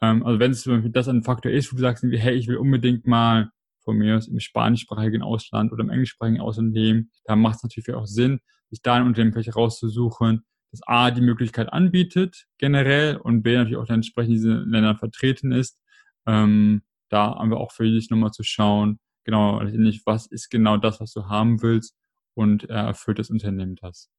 ähm, 0.01 0.25
also 0.25 0.39
wenn 0.39 0.51
es 0.51 0.67
das 0.91 1.07
ein 1.07 1.23
Faktor 1.23 1.51
ist, 1.51 1.71
wo 1.71 1.77
du 1.77 1.81
sagst, 1.81 2.03
hey, 2.03 2.35
ich 2.35 2.47
will 2.47 2.57
unbedingt 2.57 3.05
mal 3.05 3.51
von 3.83 3.97
mir 3.97 4.17
aus 4.17 4.27
im 4.27 4.39
spanischsprachigen 4.39 5.21
Ausland 5.21 5.71
oder 5.71 5.83
im 5.83 5.89
englischsprachigen 5.89 6.41
Ausland 6.41 6.73
leben, 6.73 7.11
da 7.25 7.35
macht 7.35 7.57
es 7.57 7.63
natürlich 7.63 7.93
auch 7.93 8.07
Sinn, 8.07 8.39
sich 8.69 8.81
da 8.81 8.95
ein 8.95 9.05
Unternehmen 9.05 9.33
vielleicht 9.33 9.55
rauszusuchen, 9.55 10.43
das 10.71 10.81
A, 10.87 11.11
die 11.11 11.21
Möglichkeit 11.21 11.71
anbietet, 11.71 12.47
generell, 12.57 13.17
und 13.17 13.43
B, 13.43 13.55
natürlich 13.55 13.77
auch 13.77 13.85
dann 13.85 13.97
entsprechend 13.97 14.33
diese 14.33 14.53
Länder 14.53 14.95
vertreten 14.95 15.51
ist. 15.51 15.77
Ähm, 16.25 16.81
da 17.11 17.35
haben 17.35 17.49
wir 17.51 17.57
auch 17.59 17.71
für 17.71 17.83
dich 17.89 18.09
nochmal 18.09 18.31
zu 18.31 18.43
schauen, 18.43 18.99
genau, 19.25 19.59
was 20.05 20.27
ist 20.27 20.49
genau 20.49 20.77
das, 20.77 20.99
was 20.99 21.11
du 21.13 21.25
haben 21.27 21.61
willst 21.61 21.95
und 22.35 22.69
äh, 22.69 22.73
erfüllt 22.73 23.19
das 23.19 23.29
Unternehmen 23.29 23.75
das. 23.75 24.09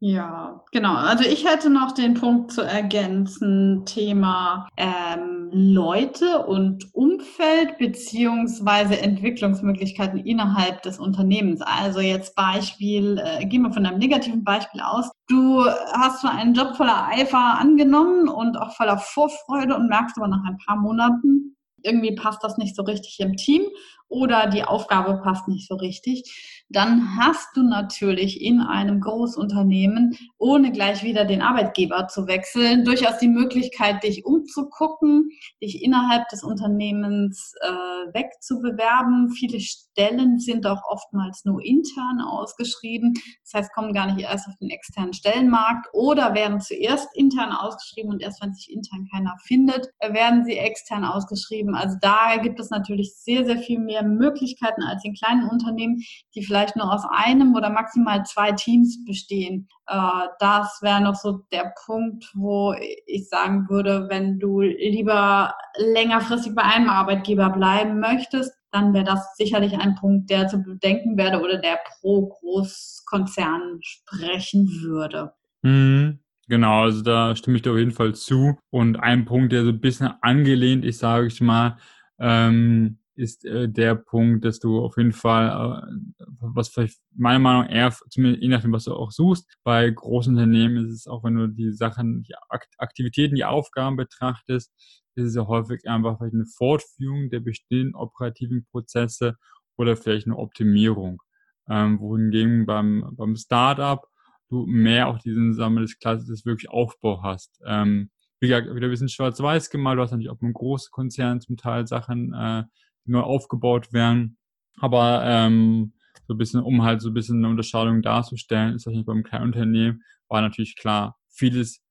Ja, 0.00 0.62
genau. 0.70 0.94
Also 0.94 1.24
ich 1.24 1.44
hätte 1.44 1.70
noch 1.70 1.90
den 1.90 2.14
Punkt 2.14 2.52
zu 2.52 2.62
ergänzen, 2.62 3.84
Thema 3.84 4.68
ähm, 4.76 5.50
Leute 5.50 6.46
und 6.46 6.94
Umfeld 6.94 7.78
beziehungsweise 7.78 9.00
Entwicklungsmöglichkeiten 9.00 10.20
innerhalb 10.20 10.82
des 10.82 11.00
Unternehmens. 11.00 11.62
Also 11.62 11.98
jetzt 11.98 12.36
Beispiel, 12.36 13.20
äh, 13.24 13.44
gehen 13.46 13.62
wir 13.62 13.72
von 13.72 13.84
einem 13.86 13.98
negativen 13.98 14.44
Beispiel 14.44 14.80
aus. 14.82 15.10
Du 15.26 15.64
hast 15.64 16.20
zwar 16.20 16.32
einen 16.32 16.54
Job 16.54 16.76
voller 16.76 17.08
Eifer 17.08 17.58
angenommen 17.58 18.28
und 18.28 18.56
auch 18.56 18.76
voller 18.76 18.98
Vorfreude 18.98 19.74
und 19.74 19.88
merkst 19.88 20.16
aber 20.16 20.28
nach 20.28 20.44
ein 20.44 20.58
paar 20.64 20.76
Monaten, 20.76 21.56
irgendwie 21.82 22.14
passt 22.14 22.44
das 22.44 22.56
nicht 22.56 22.76
so 22.76 22.82
richtig 22.82 23.18
im 23.18 23.36
Team 23.36 23.62
oder 24.08 24.46
die 24.46 24.64
Aufgabe 24.64 25.20
passt 25.22 25.48
nicht 25.48 25.68
so 25.68 25.74
richtig 25.74 26.57
dann 26.70 27.16
hast 27.16 27.56
du 27.56 27.62
natürlich 27.62 28.42
in 28.42 28.60
einem 28.60 29.00
Großunternehmen, 29.00 30.16
ohne 30.36 30.70
gleich 30.70 31.02
wieder 31.02 31.24
den 31.24 31.40
Arbeitgeber 31.40 32.08
zu 32.08 32.26
wechseln, 32.26 32.84
durchaus 32.84 33.18
die 33.18 33.28
Möglichkeit, 33.28 34.02
dich 34.02 34.26
umzugucken, 34.26 35.30
dich 35.62 35.82
innerhalb 35.82 36.28
des 36.28 36.42
Unternehmens 36.42 37.54
äh, 37.62 38.14
wegzubewerben. 38.14 39.30
Viele 39.30 39.60
Stellen 39.98 40.38
sind 40.38 40.64
auch 40.66 40.82
oftmals 40.88 41.44
nur 41.44 41.60
intern 41.64 42.20
ausgeschrieben. 42.20 43.14
Das 43.42 43.54
heißt, 43.54 43.74
kommen 43.74 43.92
gar 43.92 44.06
nicht 44.06 44.24
erst 44.24 44.46
auf 44.46 44.54
den 44.60 44.70
externen 44.70 45.12
Stellenmarkt 45.12 45.88
oder 45.92 46.34
werden 46.34 46.60
zuerst 46.60 47.08
intern 47.16 47.50
ausgeschrieben 47.50 48.12
und 48.12 48.22
erst 48.22 48.40
wenn 48.40 48.54
sich 48.54 48.72
intern 48.72 49.08
keiner 49.12 49.34
findet, 49.44 49.88
werden 50.00 50.44
sie 50.44 50.56
extern 50.56 51.04
ausgeschrieben. 51.04 51.74
Also 51.74 51.96
da 52.00 52.36
gibt 52.40 52.60
es 52.60 52.70
natürlich 52.70 53.16
sehr, 53.16 53.44
sehr 53.44 53.58
viel 53.58 53.80
mehr 53.80 54.04
Möglichkeiten 54.04 54.82
als 54.82 55.04
in 55.04 55.14
kleinen 55.14 55.48
Unternehmen, 55.48 55.98
die 56.34 56.44
vielleicht 56.44 56.76
nur 56.76 56.92
aus 56.92 57.02
einem 57.10 57.56
oder 57.56 57.70
maximal 57.70 58.22
zwei 58.24 58.52
Teams 58.52 59.04
bestehen. 59.04 59.68
Äh, 59.88 60.28
das 60.38 60.78
wäre 60.80 61.00
noch 61.00 61.16
so 61.16 61.40
der 61.50 61.72
Punkt, 61.86 62.30
wo 62.34 62.74
ich 63.06 63.28
sagen 63.28 63.68
würde, 63.68 64.06
wenn 64.08 64.38
du 64.38 64.60
lieber 64.60 65.54
längerfristig 65.76 66.54
bei 66.54 66.62
einem 66.62 66.88
Arbeitgeber 66.88 67.50
bleiben 67.50 67.98
möchtest, 67.98 68.57
dann 68.70 68.92
wäre 68.94 69.04
das 69.04 69.36
sicherlich 69.36 69.78
ein 69.78 69.94
Punkt, 69.94 70.30
der 70.30 70.48
zu 70.48 70.58
bedenken 70.58 71.16
werde 71.16 71.40
oder 71.40 71.58
der 71.58 71.78
pro 72.00 72.28
Großkonzern 72.28 73.78
sprechen 73.82 74.68
würde. 74.82 75.32
Mhm. 75.62 76.20
Genau, 76.48 76.84
also 76.84 77.02
da 77.02 77.36
stimme 77.36 77.56
ich 77.56 77.62
dir 77.62 77.72
auf 77.72 77.78
jeden 77.78 77.90
Fall 77.92 78.14
zu. 78.14 78.58
Und 78.70 78.96
ein 78.96 79.26
Punkt, 79.26 79.52
der 79.52 79.64
so 79.64 79.68
ein 79.68 79.80
bisschen 79.80 80.10
angelehnt 80.22 80.84
ist, 80.84 80.98
sage 80.98 81.26
ich 81.26 81.40
mal, 81.42 81.76
ähm, 82.18 82.98
ist 83.16 83.44
äh, 83.44 83.68
der 83.68 83.96
Punkt, 83.96 84.44
dass 84.44 84.58
du 84.58 84.80
auf 84.80 84.96
jeden 84.96 85.12
Fall, 85.12 85.90
äh, 86.18 86.24
was 86.40 86.68
vielleicht 86.68 87.00
meiner 87.14 87.40
Meinung 87.40 87.62
nach 87.64 87.70
eher, 87.70 87.94
zumindest 88.08 88.42
je 88.42 88.48
nachdem, 88.48 88.72
was 88.72 88.84
du 88.84 88.94
auch 88.94 89.10
suchst, 89.10 89.46
bei 89.64 89.90
großen 89.90 90.34
Unternehmen 90.34 90.86
ist 90.86 90.92
es 90.92 91.06
auch, 91.06 91.24
wenn 91.24 91.34
du 91.34 91.48
die 91.48 91.72
Sachen, 91.72 92.22
die 92.22 92.34
Aktivitäten, 92.78 93.34
die 93.34 93.44
Aufgaben 93.44 93.96
betrachtest, 93.96 94.72
ist 95.18 95.28
es 95.28 95.34
ja 95.34 95.46
häufig 95.46 95.86
einfach 95.86 96.18
vielleicht 96.18 96.34
eine 96.34 96.46
Fortführung 96.46 97.30
der 97.30 97.40
bestehenden 97.40 97.94
operativen 97.94 98.66
Prozesse 98.70 99.36
oder 99.76 99.96
vielleicht 99.96 100.26
eine 100.26 100.36
Optimierung. 100.36 101.22
Ähm, 101.68 102.00
wohingegen 102.00 102.64
beim, 102.64 103.12
beim 103.16 103.36
Startup 103.36 104.02
du 104.48 104.66
mehr 104.66 105.08
auch 105.08 105.18
diesen, 105.18 105.56
wir, 105.56 105.80
das 105.80 105.98
klassische 105.98 106.44
wirklich 106.44 106.70
Aufbau 106.70 107.22
hast. 107.22 107.60
Ähm, 107.66 108.10
wie 108.40 108.48
gesagt, 108.48 108.74
wieder 108.74 108.86
ein 108.86 108.90
bisschen 108.90 109.08
schwarz-weiß 109.08 109.70
gemalt, 109.70 109.98
du 109.98 110.02
hast 110.02 110.12
natürlich 110.12 110.30
auch 110.30 110.40
mit 110.40 110.54
großen 110.54 110.90
Konzernen 110.90 111.40
zum 111.40 111.56
Teil 111.56 111.86
Sachen, 111.86 112.32
äh, 112.34 112.64
neu 113.04 113.20
aufgebaut 113.20 113.92
werden. 113.92 114.38
Aber 114.80 115.22
ähm, 115.24 115.92
so 116.26 116.34
ein 116.34 116.38
bisschen, 116.38 116.62
um 116.62 116.82
halt 116.82 117.00
so 117.00 117.10
ein 117.10 117.14
bisschen 117.14 117.38
eine 117.38 117.48
Unterscheidung 117.48 118.02
darzustellen, 118.02 118.74
ist 118.74 118.86
das 118.86 118.94
nicht 118.94 119.06
beim 119.06 119.22
kleinen 119.22 119.46
Unternehmen, 119.46 120.02
war 120.28 120.40
natürlich 120.40 120.76
klar, 120.76 121.16
vieles 121.28 121.82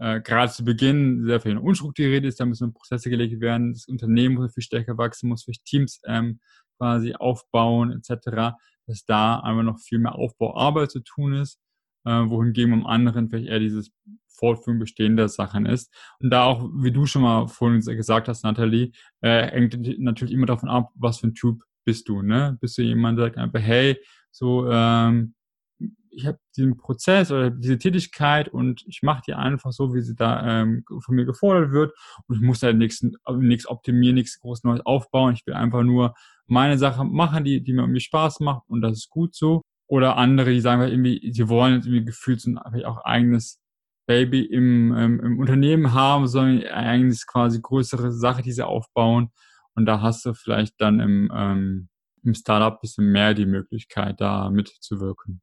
äh, 0.00 0.20
gerade 0.22 0.50
zu 0.50 0.64
Beginn 0.64 1.24
sehr 1.24 1.40
viel 1.40 1.58
unstrukturiert 1.58 2.24
ist, 2.24 2.40
da 2.40 2.46
müssen 2.46 2.72
Prozesse 2.72 3.10
gelegt 3.10 3.38
werden, 3.40 3.74
das 3.74 3.86
Unternehmen 3.86 4.36
muss 4.36 4.54
viel 4.54 4.62
stärker 4.62 4.96
wachsen, 4.96 5.28
muss 5.28 5.44
vielleicht 5.44 5.66
Teams 5.66 6.00
ähm, 6.06 6.40
quasi 6.78 7.14
aufbauen, 7.14 7.92
etc., 7.92 8.56
dass 8.86 9.04
da 9.04 9.40
einfach 9.40 9.62
noch 9.62 9.78
viel 9.78 9.98
mehr 9.98 10.14
Aufbauarbeit 10.14 10.90
zu 10.90 11.00
tun 11.00 11.34
ist, 11.34 11.60
äh, 12.06 12.10
wohingegen 12.10 12.70
beim 12.70 12.86
anderen 12.86 13.28
vielleicht 13.28 13.48
eher 13.48 13.60
dieses 13.60 13.92
Fortführung 14.28 14.80
bestehender 14.80 15.28
Sachen 15.28 15.66
ist. 15.66 15.94
Und 16.18 16.30
da 16.30 16.44
auch, 16.44 16.66
wie 16.74 16.92
du 16.92 17.04
schon 17.04 17.22
mal 17.22 17.46
vorhin 17.46 17.80
gesagt 17.82 18.26
hast, 18.26 18.42
Nathalie, 18.42 18.92
äh, 19.20 19.48
hängt 19.48 19.98
natürlich 19.98 20.32
immer 20.32 20.46
davon 20.46 20.70
ab, 20.70 20.90
was 20.94 21.20
für 21.20 21.28
ein 21.28 21.34
Typ 21.34 21.62
bist 21.84 22.08
du. 22.08 22.22
Ne? 22.22 22.56
Bist 22.58 22.78
du 22.78 22.82
jemand, 22.82 23.18
der 23.18 23.26
sagt 23.26 23.36
einfach, 23.36 23.60
hey, 23.60 23.98
so, 24.30 24.66
ähm, 24.70 25.34
ich 26.10 26.26
habe 26.26 26.38
diesen 26.56 26.76
Prozess 26.76 27.30
oder 27.30 27.50
diese 27.50 27.78
Tätigkeit 27.78 28.48
und 28.48 28.82
ich 28.86 29.02
mache 29.02 29.22
die 29.26 29.34
einfach 29.34 29.72
so, 29.72 29.94
wie 29.94 30.02
sie 30.02 30.14
da 30.14 30.62
ähm, 30.62 30.84
von 30.86 31.14
mir 31.14 31.24
gefordert 31.24 31.72
wird 31.72 31.92
und 32.26 32.36
ich 32.36 32.42
muss 32.42 32.60
da 32.60 32.72
nichts 32.72 33.04
nichts 33.38 33.66
optimieren, 33.66 34.16
nichts 34.16 34.40
groß 34.40 34.64
Neues 34.64 34.84
aufbauen. 34.84 35.34
Ich 35.34 35.46
will 35.46 35.54
einfach 35.54 35.82
nur 35.82 36.14
meine 36.46 36.78
Sache 36.78 37.04
machen, 37.04 37.44
die, 37.44 37.62
die 37.62 37.72
mir 37.72 37.82
irgendwie 37.82 38.00
Spaß 38.00 38.40
macht 38.40 38.62
und 38.68 38.80
das 38.82 38.98
ist 38.98 39.10
gut 39.10 39.34
so. 39.34 39.62
Oder 39.86 40.16
andere, 40.16 40.50
die 40.50 40.60
sagen 40.60 40.82
irgendwie, 40.82 41.32
sie 41.32 41.48
wollen 41.48 41.74
jetzt 41.74 41.86
irgendwie 41.86 42.04
gefühlt 42.04 42.40
so 42.40 42.50
ein 42.50 42.84
auch 42.84 43.04
eigenes 43.04 43.60
Baby 44.06 44.42
im, 44.44 44.94
ähm, 44.96 45.20
im 45.20 45.38
Unternehmen 45.38 45.92
haben, 45.94 46.26
sondern 46.26 46.64
eigentlich 46.66 47.26
quasi 47.26 47.60
größere 47.60 48.12
Sache, 48.12 48.42
die 48.42 48.52
sie 48.52 48.66
aufbauen. 48.66 49.30
Und 49.74 49.86
da 49.86 50.00
hast 50.00 50.24
du 50.26 50.34
vielleicht 50.34 50.80
dann 50.80 51.00
im, 51.00 51.32
ähm, 51.34 51.88
im 52.24 52.34
Startup 52.34 52.80
bisschen 52.80 53.10
mehr 53.10 53.34
die 53.34 53.46
Möglichkeit, 53.46 54.20
da 54.20 54.50
mitzuwirken. 54.50 55.42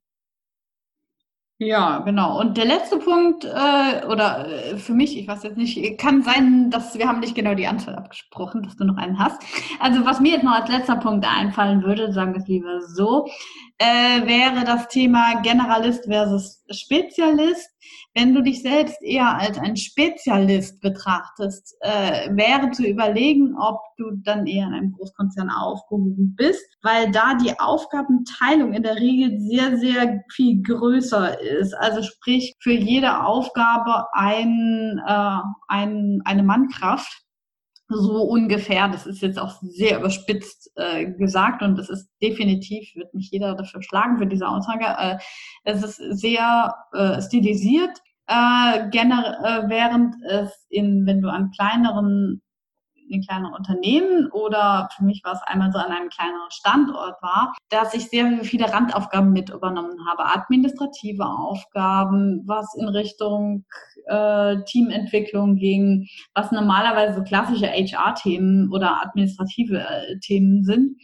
Ja, 1.60 1.98
genau. 2.00 2.38
Und 2.38 2.56
der 2.56 2.66
letzte 2.66 2.98
Punkt, 2.98 3.44
äh, 3.44 4.06
oder 4.06 4.46
äh, 4.46 4.76
für 4.76 4.94
mich, 4.94 5.18
ich 5.18 5.26
weiß 5.26 5.42
jetzt 5.42 5.56
nicht, 5.56 5.98
kann 5.98 6.22
sein, 6.22 6.70
dass 6.70 6.96
wir 6.96 7.08
haben 7.08 7.18
nicht 7.18 7.34
genau 7.34 7.54
die 7.54 7.66
Anzahl 7.66 7.96
abgesprochen, 7.96 8.62
dass 8.62 8.76
du 8.76 8.84
noch 8.84 8.96
einen 8.96 9.18
hast. 9.18 9.42
Also 9.80 10.06
was 10.06 10.20
mir 10.20 10.34
jetzt 10.34 10.44
noch 10.44 10.52
als 10.52 10.68
letzter 10.68 10.94
Punkt 10.94 11.26
einfallen 11.26 11.82
würde, 11.82 12.12
sagen 12.12 12.32
wir 12.32 12.40
es 12.40 12.46
lieber 12.46 12.80
so, 12.82 13.26
äh, 13.78 14.24
wäre 14.24 14.64
das 14.64 14.86
Thema 14.86 15.40
Generalist 15.42 16.04
versus 16.04 16.64
Spezialist. 16.70 17.70
Wenn 18.14 18.34
du 18.34 18.42
dich 18.42 18.62
selbst 18.62 19.00
eher 19.02 19.36
als 19.38 19.58
ein 19.58 19.76
Spezialist 19.76 20.80
betrachtest, 20.80 21.76
äh, 21.80 22.28
wäre 22.34 22.70
zu 22.70 22.84
überlegen, 22.86 23.56
ob 23.56 23.80
du 23.96 24.10
dann 24.24 24.46
eher 24.46 24.66
in 24.66 24.74
einem 24.74 24.92
Großkonzern 24.92 25.50
aufgehoben 25.50 26.34
bist, 26.36 26.64
weil 26.82 27.10
da 27.12 27.34
die 27.34 27.58
Aufgabenteilung 27.58 28.72
in 28.72 28.82
der 28.82 28.96
Regel 28.96 29.38
sehr, 29.40 29.78
sehr 29.78 30.22
viel 30.32 30.62
größer 30.62 31.40
ist. 31.40 31.74
Also 31.74 32.02
sprich, 32.02 32.56
für 32.60 32.72
jede 32.72 33.24
Aufgabe 33.24 34.06
ein, 34.12 35.00
äh, 35.06 35.38
ein, 35.68 36.20
eine 36.24 36.42
Mannkraft 36.42 37.27
so 37.88 38.22
ungefähr. 38.22 38.88
Das 38.88 39.06
ist 39.06 39.22
jetzt 39.22 39.38
auch 39.38 39.60
sehr 39.62 39.98
überspitzt 39.98 40.70
äh, 40.76 41.06
gesagt 41.12 41.62
und 41.62 41.76
das 41.76 41.88
ist 41.88 42.08
definitiv, 42.22 42.94
wird 42.94 43.14
nicht 43.14 43.32
jeder 43.32 43.54
dafür 43.54 43.82
schlagen 43.82 44.18
für 44.18 44.26
diese 44.26 44.48
Aussage. 44.48 44.84
Äh, 44.84 45.18
es 45.64 45.82
ist 45.82 45.96
sehr 46.20 46.74
äh, 46.92 47.20
stilisiert, 47.22 47.98
äh, 48.26 48.88
gener 48.90 49.38
äh, 49.42 49.68
während 49.68 50.14
es 50.28 50.66
in, 50.68 51.06
wenn 51.06 51.22
du 51.22 51.28
an 51.28 51.50
kleineren 51.50 52.42
in 53.10 53.22
kleineren 53.22 53.54
Unternehmen 53.54 54.30
oder 54.30 54.88
für 54.96 55.04
mich 55.04 55.22
war 55.24 55.34
es 55.34 55.42
einmal 55.42 55.72
so 55.72 55.78
an 55.78 55.92
einem 55.92 56.08
kleineren 56.08 56.50
Standort 56.50 57.22
war, 57.22 57.54
dass 57.68 57.94
ich 57.94 58.08
sehr 58.08 58.44
viele 58.44 58.72
Randaufgaben 58.72 59.32
mit 59.32 59.50
übernommen 59.50 59.98
habe, 60.08 60.26
administrative 60.26 61.24
Aufgaben, 61.24 62.42
was 62.46 62.74
in 62.74 62.88
Richtung 62.88 63.64
äh, 64.06 64.56
Teamentwicklung 64.64 65.56
ging, 65.56 66.06
was 66.34 66.52
normalerweise 66.52 67.16
so 67.16 67.22
klassische 67.22 67.66
HR-Themen 67.66 68.72
oder 68.72 69.02
administrative 69.02 69.78
äh, 69.78 70.18
Themen 70.20 70.64
sind. 70.64 70.96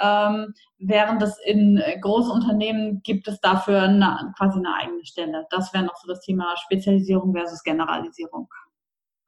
Ähm, 0.00 0.54
während 0.78 1.22
es 1.22 1.38
in 1.44 1.80
Großunternehmen 2.00 3.02
gibt 3.02 3.28
es 3.28 3.40
dafür 3.40 3.82
eine, 3.82 4.32
quasi 4.36 4.58
eine 4.58 4.74
eigene 4.74 5.04
Stelle. 5.04 5.46
Das 5.50 5.72
wäre 5.72 5.84
noch 5.84 5.96
so 5.96 6.08
das 6.08 6.20
Thema 6.20 6.54
Spezialisierung 6.56 7.34
versus 7.34 7.62
Generalisierung. 7.62 8.48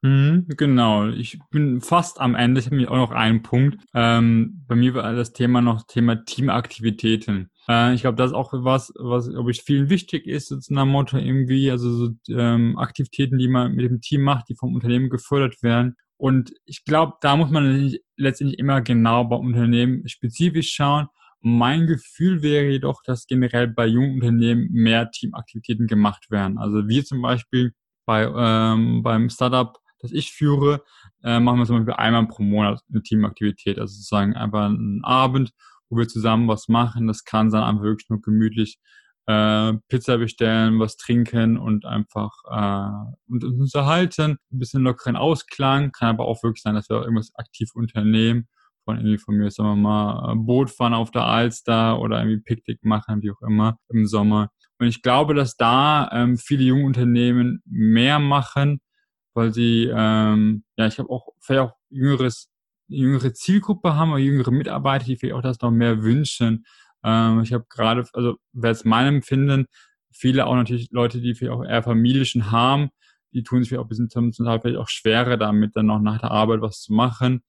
Mhm, 0.05 0.45
genau, 0.49 1.07
ich 1.07 1.39
bin 1.49 1.81
fast 1.81 2.21
am 2.21 2.35
Ende. 2.35 2.59
Ich 2.59 2.67
habe 2.67 2.75
mir 2.75 2.91
auch 2.91 2.95
noch 2.95 3.11
einen 3.11 3.41
Punkt. 3.41 3.83
Ähm, 3.95 4.63
bei 4.67 4.75
mir 4.75 4.93
war 4.93 5.13
das 5.13 5.33
Thema 5.33 5.61
noch 5.61 5.87
Thema 5.87 6.23
Teamaktivitäten. 6.23 7.49
Äh, 7.67 7.95
ich 7.95 8.01
glaube, 8.01 8.15
das 8.15 8.29
ist 8.29 8.35
auch 8.35 8.53
was, 8.53 8.93
was, 8.99 9.27
glaube 9.29 9.49
ich, 9.49 9.63
vielen 9.63 9.89
wichtig 9.89 10.27
ist, 10.27 10.49
so 10.49 10.59
nach 10.73 10.85
Motto 10.85 11.17
irgendwie, 11.17 11.71
also 11.71 11.91
so 11.91 12.09
ähm, 12.29 12.77
Aktivitäten, 12.77 13.39
die 13.39 13.47
man 13.47 13.73
mit 13.73 13.83
dem 13.89 13.99
Team 13.99 14.21
macht, 14.21 14.47
die 14.47 14.55
vom 14.55 14.75
Unternehmen 14.75 15.09
gefördert 15.09 15.63
werden. 15.63 15.95
Und 16.17 16.53
ich 16.65 16.85
glaube, 16.85 17.13
da 17.21 17.35
muss 17.35 17.49
man 17.49 17.95
letztendlich 18.15 18.59
immer 18.59 18.81
genau 18.81 19.23
beim 19.23 19.39
Unternehmen 19.39 20.07
spezifisch 20.07 20.71
schauen. 20.71 21.07
Mein 21.41 21.87
Gefühl 21.87 22.43
wäre 22.43 22.69
jedoch, 22.69 23.01
dass 23.03 23.25
generell 23.25 23.69
bei 23.69 23.87
jungen 23.87 24.15
Unternehmen 24.15 24.69
mehr 24.71 25.09
Teamaktivitäten 25.09 25.87
gemacht 25.87 26.29
werden. 26.29 26.59
Also 26.59 26.87
wir 26.87 27.03
zum 27.05 27.23
Beispiel 27.23 27.73
bei, 28.05 28.23
ähm, 28.35 29.01
beim 29.01 29.29
Startup 29.31 29.75
das 29.99 30.11
ich 30.11 30.31
führe, 30.31 30.83
äh, 31.23 31.39
machen 31.39 31.59
wir 31.59 31.65
zum 31.65 31.77
Beispiel 31.77 31.93
einmal 31.93 32.27
pro 32.27 32.43
Monat 32.43 32.81
eine 32.89 33.01
Teamaktivität. 33.01 33.79
Also 33.79 33.93
sozusagen 33.93 34.35
einfach 34.35 34.65
einen 34.65 35.03
Abend, 35.03 35.51
wo 35.89 35.97
wir 35.97 36.07
zusammen 36.07 36.47
was 36.47 36.67
machen. 36.67 37.07
Das 37.07 37.23
kann 37.23 37.49
dann 37.49 37.63
einfach 37.63 37.83
wirklich 37.83 38.09
nur 38.09 38.21
gemütlich 38.21 38.79
äh, 39.27 39.73
Pizza 39.87 40.17
bestellen, 40.17 40.79
was 40.79 40.97
trinken 40.97 41.57
und 41.57 41.85
einfach 41.85 42.31
äh, 42.49 43.11
und 43.27 43.43
uns 43.43 43.59
unterhalten. 43.59 44.37
Ein 44.51 44.59
bisschen 44.59 44.83
lockeren 44.83 45.15
Ausklang. 45.15 45.91
Kann 45.91 46.09
aber 46.09 46.25
auch 46.25 46.43
wirklich 46.43 46.61
sein, 46.61 46.75
dass 46.75 46.89
wir 46.89 47.01
irgendwas 47.01 47.33
aktiv 47.35 47.71
unternehmen. 47.73 48.47
Von 48.83 48.97
irgendwie 48.97 49.17
von 49.17 49.35
mir, 49.35 49.49
sagen 49.49 49.69
wir 49.69 49.75
mal, 49.75 50.31
äh, 50.31 50.35
Boot 50.35 50.69
fahren 50.69 50.93
auf 50.93 51.09
der 51.09 51.25
Alster 51.25 51.99
oder 51.99 52.19
irgendwie 52.19 52.41
Picknick 52.41 52.83
machen, 52.83 53.23
wie 53.23 53.31
auch 53.31 53.41
immer, 53.41 53.79
im 53.89 54.05
Sommer. 54.05 54.51
Und 54.77 54.87
ich 54.87 55.01
glaube, 55.01 55.33
dass 55.33 55.55
da 55.55 56.09
ähm, 56.11 56.37
viele 56.37 56.63
junge 56.63 56.85
Unternehmen 56.85 57.63
mehr 57.65 58.19
machen, 58.19 58.81
weil 59.35 59.53
sie, 59.53 59.91
ähm, 59.93 60.63
ja, 60.77 60.87
ich 60.87 60.97
habe 60.97 61.09
auch 61.09 61.27
vielleicht 61.39 61.61
auch 61.69 61.75
jüngeres, 61.89 62.49
jüngere 62.87 63.33
Zielgruppe 63.33 63.95
haben 63.95 64.11
oder 64.11 64.19
jüngere 64.19 64.51
Mitarbeiter, 64.51 65.05
die 65.05 65.17
vielleicht 65.17 65.35
auch 65.35 65.41
das 65.41 65.61
noch 65.61 65.71
mehr 65.71 66.03
wünschen. 66.03 66.65
Ähm, 67.03 67.41
ich 67.41 67.53
habe 67.53 67.65
gerade, 67.69 68.05
also 68.13 68.37
wer 68.53 68.71
es 68.71 68.85
meinem 68.85 69.15
Empfinden, 69.15 69.67
viele 70.11 70.47
auch 70.47 70.55
natürlich 70.55 70.89
Leute, 70.91 71.21
die 71.21 71.35
vielleicht 71.35 71.53
auch 71.55 71.63
eher 71.63 71.83
familischen 71.83 72.51
haben, 72.51 72.89
die 73.33 73.43
tun 73.43 73.59
sich 73.59 73.69
vielleicht 73.69 73.81
auch 73.81 73.85
ein 73.85 73.89
bisschen 73.89 74.09
zum 74.09 74.45
Teil 74.45 74.61
vielleicht 74.61 74.77
auch 74.79 74.87
schwerer 74.87 75.37
damit, 75.37 75.75
dann 75.75 75.87
noch 75.87 75.99
nach 75.99 76.19
der 76.19 76.31
Arbeit 76.31 76.61
was 76.61 76.81
zu 76.81 76.93
machen. 76.93 77.43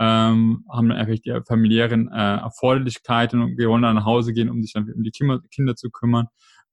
Ähm, 0.00 0.64
haben 0.70 0.88
dann 0.88 0.98
einfach 0.98 1.16
die 1.24 1.40
familiären 1.46 2.08
äh, 2.12 2.36
Erforderlichkeiten 2.38 3.40
und 3.40 3.58
wollen 3.58 3.82
dann 3.82 3.96
nach 3.96 4.04
Hause 4.04 4.32
gehen, 4.32 4.48
um 4.50 4.62
sich 4.62 4.72
dann 4.72 4.92
um 4.92 5.02
die 5.02 5.10
Kinder, 5.10 5.40
Kinder 5.50 5.74
zu 5.76 5.90
kümmern. 5.90 6.26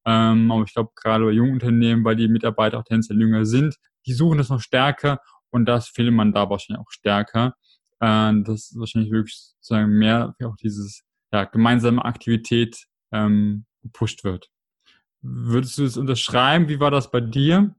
Ähm, 0.06 0.52
aber 0.52 0.64
ich 0.64 0.74
glaube, 0.74 0.92
gerade 0.96 1.26
bei 1.26 1.32
jungen 1.32 1.54
Unternehmen, 1.54 2.04
weil 2.04 2.16
die 2.16 2.28
Mitarbeiter 2.28 2.80
auch 2.80 2.84
tendenziell 2.84 3.20
jünger 3.20 3.46
sind, 3.46 3.78
die 4.06 4.14
suchen 4.14 4.38
das 4.38 4.50
noch 4.50 4.62
stärker 4.62 5.20
und 5.50 5.66
das 5.66 5.88
findet 5.88 6.14
man 6.14 6.34
da 6.34 6.50
wahrscheinlich 6.50 6.86
auch 6.86 6.92
stärker. 6.92 7.56
Äh, 8.00 8.34
das 8.44 8.72
ist 8.72 8.80
wahrscheinlich 8.80 9.12
wirklich 9.12 9.36
sozusagen 9.36 9.98
mehr 9.98 10.36
auch 10.44 10.56
dieses 10.58 11.04
ja, 11.32 11.46
gemeinsame 11.46 12.04
Aktivität 12.04 12.86
ähm, 13.12 13.66
gepusht 13.82 14.24
wird. 14.24 14.50
Würdest 15.22 15.78
du 15.78 15.86
es 15.86 15.98
unterschreiben? 15.98 16.70
Wie 16.70 16.80
war 16.80 16.92
das 16.92 17.10
bei 17.10 17.22
dir? 17.22 17.76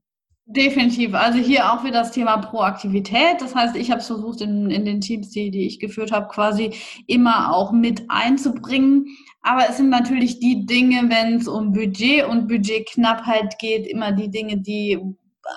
Definitiv. 0.48 1.12
Also 1.14 1.38
hier 1.38 1.72
auch 1.72 1.82
wieder 1.82 2.00
das 2.00 2.12
Thema 2.12 2.36
Proaktivität. 2.36 3.40
Das 3.40 3.54
heißt, 3.54 3.74
ich 3.74 3.90
habe 3.90 4.00
es 4.00 4.06
versucht, 4.06 4.40
in, 4.40 4.70
in 4.70 4.84
den 4.84 5.00
Teams, 5.00 5.30
die, 5.30 5.50
die 5.50 5.66
ich 5.66 5.80
geführt 5.80 6.12
habe, 6.12 6.28
quasi 6.28 6.72
immer 7.08 7.52
auch 7.52 7.72
mit 7.72 8.04
einzubringen. 8.08 9.06
Aber 9.42 9.68
es 9.68 9.76
sind 9.76 9.88
natürlich 9.88 10.38
die 10.38 10.64
Dinge, 10.64 11.08
wenn 11.08 11.34
es 11.34 11.48
um 11.48 11.72
Budget 11.72 12.26
und 12.26 12.46
Budgetknappheit 12.46 13.58
geht, 13.58 13.88
immer 13.88 14.12
die 14.12 14.30
Dinge, 14.30 14.58
die 14.58 15.00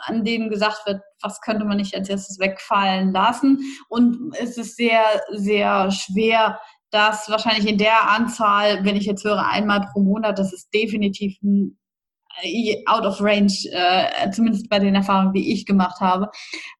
an 0.04 0.24
denen 0.24 0.50
gesagt 0.50 0.86
wird, 0.86 1.02
was 1.22 1.42
könnte 1.42 1.66
man 1.66 1.78
nicht 1.78 1.96
als 1.96 2.10
erstes 2.10 2.40
wegfallen 2.40 3.12
lassen. 3.12 3.60
Und 3.90 4.34
es 4.40 4.58
ist 4.58 4.76
sehr, 4.76 5.04
sehr 5.32 5.92
schwer, 5.92 6.60
das 6.92 7.30
wahrscheinlich 7.30 7.68
in 7.68 7.78
der 7.78 8.10
Anzahl, 8.10 8.84
wenn 8.84 8.96
ich 8.96 9.06
jetzt 9.06 9.24
höre, 9.24 9.46
einmal 9.46 9.82
pro 9.82 10.00
Monat, 10.02 10.40
das 10.40 10.54
ist 10.54 10.74
definitiv 10.74 11.38
ein 11.44 11.80
out 12.86 13.06
of 13.06 13.22
range, 13.22 13.54
äh, 13.72 14.30
zumindest 14.32 14.70
bei 14.70 14.80
den 14.80 14.96
Erfahrungen, 14.96 15.34
die 15.34 15.52
ich 15.52 15.66
gemacht 15.66 16.00
habe. 16.00 16.30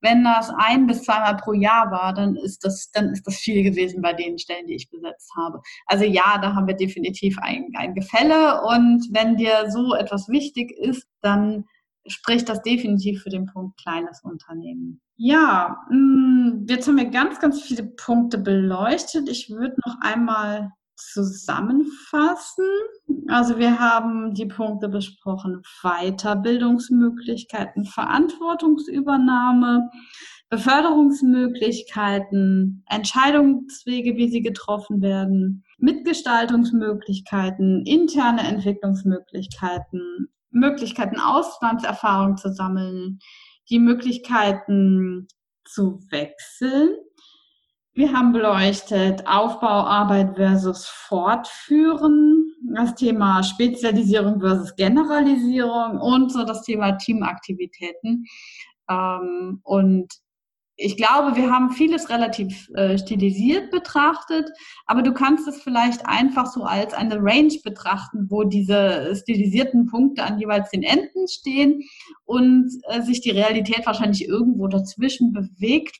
Wenn 0.02 0.24
das 0.24 0.52
ein 0.58 0.88
bis 0.88 1.04
zweimal 1.04 1.38
pro 1.38 1.54
Jahr 1.54 1.92
war, 1.92 2.14
dann 2.14 2.36
ist 2.36 2.64
das, 2.64 2.92
dann 2.92 3.10
ist 3.10 3.26
das 3.26 3.36
viel 3.36 3.64
gewesen 3.64 4.02
bei 4.02 4.14
den 4.14 4.38
Stellen, 4.40 4.68
die 4.68 4.76
ich 4.76 4.90
besetzt 4.90 5.32
habe. 5.36 5.60
Also 5.86 6.06
ja, 6.06 6.38
da 6.42 6.54
haben 6.54 6.68
wir 6.68 6.76
definitiv 6.76 7.38
ein, 7.40 7.68
ein 7.76 7.94
Gefälle 7.94 8.62
und 8.62 9.08
wenn 9.12 9.38
dir 9.38 9.70
so 9.70 9.96
etwas 9.96 10.30
wichtig 10.30 10.72
ist, 10.72 11.06
dann 11.22 11.66
spricht 12.08 12.50
das 12.50 12.62
definitiv 12.62 13.24
für 13.24 13.30
den 13.30 13.46
Punkt 13.46 13.80
kleines 13.82 14.22
Unternehmen. 14.24 15.02
Ja, 15.18 15.78
mm, 15.90 16.66
jetzt 16.68 16.88
haben 16.88 16.98
wir 16.98 17.10
ganz, 17.10 17.40
ganz 17.40 17.62
viele 17.62 17.84
Punkte 17.84 18.38
beleuchtet. 18.38 19.30
Ich 19.30 19.50
würde 19.50 19.76
noch 19.86 19.98
einmal 20.02 20.72
zusammenfassen. 21.00 22.66
Also 23.28 23.58
wir 23.58 23.80
haben 23.80 24.34
die 24.34 24.46
Punkte 24.46 24.90
besprochen, 24.90 25.62
Weiterbildungsmöglichkeiten, 25.82 27.86
Verantwortungsübernahme, 27.86 29.90
Beförderungsmöglichkeiten, 30.50 32.84
Entscheidungswege, 32.88 34.18
wie 34.18 34.30
sie 34.30 34.42
getroffen 34.42 35.02
werden, 35.02 35.64
Mitgestaltungsmöglichkeiten, 35.78 37.86
interne 37.86 38.42
Entwicklungsmöglichkeiten, 38.42 40.28
Möglichkeiten, 40.52 41.20
Auslandserfahrung 41.20 42.38
zu 42.38 42.52
sammeln, 42.52 43.20
die 43.70 43.80
Möglichkeiten 43.80 45.28
zu 45.66 46.00
wechseln, 46.10 46.96
wir 48.00 48.14
haben 48.14 48.32
beleuchtet 48.32 49.28
Aufbauarbeit 49.28 50.36
versus 50.36 50.88
Fortführen, 50.88 52.56
das 52.74 52.96
Thema 52.96 53.44
Spezialisierung 53.44 54.40
versus 54.40 54.74
Generalisierung 54.78 56.00
und 56.00 56.32
so 56.32 56.46
das 56.46 56.62
Thema 56.62 56.94
Teamaktivitäten. 56.94 58.26
Ähm, 58.90 59.60
und 59.64 60.14
ich 60.82 60.96
glaube, 60.96 61.36
wir 61.36 61.52
haben 61.52 61.72
vieles 61.72 62.10
relativ 62.10 62.70
äh, 62.74 62.98
stilisiert 62.98 63.70
betrachtet, 63.70 64.50
aber 64.86 65.02
du 65.02 65.14
kannst 65.14 65.46
es 65.46 65.62
vielleicht 65.62 66.06
einfach 66.06 66.46
so 66.46 66.64
als 66.64 66.94
eine 66.94 67.18
Range 67.20 67.54
betrachten, 67.64 68.28
wo 68.30 68.46
diese 68.46 69.14
stilisierten 69.18 69.88
Punkte 69.88 70.24
an 70.24 70.40
jeweils 70.40 70.70
den 70.70 70.84
Enden 70.84 71.28
stehen 71.28 71.82
und 72.24 72.72
äh, 72.88 73.02
sich 73.02 73.20
die 73.20 73.32
Realität 73.32 73.86
wahrscheinlich 73.86 74.26
irgendwo 74.26 74.68
dazwischen 74.68 75.34
bewegt. 75.34 75.98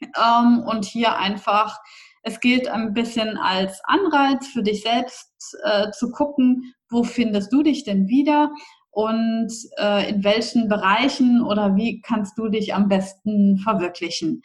Ähm, 0.00 0.64
und 0.66 0.86
hier 0.86 1.18
einfach, 1.18 1.78
es 2.22 2.40
gilt 2.40 2.66
ein 2.66 2.94
bisschen 2.94 3.36
als 3.36 3.82
Anreiz 3.84 4.46
für 4.46 4.62
dich 4.62 4.82
selbst 4.82 5.54
äh, 5.64 5.90
zu 5.90 6.10
gucken, 6.12 6.72
wo 6.88 7.04
findest 7.04 7.52
du 7.52 7.62
dich 7.62 7.84
denn 7.84 8.08
wieder 8.08 8.50
und 8.90 9.52
äh, 9.78 10.10
in 10.10 10.24
welchen 10.24 10.68
Bereichen 10.68 11.42
oder 11.42 11.76
wie 11.76 12.00
kannst 12.00 12.38
du 12.38 12.48
dich 12.48 12.74
am 12.74 12.88
besten 12.88 13.58
verwirklichen. 13.58 14.42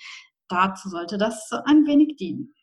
Dazu 0.47 0.89
sollte 0.89 1.17
das 1.17 1.49
ein 1.65 1.85
wenig 1.87 2.17
dienen. 2.17 2.53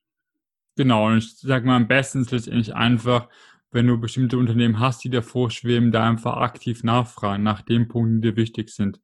Genau, 0.77 1.09
und 1.09 1.19
ich 1.19 1.37
sage 1.37 1.67
mal, 1.67 1.77
am 1.77 1.89
besten 1.89 2.21
ist 2.23 2.31
letztendlich 2.31 2.75
einfach, 2.75 3.29
wenn 3.71 3.87
du 3.87 3.99
bestimmte 3.99 4.39
Unternehmen 4.39 4.79
hast, 4.79 5.05
die 5.05 5.11
dir 5.11 5.23
vorschweben, 5.23 5.93
da 5.93 6.09
einfach 6.09 6.37
aktiv 6.37 6.85
nachfragen 6.85 7.43
nach 7.43 7.63
den 7.63 7.89
Punkten, 7.89 8.21
die 8.21 8.31
dir 8.31 8.37
wichtig 8.37 8.71
sind. 8.71 9.01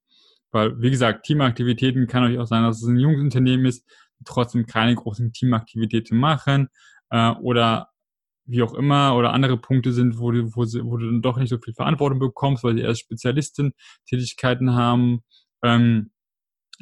Weil, 0.52 0.80
wie 0.80 0.90
gesagt, 0.90 1.26
Teamaktivitäten 1.26 2.06
kann 2.06 2.22
natürlich 2.22 2.40
auch 2.40 2.46
sein, 2.46 2.62
dass 2.62 2.82
es 2.82 2.88
ein 2.88 2.98
junges 2.98 3.20
Unternehmen 3.20 3.66
ist, 3.66 3.84
die 4.20 4.24
trotzdem 4.24 4.66
keine 4.66 4.94
großen 4.94 5.32
Teamaktivitäten 5.32 6.16
machen 6.16 6.68
äh, 7.10 7.32
oder 7.32 7.90
wie 8.46 8.62
auch 8.62 8.74
immer 8.74 9.16
oder 9.16 9.32
andere 9.32 9.56
Punkte 9.56 9.92
sind, 9.92 10.18
wo 10.18 10.30
du, 10.30 10.54
wo, 10.54 10.62
wo 10.62 10.96
du 10.96 11.06
dann 11.06 11.22
doch 11.22 11.36
nicht 11.36 11.50
so 11.50 11.58
viel 11.58 11.74
Verantwortung 11.74 12.18
bekommst, 12.18 12.64
weil 12.64 12.74
sie 12.74 12.82
erst 12.82 13.00
Spezialisten-Tätigkeiten 13.00 14.74
haben. 14.74 15.20
Ähm, 15.62 16.10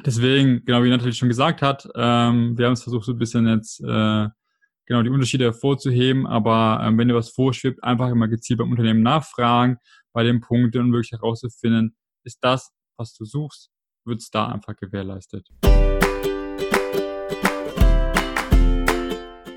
deswegen, 0.05 0.63
genau 0.65 0.83
wie 0.83 0.89
Nathalie 0.89 1.13
schon 1.13 1.29
gesagt 1.29 1.61
hat, 1.61 1.87
ähm, 1.95 2.57
wir 2.57 2.65
haben 2.67 2.73
es 2.73 2.83
versucht, 2.83 3.05
so 3.05 3.13
ein 3.13 3.17
bisschen 3.17 3.47
jetzt 3.47 3.79
äh, 3.81 4.27
genau 4.85 5.01
die 5.01 5.09
Unterschiede 5.09 5.45
hervorzuheben, 5.45 6.27
aber 6.27 6.79
ähm, 6.83 6.97
wenn 6.97 7.07
dir 7.07 7.15
was 7.15 7.31
vorschwebt, 7.31 7.83
einfach 7.83 8.09
immer 8.09 8.27
gezielt 8.27 8.59
beim 8.59 8.71
Unternehmen 8.71 9.01
nachfragen 9.01 9.77
bei 10.13 10.23
den 10.23 10.41
Punkten 10.41 10.79
und 10.79 10.93
wirklich 10.93 11.11
herauszufinden, 11.11 11.95
ist 12.23 12.39
das 12.41 12.71
was 12.97 13.13
du 13.13 13.25
suchst, 13.25 13.71
wird 14.05 14.21
es 14.21 14.29
da 14.29 14.47
einfach 14.47 14.75
gewährleistet. 14.75 15.47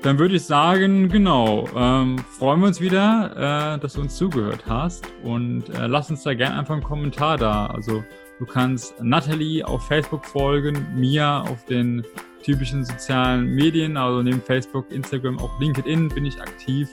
Dann 0.01 0.17
würde 0.17 0.35
ich 0.35 0.45
sagen, 0.45 1.09
genau, 1.09 1.67
ähm, 1.75 2.17
freuen 2.19 2.61
wir 2.61 2.67
uns 2.67 2.79
wieder, 2.79 3.75
äh, 3.75 3.79
dass 3.79 3.93
du 3.93 4.01
uns 4.01 4.15
zugehört 4.15 4.63
hast 4.65 5.05
und 5.23 5.67
äh, 5.69 5.87
lass 5.87 6.09
uns 6.09 6.23
da 6.23 6.33
gerne 6.33 6.57
einfach 6.57 6.73
einen 6.73 6.83
Kommentar 6.83 7.37
da. 7.37 7.65
Also 7.65 8.03
du 8.39 8.45
kannst 8.45 9.03
Natalie 9.03 9.61
auf 9.61 9.85
Facebook 9.87 10.25
folgen, 10.25 10.87
mir 10.95 11.43
auf 11.49 11.65
den 11.65 12.05
typischen 12.41 12.85
sozialen 12.85 13.53
Medien, 13.53 13.97
also 13.97 14.21
neben 14.21 14.41
Facebook, 14.41 14.89
Instagram, 14.89 15.37
auch 15.37 15.59
LinkedIn 15.59 16.07
bin 16.07 16.25
ich 16.25 16.39
aktiv. 16.39 16.87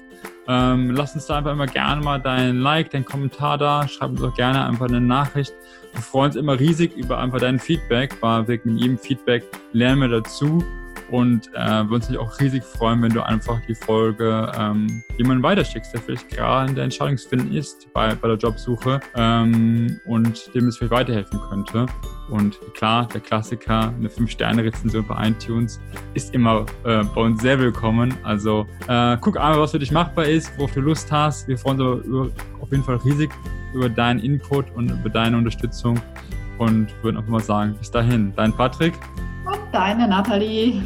Ähm, 0.49 0.91
lass 0.91 1.15
uns 1.15 1.27
da 1.27 1.39
einfach 1.39 1.53
immer 1.53 1.67
gerne 1.67 2.03
mal 2.03 2.19
dein 2.19 2.59
Like, 2.59 2.91
dein 2.91 3.05
Kommentar 3.05 3.57
da. 3.57 3.87
Schreib 3.87 4.11
uns 4.11 4.23
auch 4.23 4.35
gerne 4.35 4.67
einfach 4.67 4.89
eine 4.89 5.01
Nachricht. 5.01 5.55
Wir 5.93 6.03
freuen 6.03 6.27
uns 6.27 6.37
immer 6.37 6.59
riesig 6.59 6.97
über 6.97 7.19
einfach 7.19 7.39
dein 7.39 7.61
Feedback, 7.61 8.17
weil 8.21 8.49
wir 8.49 8.61
mit 8.65 8.81
jedem 8.81 8.99
Feedback 8.99 9.45
lernen 9.73 10.01
wir 10.03 10.09
dazu. 10.09 10.65
Und 11.11 11.49
äh, 11.55 11.85
wir 11.85 11.93
uns 11.93 12.09
natürlich 12.09 12.21
auch 12.21 12.41
riesig 12.41 12.65
freuen, 12.65 13.01
wenn 13.03 13.13
du 13.13 13.25
einfach 13.25 13.61
die 13.69 13.75
Folge 13.75 14.51
ähm, 14.59 15.03
jemanden 15.17 15.43
weiterschickst, 15.43 15.93
der 15.95 16.01
vielleicht 16.01 16.29
gerade 16.31 16.71
in 16.71 16.75
der 16.75 16.85
Entscheidungsfinden 16.85 17.53
ist 17.53 17.93
bei, 17.93 18.15
bei 18.15 18.29
der 18.29 18.37
Jobsuche 18.37 19.01
ähm, 19.15 20.01
und 20.07 20.53
dem 20.55 20.67
es 20.67 20.79
vielleicht 20.79 20.93
weiterhelfen 20.93 21.41
könnte. 21.49 21.87
Und 22.29 22.59
klar, 22.75 23.07
der 23.07 23.21
Klassiker, 23.21 23.95
eine 23.97 24.09
5-Sterne-Rezension 24.09 25.07
bei 25.07 25.29
iTunes 25.29 25.81
ist 26.15 26.35
immer 26.35 26.67
äh, 26.85 27.05
bei 27.05 27.21
uns 27.21 27.41
sehr 27.41 27.59
willkommen. 27.59 28.13
Also 28.25 28.67
äh, 28.89 29.17
guck 29.21 29.37
einmal, 29.37 29.61
was 29.61 29.71
für 29.71 29.79
dich 29.79 29.93
machbar 29.93 30.25
ist, 30.25 30.51
worauf 30.59 30.73
du 30.73 30.81
Lust 30.81 31.11
hast. 31.13 31.47
Wir 31.47 31.57
freuen 31.57 31.81
uns 31.81 32.05
über, 32.05 32.31
auf 32.61 32.71
jeden 32.73 32.83
Fall 32.83 32.97
riesig 32.97 33.31
über 33.75 33.89
deinen 33.89 34.19
Input 34.21 34.67
und 34.75 34.91
über 34.91 35.09
deine 35.09 35.37
Unterstützung 35.37 36.01
und 36.59 36.89
würden 37.03 37.19
einfach 37.19 37.31
mal 37.31 37.41
sagen, 37.41 37.77
bis 37.79 37.91
dahin, 37.91 38.33
dein 38.35 38.53
Patrick 38.53 38.95
und 39.47 39.61
deine 39.73 40.09
Nathalie. 40.09 40.83